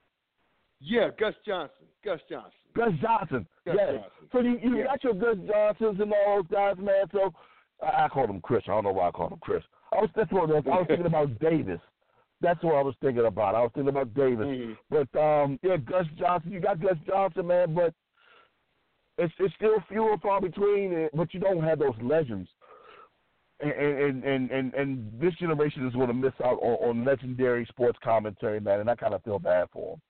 yeah, 0.80 1.10
Gus 1.18 1.34
Johnson. 1.46 1.88
Gus 2.04 2.20
Johnson. 2.30 2.52
Gus 2.76 2.92
Johnson. 3.02 3.48
Gus 3.66 3.76
yes. 3.78 3.94
Johnson. 3.94 4.12
So 4.32 4.40
you 4.40 4.60
you 4.62 4.78
Yeah. 4.78 4.86
got 4.86 5.04
your 5.04 5.14
Gus 5.14 5.38
Johnsons 5.48 6.00
and 6.00 6.14
all 6.14 6.38
those 6.44 6.48
guys, 6.52 6.78
man. 6.78 7.10
So 7.12 7.34
I, 7.82 8.06
I 8.06 8.10
called 8.10 8.30
him 8.30 8.42
Chris. 8.42 8.64
I 8.68 8.72
don't 8.72 8.84
know 8.84 8.92
why 8.92 9.08
I 9.08 9.12
called 9.12 9.34
him 9.34 9.40
Chris. 9.42 9.64
I 9.92 10.02
was 10.02 10.10
that's 10.16 10.32
what 10.32 10.50
I 10.50 10.54
was, 10.54 10.64
I 10.66 10.70
was 10.70 10.86
thinking 10.88 11.06
about 11.06 11.40
Davis. 11.40 11.80
That's 12.42 12.64
what 12.64 12.76
I 12.76 12.82
was 12.82 12.96
thinking 13.02 13.26
about. 13.26 13.56
I 13.56 13.62
was 13.62 13.72
thinking 13.74 13.90
about 13.90 14.14
Davis. 14.14 14.48
Mhm. 14.48 14.78
But 14.90 15.20
um, 15.20 15.60
yeah, 15.62 15.78
Gus 15.78 16.06
Johnson. 16.18 16.52
You 16.52 16.60
got 16.60 16.82
Gus 16.82 16.98
Johnson, 17.06 17.48
man. 17.48 17.76
But 17.76 17.94
it's 19.18 19.34
it's 19.40 19.54
still 19.56 19.76
few 19.90 20.12
and 20.12 20.22
far 20.22 20.42
between. 20.42 21.10
But 21.14 21.34
you 21.34 21.40
don't 21.40 21.64
have 21.64 21.80
those 21.80 21.96
legends. 22.02 22.50
And 23.60 23.72
and 23.72 24.24
and 24.24 24.52
and, 24.52 24.74
and 24.74 25.12
this 25.20 25.36
generation 25.36 25.86
is 25.88 25.94
going 25.94 26.08
to 26.08 26.14
miss 26.16 26.34
out 26.44 26.58
on, 26.64 26.90
on 26.90 27.06
legendary 27.06 27.66
sports 27.68 28.00
commentary, 28.04 28.60
man. 28.60 28.80
And 28.80 28.90
I 28.90 28.96
kind 28.96 29.14
of 29.14 29.24
feel 29.24 29.38
bad 29.38 29.68
for 29.72 29.92
them. 29.92 30.02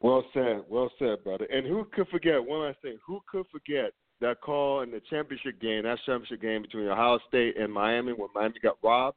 Well 0.00 0.24
said, 0.32 0.62
well 0.68 0.90
said, 0.98 1.22
brother. 1.24 1.46
And 1.46 1.66
who 1.66 1.84
could 1.92 2.08
forget? 2.08 2.42
One 2.42 2.60
last 2.60 2.78
thing: 2.80 2.96
who 3.06 3.20
could 3.30 3.44
forget 3.52 3.92
that 4.20 4.40
call 4.40 4.80
in 4.82 4.90
the 4.90 5.00
championship 5.10 5.60
game, 5.60 5.82
that 5.84 5.98
championship 6.06 6.40
game 6.40 6.62
between 6.62 6.88
Ohio 6.88 7.18
State 7.28 7.56
and 7.58 7.72
Miami, 7.72 8.12
when 8.12 8.28
Miami 8.34 8.58
got 8.62 8.78
robbed? 8.82 9.16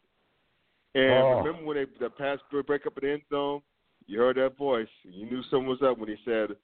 And 0.95 1.11
Oh. 1.23 1.37
remember 1.43 1.63
when 1.65 1.77
they 1.77 1.85
the 1.99 2.09
pass 2.09 2.39
break 2.51 2.85
up 2.85 2.97
in 3.01 3.07
the 3.07 3.13
end 3.13 3.21
zone? 3.29 3.61
You 4.07 4.19
heard 4.19 4.37
that 4.37 4.57
voice. 4.57 4.87
You 5.03 5.25
knew 5.27 5.43
something 5.43 5.67
was 5.67 5.81
up 5.83 5.97
when 5.99 6.09
he 6.09 6.17
said, 6.25 6.57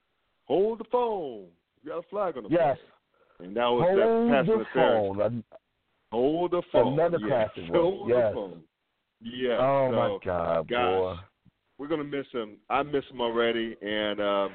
"Hold 0.46 0.80
the 0.80 0.84
phone. 0.86 1.48
You 1.84 1.90
got 1.92 2.00
a 2.00 2.04
flag 2.04 2.36
on 2.38 2.44
the 2.44 2.50
Yes. 2.50 2.78
phone." 3.38 3.48
And 3.48 3.56
that 3.58 3.68
was 3.68 3.84
Hold 3.84 4.00
that 4.00 4.34
pass 4.34 4.46
the 4.48 4.54
interference. 4.54 5.18
phone. 5.18 5.44
Hold 6.12 6.52
the 6.52 6.62
phone. 6.72 6.94
Another 6.94 7.20
yes. 7.28 7.56
one. 7.56 7.68
Hold 7.68 8.10
Yes. 8.10 8.30
the 8.32 8.34
phone. 8.36 8.64
Yeah. 9.22 9.58
Oh 9.60 9.90
so, 9.92 9.96
my 9.96 10.18
God, 10.26 10.68
gosh, 10.68 11.18
boy. 11.18 11.18
we're 11.78 11.88
gonna 11.88 12.04
miss 12.04 12.28
him. 12.32 12.58
I 12.70 12.84
miss 12.84 13.06
him 13.10 13.22
already, 13.22 13.78
and 13.82 14.20
uh, 14.20 14.50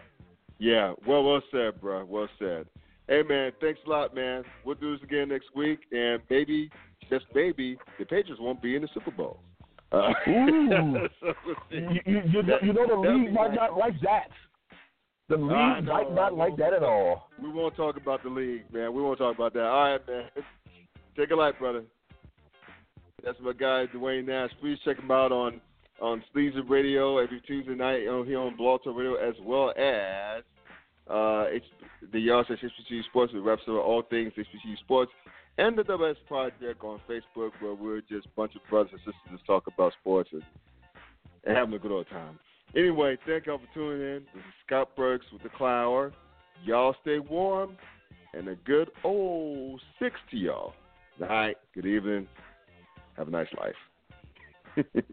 yeah, 0.58 0.94
well, 1.06 1.22
well 1.24 1.42
said, 1.52 1.80
bro. 1.80 2.04
Well 2.04 2.28
said. 2.38 2.66
Hey, 3.10 3.22
man, 3.28 3.50
thanks 3.60 3.80
a 3.84 3.90
lot, 3.90 4.14
man. 4.14 4.44
We'll 4.64 4.76
do 4.76 4.96
this 4.96 5.02
again 5.02 5.30
next 5.30 5.48
week, 5.56 5.80
and 5.90 6.22
maybe, 6.30 6.70
just 7.10 7.24
maybe, 7.34 7.76
the 7.98 8.04
Patriots 8.04 8.40
won't 8.40 8.62
be 8.62 8.76
in 8.76 8.82
the 8.82 8.88
Super 8.94 9.10
Bowl. 9.10 9.40
Uh, 9.90 10.12
Ooh. 10.28 11.08
so. 11.20 11.32
You, 11.70 11.88
you, 12.06 12.22
you, 12.24 12.42
know, 12.44 12.58
you 12.62 12.72
know 12.72 12.86
the 12.86 13.10
league 13.10 13.34
might 13.34 13.48
nice. 13.48 13.56
not 13.56 13.76
like 13.76 14.00
that. 14.02 14.28
The 15.28 15.38
league 15.38 15.50
I 15.50 15.80
know, 15.80 15.92
might 15.92 16.14
not 16.14 16.34
like 16.36 16.56
that 16.58 16.72
at 16.72 16.84
all. 16.84 17.28
We 17.42 17.48
won't 17.50 17.74
talk 17.74 17.96
about 17.96 18.22
the 18.22 18.28
league, 18.28 18.72
man. 18.72 18.94
We 18.94 19.02
won't 19.02 19.18
talk 19.18 19.34
about 19.34 19.54
that. 19.54 19.64
All 19.64 19.90
right, 19.90 20.06
man. 20.06 20.24
Take 21.16 21.32
a 21.32 21.34
light, 21.34 21.58
brother. 21.58 21.82
That's 23.24 23.38
my 23.40 23.54
guy, 23.54 23.86
Dwayne 23.92 24.28
Nash. 24.28 24.50
Please 24.60 24.78
check 24.84 25.00
him 25.00 25.10
out 25.10 25.32
on 25.32 25.60
on 26.00 26.22
Sleazy 26.32 26.60
Radio 26.60 27.18
every 27.18 27.40
Tuesday 27.40 27.74
night 27.74 28.06
on 28.06 28.24
here 28.24 28.38
on 28.38 28.56
Blog 28.56 28.84
Talk 28.84 28.96
Radio, 28.96 29.16
as 29.16 29.34
well 29.42 29.70
as 29.70 30.44
uh, 31.10 31.44
it's 31.48 31.66
the 32.12 32.20
Yard 32.20 32.46
Search 32.48 32.60
HBCU 32.60 33.04
Sports. 33.04 33.32
We 33.32 33.40
reps 33.40 33.62
over 33.66 33.80
all 33.80 34.02
things 34.02 34.32
HBCU 34.36 34.78
Sports, 34.78 35.12
and 35.58 35.76
the 35.76 35.84
WS 35.84 36.16
Project 36.28 36.84
on 36.84 37.00
Facebook, 37.08 37.50
where 37.60 37.74
we're 37.74 38.00
just 38.02 38.26
a 38.26 38.30
bunch 38.36 38.54
of 38.54 38.62
brothers 38.70 38.92
and 38.92 39.00
sisters 39.00 39.32
that 39.32 39.44
talk 39.46 39.64
about 39.66 39.92
sports 40.00 40.30
and, 40.32 40.42
and 41.44 41.56
having 41.56 41.74
a 41.74 41.78
good 41.78 41.92
old 41.92 42.08
time. 42.08 42.38
Anyway, 42.76 43.18
thank 43.26 43.46
y'all 43.46 43.58
for 43.58 43.74
tuning 43.74 44.00
in. 44.00 44.22
This 44.32 44.42
is 44.42 44.54
Scott 44.66 44.94
Burks 44.96 45.26
with 45.32 45.42
the 45.42 45.48
Clower. 45.48 46.12
Y'all 46.64 46.94
stay 47.02 47.18
warm 47.18 47.76
and 48.32 48.48
a 48.48 48.54
good 48.54 48.90
old 49.02 49.80
six 49.98 50.16
to 50.30 50.36
y'all. 50.36 50.74
All 51.20 51.28
right. 51.28 51.56
Good 51.74 51.86
evening. 51.86 52.28
Have 53.16 53.28
a 53.28 53.30
nice 53.30 53.48
life. 53.58 54.86